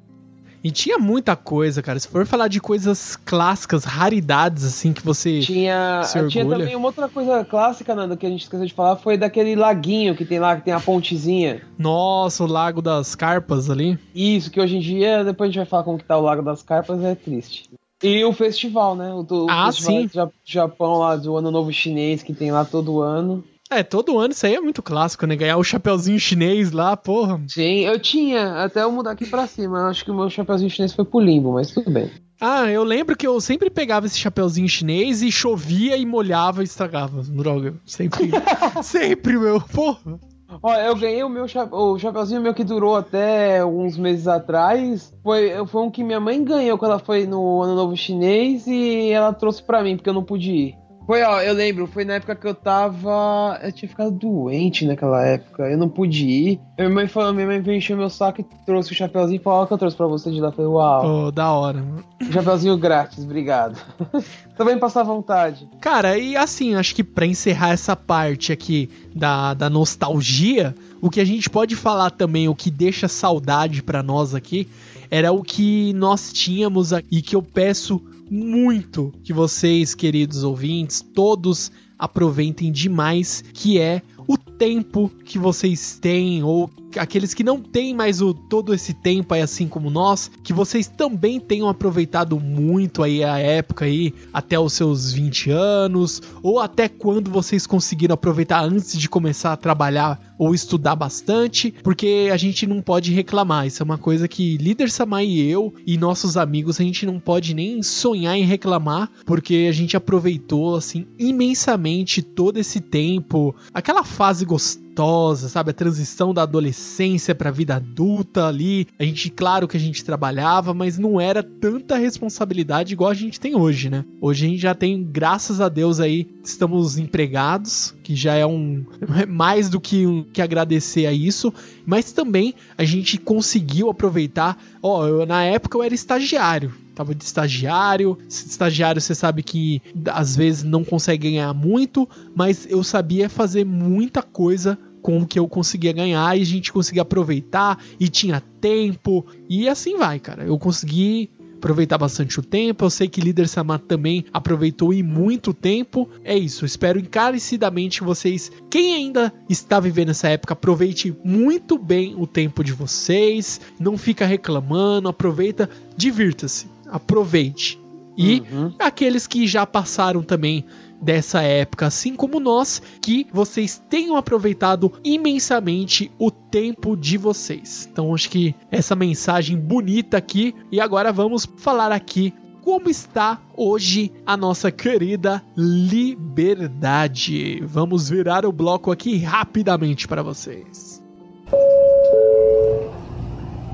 E 0.65 0.71
tinha 0.71 0.99
muita 0.99 1.37
coisa, 1.37 1.83
cara. 1.83 2.01
Se 2.01 2.09
for 2.09 2.27
falar 2.27 2.49
de 2.49 2.59
coisas 2.59 3.17
clássicas, 3.17 3.85
raridades, 3.85 4.65
assim, 4.65 4.95
que 4.95 5.05
você. 5.05 5.41
Tinha, 5.41 6.01
tinha 6.31 6.49
também 6.49 6.75
uma 6.75 6.87
outra 6.87 7.07
coisa 7.07 7.45
clássica, 7.45 7.95
Nando, 7.95 8.17
que 8.17 8.25
a 8.25 8.31
gente 8.31 8.45
esqueceu 8.45 8.65
de 8.65 8.73
falar, 8.73 8.97
foi 8.97 9.19
daquele 9.19 9.55
laguinho 9.55 10.17
que 10.17 10.25
tem 10.25 10.39
lá, 10.39 10.57
que 10.57 10.65
tem 10.65 10.73
a 10.73 10.81
pontezinha. 10.81 11.61
Nossa, 11.79 12.45
o 12.45 12.47
Lago 12.47 12.81
das 12.81 13.15
Carpas 13.15 13.69
ali. 13.69 13.99
Isso, 14.15 14.51
que 14.51 14.59
hoje 14.59 14.79
em 14.79 14.81
dia, 14.81 15.23
depois 15.23 15.49
a 15.49 15.53
gente 15.53 15.59
vai 15.59 15.67
falar 15.67 15.83
como 15.83 15.99
que 15.99 16.05
tá 16.05 16.17
o 16.17 16.23
Lago 16.23 16.43
das 16.43 16.63
Carpas, 16.63 17.05
é 17.05 17.15
triste. 17.15 17.69
E 18.03 18.25
o 18.25 18.33
festival, 18.33 18.97
né? 18.97 19.13
O, 19.13 19.21
o 19.21 19.51
ah, 19.51 19.67
festival 19.67 20.29
sim. 20.29 20.33
Japão 20.47 20.99
lá 20.99 21.17
do 21.17 21.37
Ano 21.37 21.51
Novo 21.51 21.71
Chinês, 21.73 22.23
que 22.23 22.33
tem 22.33 22.51
lá 22.51 22.65
todo 22.65 23.03
ano. 23.03 23.45
É, 23.71 23.83
todo 23.83 24.19
ano 24.19 24.33
isso 24.33 24.47
aí 24.47 24.55
é 24.55 24.61
muito 24.61 24.83
clássico, 24.83 25.27
né? 25.27 25.35
Ganhar 25.35 25.57
o 25.57 25.65
chapeuzinho 25.65 26.19
chinês 26.21 26.71
lá, 26.71 26.97
porra. 26.97 27.41
Sim, 27.49 27.81
eu 27.81 27.99
tinha, 27.99 28.63
até 28.63 28.83
eu 28.83 28.93
mudar 28.93 29.13
aqui 29.13 29.27
pra 29.27 29.47
cima. 29.47 29.89
Acho 29.89 30.05
que 30.05 30.11
o 30.11 30.15
meu 30.15 30.29
chapeuzinho 30.29 30.71
chinês 30.71 30.93
foi 30.93 31.05
pro 31.05 31.21
limbo, 31.21 31.53
mas 31.53 31.71
tudo 31.71 31.91
bem. 31.91 32.11
Ah, 32.41 32.71
eu 32.71 32.85
lembro 32.85 33.17
que 33.17 33.27
eu 33.27 33.41
sempre 33.41 33.71
pegava 33.71 34.07
esse 34.07 34.19
chapeuzinho 34.19 34.69
chinês 34.69 35.23
e 35.23 35.33
chovia 35.33 35.97
e 35.97 36.05
molhava 36.05 36.61
e 36.61 36.65
estragava. 36.65 37.23
Droga, 37.23 37.75
sempre. 37.87 38.31
sempre, 38.83 39.39
meu, 39.39 39.61
porra. 39.61 40.21
Olha, 40.63 40.87
eu 40.87 40.97
ganhei 40.97 41.25
o 41.25 41.29
meu 41.29 41.49
chape... 41.49 41.75
o 41.75 41.99
chapeuzinho 41.99 42.43
meu 42.43 42.55
que 42.55 42.63
durou 42.63 42.97
até 42.97 43.61
alguns 43.61 43.97
meses 43.97 44.29
atrás. 44.29 45.13
Foi, 45.23 45.67
foi 45.67 45.83
um 45.83 45.91
que 45.91 46.05
minha 46.05 46.21
mãe 46.21 46.45
ganhou 46.45 46.79
quando 46.79 46.93
ela 46.93 47.01
foi 47.01 47.27
no 47.27 47.63
Ano 47.63 47.75
Novo 47.75 47.97
Chinês 47.97 48.67
e 48.67 49.11
ela 49.11 49.33
trouxe 49.33 49.63
pra 49.63 49.83
mim, 49.83 49.97
porque 49.97 50.09
eu 50.09 50.15
não 50.15 50.23
pude 50.23 50.53
ir. 50.53 50.84
Foi, 51.07 51.23
ó, 51.23 51.41
eu 51.43 51.53
lembro, 51.53 51.87
foi 51.87 52.05
na 52.05 52.15
época 52.15 52.35
que 52.35 52.47
eu 52.47 52.55
tava. 52.55 53.61
Eu 53.63 53.71
tinha 53.73 53.89
ficado 53.89 54.11
doente 54.11 54.87
naquela 54.87 55.25
época, 55.25 55.65
eu 55.65 55.77
não 55.77 55.89
pude 55.89 56.27
ir. 56.27 56.61
Minha 56.79 56.91
mãe 56.91 57.07
falou, 57.07 57.35
minha 57.35 57.47
mãe 57.47 57.61
veio 57.61 57.77
encher 57.77 57.97
meu 57.97 58.09
saco 58.09 58.41
e 58.41 58.47
trouxe 58.65 58.93
o 58.93 58.95
chapeuzinho 58.95 59.37
e 59.37 59.43
falou, 59.43 59.63
ó, 59.63 59.67
que 59.67 59.73
eu 59.73 59.79
trouxe 59.79 59.97
pra 59.97 60.07
você 60.07 60.31
de 60.31 60.41
lá. 60.41 60.49
Eu 60.49 60.53
falei, 60.53 60.71
uau. 60.71 61.27
Oh, 61.27 61.31
da 61.31 61.53
hora, 61.53 61.85
Chapeuzinho 62.33 62.77
grátis, 62.79 63.23
obrigado. 63.23 63.79
Também 64.57 64.79
passar 64.79 65.03
vontade. 65.03 65.69
Cara, 65.81 66.17
e 66.17 66.37
assim, 66.37 66.75
acho 66.75 66.95
que 66.95 67.05
pra 67.05 67.27
encerrar 67.27 67.73
essa 67.73 67.95
parte 67.95 68.53
aqui 68.53 68.89
da, 69.15 69.53
da 69.53 69.69
nostalgia, 69.69 70.75
o 71.03 71.11
que 71.11 71.21
a 71.21 71.25
gente 71.25 71.51
pode 71.51 71.77
falar 71.77 72.11
também, 72.11 72.49
o 72.49 72.55
que 72.55 72.71
deixa 72.71 73.09
saudade 73.09 73.83
para 73.83 74.03
nós 74.03 74.35
aqui, 74.35 74.69
era 75.11 75.33
o 75.33 75.43
que 75.43 75.93
nós 75.93 76.33
tínhamos 76.33 76.93
e 77.11 77.21
que 77.21 77.37
eu 77.37 77.43
peço 77.43 78.01
muito 78.31 79.13
que 79.23 79.33
vocês, 79.33 79.95
queridos 79.95 80.43
ouvintes, 80.43 81.01
todos 81.01 81.71
aproveitem 81.99 82.73
demais, 82.73 83.43
que 83.53 83.79
é 83.79 84.03
o 84.27 84.37
tempo 84.37 85.11
que 85.25 85.39
vocês 85.39 85.99
têm 86.01 86.43
ou 86.43 86.71
aqueles 86.97 87.35
que 87.35 87.43
não 87.43 87.61
têm 87.61 87.93
mais 87.93 88.21
o 88.21 88.33
todo 88.33 88.73
esse 88.73 88.95
tempo 88.95 89.35
aí 89.35 89.43
assim 89.43 89.67
como 89.67 89.91
nós, 89.91 90.31
que 90.43 90.53
vocês 90.53 90.87
também 90.87 91.41
tenham 91.41 91.69
aproveitado 91.69 92.39
muito 92.39 93.03
aí 93.03 93.25
a 93.25 93.39
época 93.39 93.85
aí 93.85 94.15
até 94.33 94.59
os 94.59 94.73
seus 94.73 95.13
20 95.13 95.51
anos 95.51 96.23
ou 96.43 96.61
até 96.61 96.89
quando 96.89 97.31
vocês 97.31 97.67
conseguiram 97.67 98.15
aproveitar 98.15 98.63
antes 98.63 98.97
de 98.97 99.09
começar 99.09 99.53
a 99.53 99.57
trabalhar 99.57 100.35
ou 100.39 100.55
estudar 100.55 100.97
bastante, 100.97 101.73
porque 101.83 102.29
a 102.33 102.37
gente 102.37 102.67
não 102.67 102.83
pode 102.83 103.13
reclamar. 103.13 103.67
Isso 103.67 103.83
é 103.83 103.85
uma 103.85 103.99
coisa 103.99 104.27
que 104.27 104.57
líder 104.57 104.91
Samai 104.91 105.27
e 105.27 105.51
eu 105.51 105.73
e 105.87 105.97
nossos 105.97 106.37
amigos 106.37 106.81
a 106.81 106.85
gente 106.85 107.07
não 107.07 107.21
pode 107.21 107.55
nem 107.55 107.83
sonhar 107.83 108.37
em 108.37 108.45
reclamar, 108.45 109.11
porque 109.25 109.67
a 109.69 109.73
gente 109.73 109.97
aproveitou 109.97 110.77
assim 110.77 111.07
imensamente 111.19 112.23
todo 112.23 112.59
esse 112.59 112.81
tempo, 112.81 113.55
aquela 113.73 114.05
fase 114.15 114.45
gostosa, 114.45 115.49
sabe? 115.49 115.71
A 115.71 115.75
transição 115.75 116.33
da 116.33 116.43
adolescência 116.43 117.35
para 117.35 117.51
a 117.51 117.53
vida 117.53 117.75
adulta 117.75 118.47
ali. 118.47 118.87
A 118.99 119.05
gente, 119.05 119.29
claro 119.29 119.67
que 119.67 119.77
a 119.77 119.81
gente 119.81 120.05
trabalhava, 120.05 120.73
mas 120.73 120.97
não 120.97 121.21
era 121.21 121.43
tanta 121.43 121.97
responsabilidade 121.97 122.95
igual 122.95 123.11
a 123.11 123.15
gente 123.15 123.41
tem 123.41 123.57
hoje, 123.57 123.91
né? 123.91 124.05
Hoje 124.21 124.47
a 124.47 124.49
gente 124.49 124.61
já 124.61 124.75
tem, 124.75 125.03
graças 125.03 125.61
a 125.61 125.69
Deus 125.69 126.01
aí, 126.01 126.29
estamos 126.43 126.97
empregados, 126.97 127.95
que 128.03 128.15
já 128.15 128.35
é 128.35 128.47
um 128.47 128.85
mais 129.29 129.69
do 129.69 129.81
que, 129.81 130.07
um, 130.07 130.23
que 130.23 130.41
agradecer 130.41 131.07
a 131.07 131.13
isso, 131.13 131.53
mas 131.85 132.13
também 132.13 132.55
a 132.79 132.85
gente 132.85 133.19
conseguiu 133.19 133.91
aproveitar. 133.91 134.57
Ó, 134.81 135.07
eu, 135.07 135.27
na 135.27 135.43
época 135.45 135.77
eu 135.77 135.83
era 135.83 135.95
estagiário, 135.95 136.73
tava 136.95 137.15
de 137.15 137.25
estagiário. 137.25 138.17
Estagiário, 138.29 139.01
você 139.01 139.15
sabe 139.15 139.43
que 139.43 139.83
às 140.07 140.37
vezes 140.37 140.63
não 140.63 140.85
consegue 140.85 141.31
ganhar 141.31 141.53
muito, 141.53 142.09
mas 142.35 142.67
eu 142.69 142.83
sabia 142.83 143.29
fazer 143.29 143.65
muita 143.65 144.23
coisa 144.23 144.79
com 145.03 145.19
o 145.19 145.27
que 145.27 145.39
eu 145.39 145.47
conseguia 145.47 145.93
ganhar 145.93 146.37
e 146.37 146.41
a 146.41 146.47
gente 146.47 146.73
conseguia 146.73 147.03
aproveitar 147.03 147.79
e 148.01 148.09
tinha 148.09 148.43
tempo 148.61 149.27
e 149.49 149.69
assim 149.69 149.99
vai, 149.99 150.19
cara. 150.19 150.45
Eu 150.45 150.59
consegui 150.59 151.31
aproveitar 151.65 151.97
bastante 151.97 152.39
o 152.39 152.43
tempo. 152.43 152.85
Eu 152.85 152.91
sei 152.91 153.09
que 153.09 153.21
Líder 153.21 153.49
Samar 153.49 153.81
também 153.81 154.25
aproveitou 154.33 154.93
e 154.93 155.03
muito 155.03 155.55
tempo. 155.55 156.09
É 156.23 156.37
isso, 156.37 156.65
espero 156.65 156.99
encarecidamente 156.99 158.03
vocês, 158.03 158.53
quem 158.71 158.95
ainda 158.95 159.33
está 159.49 159.81
vivendo 159.81 160.11
essa 160.11 160.29
época, 160.29 160.53
aproveite 160.53 161.15
muito 161.25 161.79
bem 161.79 162.15
o 162.17 162.27
tempo 162.27 162.63
de 162.63 162.73
vocês. 162.73 163.61
Não 163.79 163.97
fica 163.97 164.27
reclamando, 164.27 165.09
aproveita, 165.09 165.69
divirta-se 165.97 166.74
aproveite. 166.91 167.85
E 168.17 168.43
uhum. 168.53 168.73
aqueles 168.79 169.27
que 169.27 169.47
já 169.47 169.67
passaram 169.67 170.23
também 170.23 170.65
dessa 171.01 171.43
época, 171.43 171.87
assim 171.87 172.15
como 172.15 172.41
nós, 172.41 172.81
que 173.03 173.27
vocês 173.33 173.83
tenham 173.91 174.17
aproveitado 174.17 174.93
imensamente 175.05 176.11
o 176.19 176.31
tempo 176.31 176.97
de 176.97 177.19
vocês. 177.19 177.89
Então 177.91 178.15
acho 178.15 178.31
que 178.31 178.55
essa 178.71 178.95
mensagem 178.95 179.59
bonita 179.59 180.17
aqui 180.17 180.55
e 180.71 180.81
agora 180.81 181.13
vamos 181.13 181.47
falar 181.57 181.93
aqui 181.93 182.33
como 182.63 182.89
está 182.89 183.39
hoje 183.55 184.11
a 184.25 184.37
nossa 184.37 184.71
querida 184.71 185.43
liberdade. 185.57 187.63
Vamos 187.67 188.09
virar 188.09 188.47
o 188.47 188.53
bloco 188.53 188.91
aqui 188.91 189.19
rapidamente 189.19 190.09
para 190.09 190.23
vocês. 190.23 191.03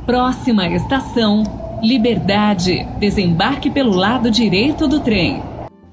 Próxima 0.04 0.66
estação 0.66 1.69
Liberdade. 1.82 2.86
Desembarque 2.98 3.70
pelo 3.70 3.94
lado 3.94 4.30
direito 4.30 4.86
do 4.86 5.00
trem. 5.00 5.42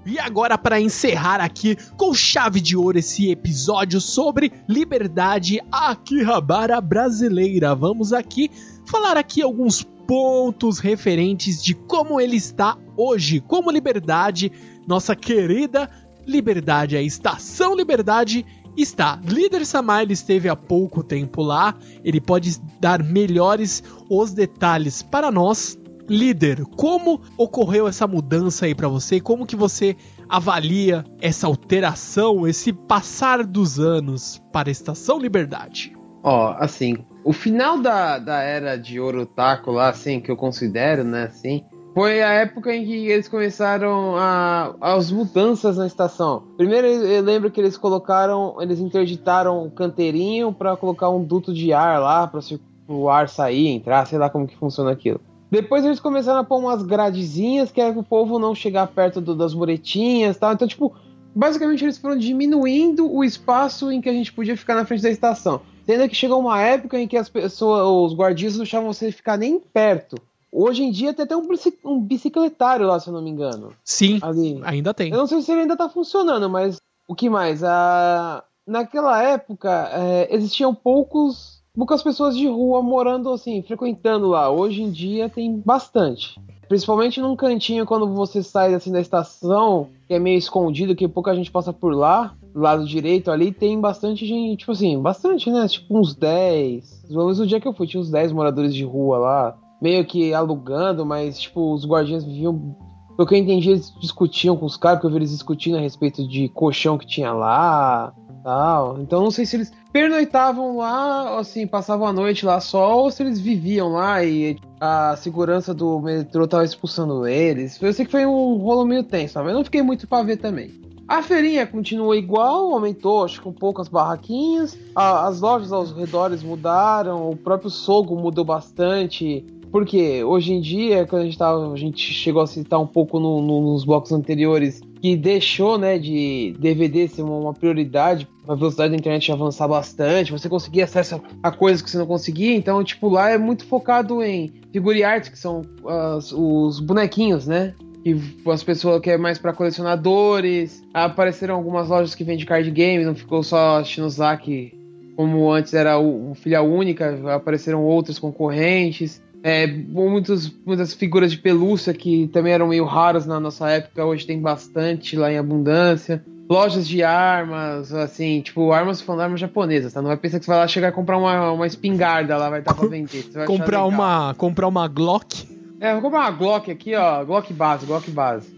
E 0.06 0.20
agora, 0.20 0.58
para 0.58 0.82
encerrar 0.82 1.40
aqui 1.40 1.78
com 1.96 2.14
chave 2.14 2.60
de 2.60 2.76
ouro 2.76 2.98
esse 3.00 3.32
episódio 3.32 4.02
sobre 4.02 4.52
liberdade 4.68 5.62
Akihabara 5.72 6.80
brasileira, 6.82 7.74
vamos 7.74 8.12
aqui 8.12 8.52
falar 8.86 9.16
aqui 9.16 9.42
alguns 9.42 9.82
pontos 9.82 10.80
referentes 10.80 11.64
de 11.64 11.74
como 11.74 12.20
ele 12.20 12.36
está 12.36 12.78
hoje, 12.98 13.40
como 13.42 13.72
liberdade, 13.72 14.52
nossa 14.86 15.16
querida 15.16 15.90
liberdade, 16.26 16.98
a 16.98 17.02
estação 17.02 17.74
liberdade 17.74 18.46
está. 18.82 19.20
Líder 19.24 19.66
Samael 19.66 20.12
esteve 20.12 20.50
há 20.50 20.56
pouco 20.56 21.04
tempo 21.04 21.42
lá, 21.42 21.76
ele 22.04 22.22
pode 22.22 22.60
dar 22.80 23.04
melhores 23.04 23.84
os 24.10 24.34
detalhes 24.34 25.02
para 25.02 25.32
nós. 25.32 25.78
Líder, 26.10 26.64
como 26.78 27.22
ocorreu 27.38 27.86
essa 27.88 28.08
mudança 28.08 28.66
aí 28.66 28.74
para 28.74 28.88
você? 28.88 29.20
Como 29.20 29.46
que 29.46 29.58
você 29.58 29.96
avalia 30.30 31.04
essa 31.20 31.48
alteração, 31.48 32.48
esse 32.48 32.72
passar 32.72 33.46
dos 33.46 33.78
anos 33.78 34.42
para 34.54 34.70
a 34.70 34.72
Estação 34.72 35.20
Liberdade? 35.20 35.94
Ó, 36.24 36.56
assim, 36.58 36.98
o 37.24 37.34
final 37.34 37.82
da, 37.82 38.20
da 38.20 38.42
era 38.42 38.78
de 38.78 39.00
Ouro 39.00 39.26
Taco 39.26 39.72
lá, 39.72 39.90
assim, 39.90 40.20
que 40.20 40.32
eu 40.32 40.38
considero, 40.38 41.04
né, 41.04 41.24
assim, 41.24 41.64
foi 41.98 42.22
a 42.22 42.32
época 42.32 42.76
em 42.76 42.86
que 42.86 43.08
eles 43.10 43.28
começaram 43.28 44.16
a, 44.16 44.76
as 44.80 45.10
mudanças 45.10 45.78
na 45.78 45.88
estação. 45.88 46.44
Primeiro 46.56 46.86
eu 46.86 47.24
lembro 47.24 47.50
que 47.50 47.60
eles 47.60 47.76
colocaram, 47.76 48.56
eles 48.62 48.80
interditaram 48.80 49.66
um 49.66 49.70
canteirinho 49.72 50.54
para 50.54 50.78
colocar 50.78 51.10
um 51.10 51.24
duto 51.24 51.52
de 51.52 51.74
ar 51.74 52.00
lá 52.00 52.28
para 52.28 52.40
o 52.88 53.10
ar 53.10 53.28
sair, 53.28 53.70
entrar, 53.70 54.06
sei 54.06 54.20
lá 54.20 54.30
como 54.30 54.46
que 54.46 54.56
funciona 54.56 54.92
aquilo. 54.92 55.20
Depois 55.50 55.84
eles 55.84 56.00
começaram 56.00 56.42
a 56.42 56.44
pôr 56.44 56.60
umas 56.60 56.84
gradezinhas 56.84 57.72
que 57.72 57.82
era 57.82 57.92
para 57.92 58.02
o 58.02 58.04
povo 58.04 58.38
não 58.38 58.54
chegar 58.54 58.86
perto 58.86 59.20
do, 59.20 59.34
das 59.34 59.56
muretinhas, 59.56 60.38
tal. 60.38 60.54
Então 60.54 60.68
tipo, 60.68 60.96
basicamente 61.36 61.84
eles 61.84 61.98
foram 61.98 62.16
diminuindo 62.16 63.12
o 63.12 63.24
espaço 63.24 63.92
em 63.92 64.02
que 64.02 64.10
a 64.10 64.14
gente 64.14 64.32
podia 64.32 64.56
ficar 64.56 64.76
na 64.76 64.86
frente 64.86 65.02
da 65.02 65.10
estação. 65.10 65.62
Tendo 65.84 66.08
que 66.08 66.16
chegou 66.16 66.40
uma 66.40 66.62
época 66.62 67.00
em 67.00 67.08
que 67.08 67.18
as 67.18 67.28
pessoas, 67.28 68.12
os 68.12 68.16
guardias 68.16 68.54
não 68.54 68.60
deixavam 68.66 68.94
você 68.94 69.12
ficar 69.12 69.36
nem 69.36 69.60
perto. 69.60 70.16
Hoje 70.52 70.84
em 70.84 70.92
dia 70.92 71.14
tem 71.14 71.24
até 71.24 71.36
um, 71.36 71.48
um 71.86 72.02
bicicletário 72.02 72.88
lá, 72.88 73.00
se 73.00 73.10
eu 73.10 73.14
não 73.14 73.22
me 73.22 73.30
engano. 73.30 73.74
Sim, 73.84 74.20
ali. 74.22 74.60
ainda 74.64 74.94
tem. 74.94 75.12
Eu 75.12 75.18
não 75.18 75.28
sei 75.28 75.42
se 75.42 75.52
ele 75.52 75.62
ainda 75.62 75.78
tá 75.78 75.90
funcionando, 75.90 76.50
mas 76.50 76.78
o 77.08 77.16
que 77.16 77.30
mais? 77.30 77.64
Ah, 77.64 78.44
naquela 78.66 79.22
época 79.22 79.90
é, 79.94 80.34
existiam 80.34 80.74
poucos 80.74 81.58
poucas 81.78 82.02
pessoas 82.02 82.36
de 82.36 82.48
rua 82.48 82.82
morando 82.82 83.32
assim, 83.32 83.62
frequentando 83.62 84.28
lá. 84.28 84.50
Hoje 84.50 84.82
em 84.82 84.90
dia 84.90 85.30
tem 85.30 85.62
bastante. 85.64 86.40
Principalmente 86.68 87.22
num 87.22 87.36
cantinho 87.36 87.86
quando 87.86 88.12
você 88.14 88.44
sai 88.44 88.74
assim 88.74 88.92
da 88.92 89.00
estação, 89.00 89.90
que 90.08 90.14
é 90.14 90.20
meio 90.20 90.38
escondido, 90.38 90.96
que 90.96 91.08
pouca 91.08 91.36
gente 91.36 91.52
passa 91.52 91.72
por 91.72 91.94
lá, 91.94 92.36
do 92.54 92.60
lado 92.60 92.86
direito 92.86 93.32
ali, 93.32 93.52
tem 93.52 93.80
bastante 93.80 94.26
gente, 94.26 94.60
tipo 94.60 94.72
assim, 94.72 95.00
bastante, 95.00 95.50
né? 95.50 95.68
Tipo 95.68 95.98
uns 95.98 96.14
10. 96.14 97.06
Pelo 97.08 97.24
menos 97.24 97.40
o 97.40 97.48
dia 97.48 97.62
que 97.62 97.68
eu 97.68 97.74
fui, 97.74 97.88
tinha 97.88 98.02
uns 98.02 98.10
10 98.10 98.34
moradores 98.34 98.74
de 98.74 98.84
rua 98.84 99.18
lá, 99.18 99.58
meio 99.82 100.06
que 100.06 100.34
alugando, 100.34 101.06
mas 101.06 101.40
tipo, 101.40 101.74
os 101.74 101.86
guardiões 101.86 102.24
viviam. 102.24 102.76
Pelo 103.16 103.28
que 103.28 103.34
eu 103.34 103.40
entendi, 103.40 103.72
eles 103.72 103.92
discutiam 104.00 104.56
com 104.56 104.66
os 104.66 104.78
caras, 104.78 105.00
porque 105.00 105.08
eu 105.08 105.12
vi 105.12 105.18
eles 105.18 105.32
discutindo 105.32 105.78
a 105.78 105.82
respeito 105.82 106.28
de 106.28 106.50
colchão 106.50 106.98
que 107.00 107.08
tinha 107.08 107.34
lá, 107.34 108.14
tal. 108.44 109.00
Então 109.02 109.24
não 109.24 109.32
sei 109.32 109.46
se 109.46 109.56
eles 109.56 109.72
pernoitavam 109.92 110.78
lá, 110.78 111.40
assim, 111.40 111.66
passavam 111.66 112.08
a 112.08 112.14
noite 112.14 112.46
lá 112.46 112.60
só, 112.60 112.98
ou 112.98 113.12
se 113.12 113.24
eles 113.24 113.40
viviam 113.40 113.90
lá 113.94 114.24
e 114.24 114.58
a 114.80 115.16
segurança 115.18 115.74
do 115.74 116.00
metrô 116.00 116.48
tava 116.48 116.64
expulsando 116.64 117.28
eles. 117.28 117.82
Eu 117.82 117.92
sei 117.92 118.06
que 118.06 118.12
foi 118.12 118.26
um 118.26 118.56
rolo 118.58 118.86
meio 118.86 119.04
tenso, 119.04 119.44
mas 119.44 119.54
não 119.54 119.64
fiquei 119.64 119.82
muito 119.82 120.08
pra 120.08 120.24
ver 120.24 120.38
também. 120.38 120.72
A 121.08 121.24
feirinha 121.24 121.66
continuou 121.66 122.14
igual, 122.14 122.74
aumentou, 122.74 123.24
acho 123.24 123.42
que 123.42 123.48
um 123.48 123.54
pouco 123.54 123.82
as 123.82 123.88
barraquinhas. 123.88 124.78
A, 124.94 125.28
as 125.28 125.40
lojas 125.40 125.72
aos 125.72 125.92
redores 125.94 126.44
mudaram, 126.44 127.30
o 127.30 127.36
próprio 127.36 127.70
Sogo 127.70 128.16
mudou 128.18 128.44
bastante. 128.44 129.46
Porque 129.72 130.24
hoje 130.24 130.54
em 130.54 130.62
dia, 130.62 131.06
quando 131.06 131.24
a 131.24 131.26
gente, 131.26 131.38
tava, 131.38 131.74
a 131.74 131.78
gente 131.78 132.14
chegou 132.14 132.42
a 132.42 132.48
citar 132.48 132.80
um 132.80 132.88
pouco 132.88 133.20
no, 133.20 133.42
no, 133.42 133.74
nos 133.74 133.84
blocos 133.84 134.12
anteriores, 134.12 134.82
que 135.02 135.16
deixou 135.16 135.78
né, 135.78 135.98
de 135.98 136.56
DVD 136.60 137.08
ser 137.08 137.22
uma, 137.24 137.54
prioridade, 137.54 138.28
a 138.48 138.56
velocidade 138.56 138.92
da 138.92 138.98
internet 138.98 139.32
avançar 139.32 139.68
bastante, 139.68 140.32
você 140.32 140.48
conseguir 140.48 140.84
acesso 140.84 141.22
a 141.44 141.52
coisas 141.52 141.82
que 141.82 141.90
você 141.90 141.98
não 141.98 142.08
conseguia, 142.08 142.56
então, 142.56 142.84
tipo, 142.84 143.10
lá 143.10 143.30
é 143.30 143.38
muito 143.38 143.66
focado 143.66 144.24
em 144.24 144.54
figure 144.72 145.02
que 145.32 145.38
são 145.38 145.62
uh, 145.84 146.18
os 146.42 146.80
bonequinhos, 146.80 147.48
né? 147.48 147.74
Que 148.04 148.16
as 148.50 148.64
pessoas 148.64 149.02
que 149.02 149.10
é 149.10 149.18
mais 149.18 149.38
para 149.38 149.52
colecionadores. 149.52 150.82
Apareceram 150.94 151.56
algumas 151.56 151.90
lojas 151.90 152.16
que 152.16 152.24
vendem 152.24 152.46
card 152.46 152.70
game, 152.72 153.04
não 153.04 153.16
ficou 153.16 153.44
só 153.44 153.84
Shinozaki 153.84 154.78
como 155.18 155.52
antes 155.52 155.74
era 155.74 155.98
o 155.98 156.36
filha 156.36 156.62
única, 156.62 157.34
apareceram 157.34 157.84
outros 157.84 158.20
concorrentes. 158.20 159.20
É, 159.48 159.66
muitos, 159.66 160.54
muitas 160.66 160.94
figuras 160.94 161.32
de 161.32 161.38
pelúcia 161.38 161.94
que 161.94 162.28
também 162.34 162.52
eram 162.52 162.68
meio 162.68 162.84
raras 162.84 163.26
na 163.26 163.40
nossa 163.40 163.70
época, 163.70 164.04
hoje 164.04 164.28
tem 164.28 164.42
bastante 164.42 165.16
lá 165.16 165.32
em 165.32 165.38
abundância. 165.38 166.22
Lojas 166.50 166.86
de 166.86 167.02
armas, 167.02 167.94
assim, 167.94 168.42
tipo, 168.42 168.74
armas 168.74 169.00
falando 169.00 169.22
armas 169.22 169.40
japonesas, 169.40 169.94
tá? 169.94 170.02
Não 170.02 170.10
vai 170.10 170.18
pensar 170.18 170.40
que 170.40 170.44
você 170.44 170.52
vai 170.52 170.60
lá 170.60 170.68
chegar 170.68 170.90
e 170.90 170.92
comprar 170.92 171.18
uma, 171.18 171.54
uma 171.54 171.66
espingarda 171.66 172.36
lá, 172.36 172.50
vai 172.50 172.60
estar 172.60 172.74
pra 172.74 172.90
vender. 172.90 173.24
comprar, 173.46 173.86
uma, 173.86 174.34
comprar 174.34 174.68
uma 174.68 174.86
Glock? 174.86 175.48
É, 175.80 175.94
vou 175.94 176.02
comprar 176.02 176.24
uma 176.24 176.32
Glock 176.32 176.70
aqui, 176.70 176.94
ó, 176.94 177.24
Glock 177.24 177.54
base, 177.54 177.86
Glock 177.86 178.12
base. 178.12 178.54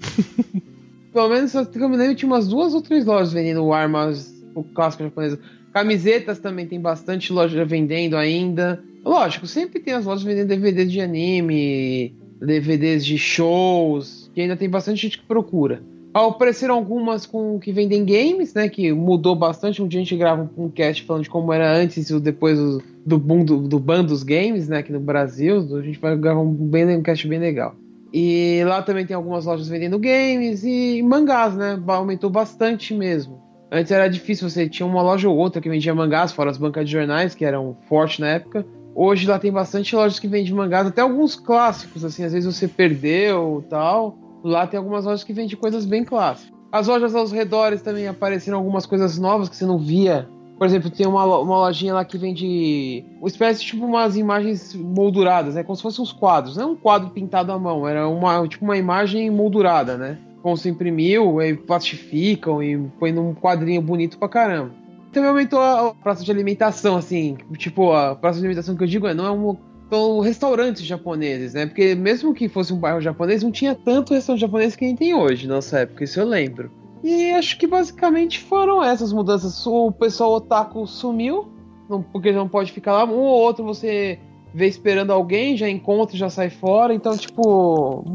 Pelo 1.14 1.30
menos, 1.30 1.54
eu 1.54 1.88
me 1.88 1.98
lembro, 1.98 2.16
tinha 2.16 2.32
umas 2.32 2.48
duas 2.48 2.74
ou 2.74 2.82
três 2.82 3.06
lojas 3.06 3.32
vendendo 3.32 3.72
armas 3.72 4.34
tipo, 4.48 4.64
clássicas 4.74 5.06
japonesas. 5.06 5.40
Camisetas 5.80 6.40
também 6.40 6.68
tem 6.68 6.78
bastante 6.78 7.32
loja 7.32 7.64
vendendo 7.64 8.18
ainda. 8.18 8.84
Lógico, 9.02 9.48
sempre 9.48 9.80
tem 9.80 9.94
as 9.94 10.04
lojas 10.04 10.26
vendendo 10.26 10.50
DVDs 10.50 10.92
de 10.92 11.00
anime, 11.00 12.14
DVDs 12.38 13.06
de 13.06 13.18
shows, 13.18 14.30
que 14.36 14.42
ainda 14.42 14.58
tem 14.58 14.70
bastante 14.70 15.04
gente 15.04 15.18
que 15.20 15.26
procura. 15.26 15.82
Apareceram 16.14 16.76
algumas 16.76 17.26
com 17.26 17.58
que 17.58 17.72
vendem 17.72 18.04
games, 18.04 18.54
né? 18.54 18.68
Que 18.68 18.92
mudou 18.92 19.38
bastante. 19.38 19.82
Um 19.82 19.88
dia 19.88 20.02
a 20.02 20.04
gente 20.04 20.18
grava 20.18 20.52
um 20.58 20.70
cast 20.70 21.04
falando 21.04 21.24
de 21.24 21.30
como 21.30 21.54
era 21.54 21.74
antes 21.74 22.10
e 22.10 22.20
depois 22.20 22.60
do 23.06 23.18
boom 23.18 23.46
do, 23.46 23.60
do 23.66 23.80
ban 23.80 24.04
dos 24.04 24.22
games, 24.22 24.68
né? 24.68 24.80
Aqui 24.80 24.92
no 24.92 25.00
Brasil. 25.00 25.78
A 25.78 25.82
gente 25.82 25.98
vai 25.98 26.18
gravar 26.18 26.42
um, 26.42 26.52
bem, 26.52 26.94
um 26.98 27.02
cast 27.02 27.26
bem 27.26 27.40
legal. 27.40 27.74
E 28.12 28.62
lá 28.66 28.82
também 28.82 29.06
tem 29.06 29.16
algumas 29.16 29.46
lojas 29.46 29.70
vendendo 29.70 29.98
games 29.98 30.62
e 30.66 31.02
mangás, 31.04 31.56
né? 31.56 31.82
Aumentou 31.88 32.30
bastante 32.30 32.94
mesmo. 32.94 33.48
Antes 33.72 33.92
era 33.92 34.10
difícil, 34.10 34.50
você 34.50 34.68
tinha 34.68 34.86
uma 34.86 35.02
loja 35.02 35.30
ou 35.30 35.38
outra 35.38 35.62
que 35.62 35.70
vendia 35.70 35.94
mangás, 35.94 36.32
fora 36.32 36.50
as 36.50 36.58
bancas 36.58 36.86
de 36.86 36.92
jornais, 36.92 37.36
que 37.36 37.46
eram 37.46 37.78
fortes 37.88 38.20
na 38.20 38.28
época. 38.28 38.66
Hoje 38.96 39.28
lá 39.28 39.38
tem 39.38 39.52
bastante 39.52 39.96
lojas 39.96 40.20
que 40.20 40.28
vendem 40.28 40.52
mangás, 40.54 40.88
até 40.88 41.02
alguns 41.02 41.36
clássicos, 41.36 42.04
assim, 42.04 42.24
às 42.24 42.34
vezes 42.34 42.54
você 42.54 42.68
perdeu 42.68 43.64
tal. 43.70 44.18
Lá 44.44 44.66
tem 44.66 44.78
algumas 44.78 45.06
lojas 45.06 45.24
que 45.24 45.34
vendem 45.34 45.56
coisas 45.56 45.86
bem 45.86 46.04
clássicas. 46.04 46.58
As 46.72 46.88
lojas 46.88 47.14
aos 47.14 47.32
redores 47.32 47.82
também 47.82 48.08
apareceram 48.08 48.58
algumas 48.58 48.86
coisas 48.86 49.18
novas 49.20 49.50
que 49.50 49.56
você 49.56 49.66
não 49.66 49.78
via. 49.78 50.28
Por 50.58 50.66
exemplo, 50.66 50.90
tem 50.90 51.08
uma, 51.08 51.24
uma 51.24 51.58
lojinha 51.60 51.94
lá 51.94 52.04
que 52.04 52.18
vende 52.18 53.06
uma 53.20 53.28
espécie 53.28 53.64
tipo 53.64 53.86
umas 53.86 54.18
imagens 54.18 54.76
molduradas, 54.76 55.56
né? 55.56 55.64
Como 55.64 55.76
se 55.76 55.82
fossem 55.82 56.04
uns 56.04 56.12
quadros. 56.12 56.58
Não 56.58 56.64
é 56.64 56.68
um 56.68 56.76
quadro 56.76 57.10
pintado 57.12 57.52
à 57.52 57.58
mão, 57.58 57.88
era 57.88 58.08
uma, 58.08 58.46
tipo 58.48 58.66
uma 58.66 58.78
imagem 58.78 59.30
moldurada, 59.30 59.98
né? 59.98 60.18
Como 60.42 60.56
se 60.56 60.70
imprimiu, 60.70 61.42
e 61.42 61.54
plastificam 61.56 62.64
e 62.64 62.78
põe 63.00 63.12
num 63.12 63.34
quadrinho 63.34 63.82
bonito 63.82 64.18
pra 64.18 64.30
caramba. 64.30 64.74
Também 65.12 65.30
aumentou 65.30 65.60
a 65.60 65.94
praça 65.94 66.24
de 66.24 66.32
alimentação, 66.32 66.96
assim. 66.96 67.38
Tipo, 67.58 67.92
a 67.92 68.16
praça 68.16 68.40
de 68.40 68.46
alimentação 68.46 68.76
que 68.76 68.84
eu 68.84 68.88
digo 68.88 69.08
é, 69.08 69.14
não 69.14 69.26
é 69.26 69.32
um. 69.32 69.58
São 69.90 70.20
restaurantes 70.20 70.84
japoneses, 70.84 71.56
né? 71.56 71.66
Porque 71.66 71.96
mesmo 71.96 72.32
que 72.32 72.48
fosse 72.48 72.72
um 72.72 72.78
bairro 72.78 73.02
japonês, 73.02 73.42
não 73.42 73.52
tinha 73.52 73.74
tanto 73.74 74.14
restaurante 74.14 74.42
japonês 74.42 74.76
que 74.76 74.86
a 74.86 74.88
gente 74.88 75.00
tem 75.00 75.16
hoje, 75.16 75.48
nessa 75.48 75.80
época, 75.80 76.04
isso 76.04 76.20
eu 76.20 76.28
lembro. 76.28 76.72
E 77.04 77.32
acho 77.32 77.58
que 77.58 77.66
basicamente 77.66 78.40
foram 78.40 78.84
essas 78.84 79.12
mudanças. 79.12 79.66
O 79.66 79.92
pessoal 79.92 80.34
otaku 80.34 80.86
sumiu, 80.86 81.50
não, 81.90 82.04
porque 82.04 82.32
não 82.32 82.48
pode 82.48 82.72
ficar 82.72 82.94
lá. 82.94 83.06
Um 83.06 83.18
ou 83.18 83.40
outro 83.40 83.66
você 83.66 84.20
vê 84.54 84.68
esperando 84.68 85.12
alguém, 85.12 85.58
já 85.58 85.68
encontra 85.68 86.16
já 86.16 86.30
sai 86.30 86.52
fora. 86.52 86.94
Então, 86.94 87.18
tipo, 87.18 88.06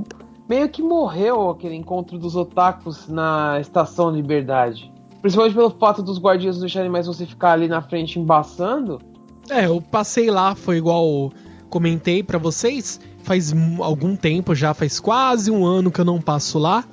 meio 0.49 0.69
que 0.69 0.83
morreu 0.83 1.51
aquele 1.51 1.75
encontro 1.75 2.19
dos 2.19 2.37
otakus 2.37 3.09
na 3.09 3.59
Estação 3.61 4.11
Liberdade. 4.11 4.93
Principalmente 5.21 5.55
pelo 5.55 5.71
fato 5.71 6.03
dos 6.03 6.19
guardiões 6.19 6.57
não 6.57 6.63
deixarem 6.63 6.91
mais 6.91 7.07
você 7.07 7.25
ficar 7.25 7.53
ali 7.53 7.67
na 7.67 7.81
frente 7.81 8.19
embaçando. 8.19 9.01
É, 9.49 9.67
eu 9.67 9.81
passei 9.81 10.31
lá, 10.31 10.55
foi 10.55 10.77
igual 10.77 11.33
comentei 11.71 12.23
para 12.23 12.39
vocês. 12.39 13.01
Faz 13.23 13.55
algum 13.81 14.15
tempo 14.15 14.55
já, 14.55 14.75
faz 14.75 15.01
quase 15.01 15.51
um 15.51 15.65
ano 15.65 15.91
que 15.91 16.01
eu 16.01 16.05
não 16.05 16.21
passo 16.21 16.59
lá. 16.59 16.85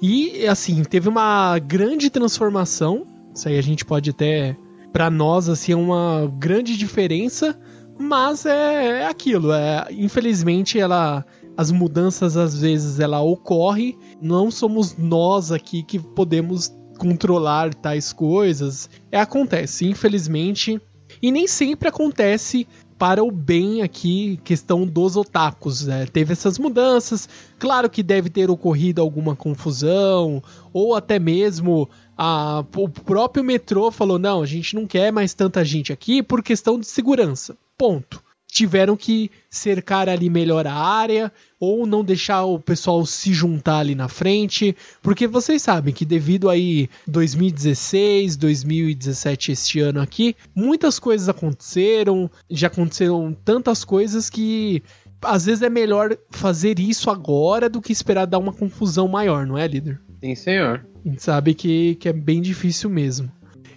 E, 0.00 0.46
assim, 0.46 0.82
teve 0.82 1.08
uma 1.08 1.58
grande 1.58 2.08
transformação. 2.08 3.04
Isso 3.34 3.48
aí 3.48 3.58
a 3.58 3.62
gente 3.62 3.84
pode 3.84 4.10
até. 4.10 4.56
Pra 4.92 5.10
nós, 5.10 5.48
assim, 5.48 5.72
é 5.72 5.76
uma 5.76 6.32
grande 6.38 6.76
diferença. 6.76 7.58
Mas 7.98 8.46
é, 8.46 9.02
é 9.02 9.06
aquilo. 9.08 9.52
É, 9.52 9.88
infelizmente, 9.90 10.78
ela 10.78 11.24
as 11.60 11.70
mudanças 11.70 12.38
às 12.38 12.58
vezes 12.58 13.00
ela 13.00 13.20
ocorre, 13.20 13.94
não 14.18 14.50
somos 14.50 14.96
nós 14.96 15.52
aqui 15.52 15.82
que 15.82 15.98
podemos 15.98 16.74
controlar 16.98 17.74
tais 17.74 18.14
coisas. 18.14 18.88
É, 19.12 19.20
acontece, 19.20 19.86
infelizmente. 19.86 20.80
E 21.20 21.30
nem 21.30 21.46
sempre 21.46 21.86
acontece 21.86 22.66
para 22.98 23.22
o 23.22 23.30
bem 23.30 23.82
aqui, 23.82 24.40
questão 24.42 24.86
dos 24.86 25.18
otakus. 25.18 25.84
Né? 25.84 26.06
Teve 26.06 26.32
essas 26.32 26.58
mudanças, 26.58 27.28
claro 27.58 27.90
que 27.90 28.02
deve 28.02 28.30
ter 28.30 28.48
ocorrido 28.48 29.02
alguma 29.02 29.36
confusão, 29.36 30.42
ou 30.72 30.94
até 30.94 31.18
mesmo 31.18 31.90
a, 32.16 32.64
o 32.74 32.88
próprio 32.88 33.44
metrô 33.44 33.90
falou: 33.90 34.18
não, 34.18 34.40
a 34.40 34.46
gente 34.46 34.74
não 34.74 34.86
quer 34.86 35.12
mais 35.12 35.34
tanta 35.34 35.62
gente 35.62 35.92
aqui 35.92 36.22
por 36.22 36.42
questão 36.42 36.80
de 36.80 36.86
segurança. 36.86 37.54
Ponto 37.76 38.29
tiveram 38.50 38.96
que 38.96 39.30
cercar 39.48 40.08
ali 40.08 40.28
melhor 40.28 40.66
a 40.66 40.74
área 40.74 41.32
ou 41.58 41.86
não 41.86 42.04
deixar 42.04 42.44
o 42.44 42.58
pessoal 42.58 43.04
se 43.04 43.32
juntar 43.32 43.78
ali 43.78 43.94
na 43.94 44.08
frente, 44.08 44.74
porque 45.02 45.26
vocês 45.26 45.62
sabem 45.62 45.92
que 45.92 46.04
devido 46.04 46.48
aí 46.48 46.88
2016, 47.06 48.36
2017 48.36 49.52
este 49.52 49.80
ano 49.80 50.00
aqui, 50.00 50.34
muitas 50.54 50.98
coisas 50.98 51.28
aconteceram, 51.28 52.30
já 52.50 52.66
aconteceram 52.68 53.36
tantas 53.44 53.84
coisas 53.84 54.30
que 54.30 54.82
às 55.22 55.44
vezes 55.46 55.62
é 55.62 55.68
melhor 55.68 56.16
fazer 56.30 56.78
isso 56.78 57.10
agora 57.10 57.68
do 57.68 57.80
que 57.80 57.92
esperar 57.92 58.26
dar 58.26 58.38
uma 58.38 58.52
confusão 58.52 59.06
maior, 59.06 59.46
não 59.46 59.58
é, 59.58 59.66
líder? 59.66 60.00
Sim, 60.20 60.34
senhor. 60.34 60.86
A 61.04 61.08
gente 61.08 61.22
sabe 61.22 61.54
que, 61.54 61.94
que 61.96 62.08
é 62.08 62.12
bem 62.12 62.40
difícil 62.40 62.90
mesmo. 62.90 63.30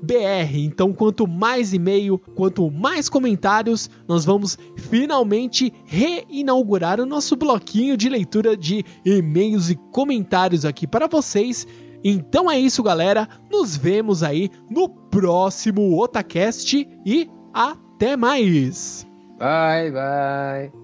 br. 0.00 0.56
Então, 0.56 0.92
quanto 0.92 1.26
mais 1.26 1.72
e-mail, 1.72 2.18
quanto 2.34 2.70
mais 2.70 3.08
comentários, 3.08 3.90
nós 4.08 4.24
vamos 4.24 4.58
finalmente 4.76 5.72
reinaugurar 5.84 7.00
o 7.00 7.06
nosso 7.06 7.36
bloquinho 7.36 7.96
de 7.96 8.08
leitura 8.08 8.56
de 8.56 8.84
e-mails 9.04 9.70
e 9.70 9.76
comentários 9.92 10.64
aqui 10.64 10.86
para 10.86 11.06
vocês. 11.06 11.66
Então 12.02 12.50
é 12.50 12.58
isso, 12.58 12.82
galera. 12.82 13.28
Nos 13.50 13.76
vemos 13.76 14.22
aí 14.22 14.48
no 14.70 14.88
próximo 14.88 16.00
Otacast 16.00 16.88
e 17.04 17.28
até 17.52 18.16
mais. 18.16 19.06
Bye, 19.38 19.90
bye. 19.90 20.79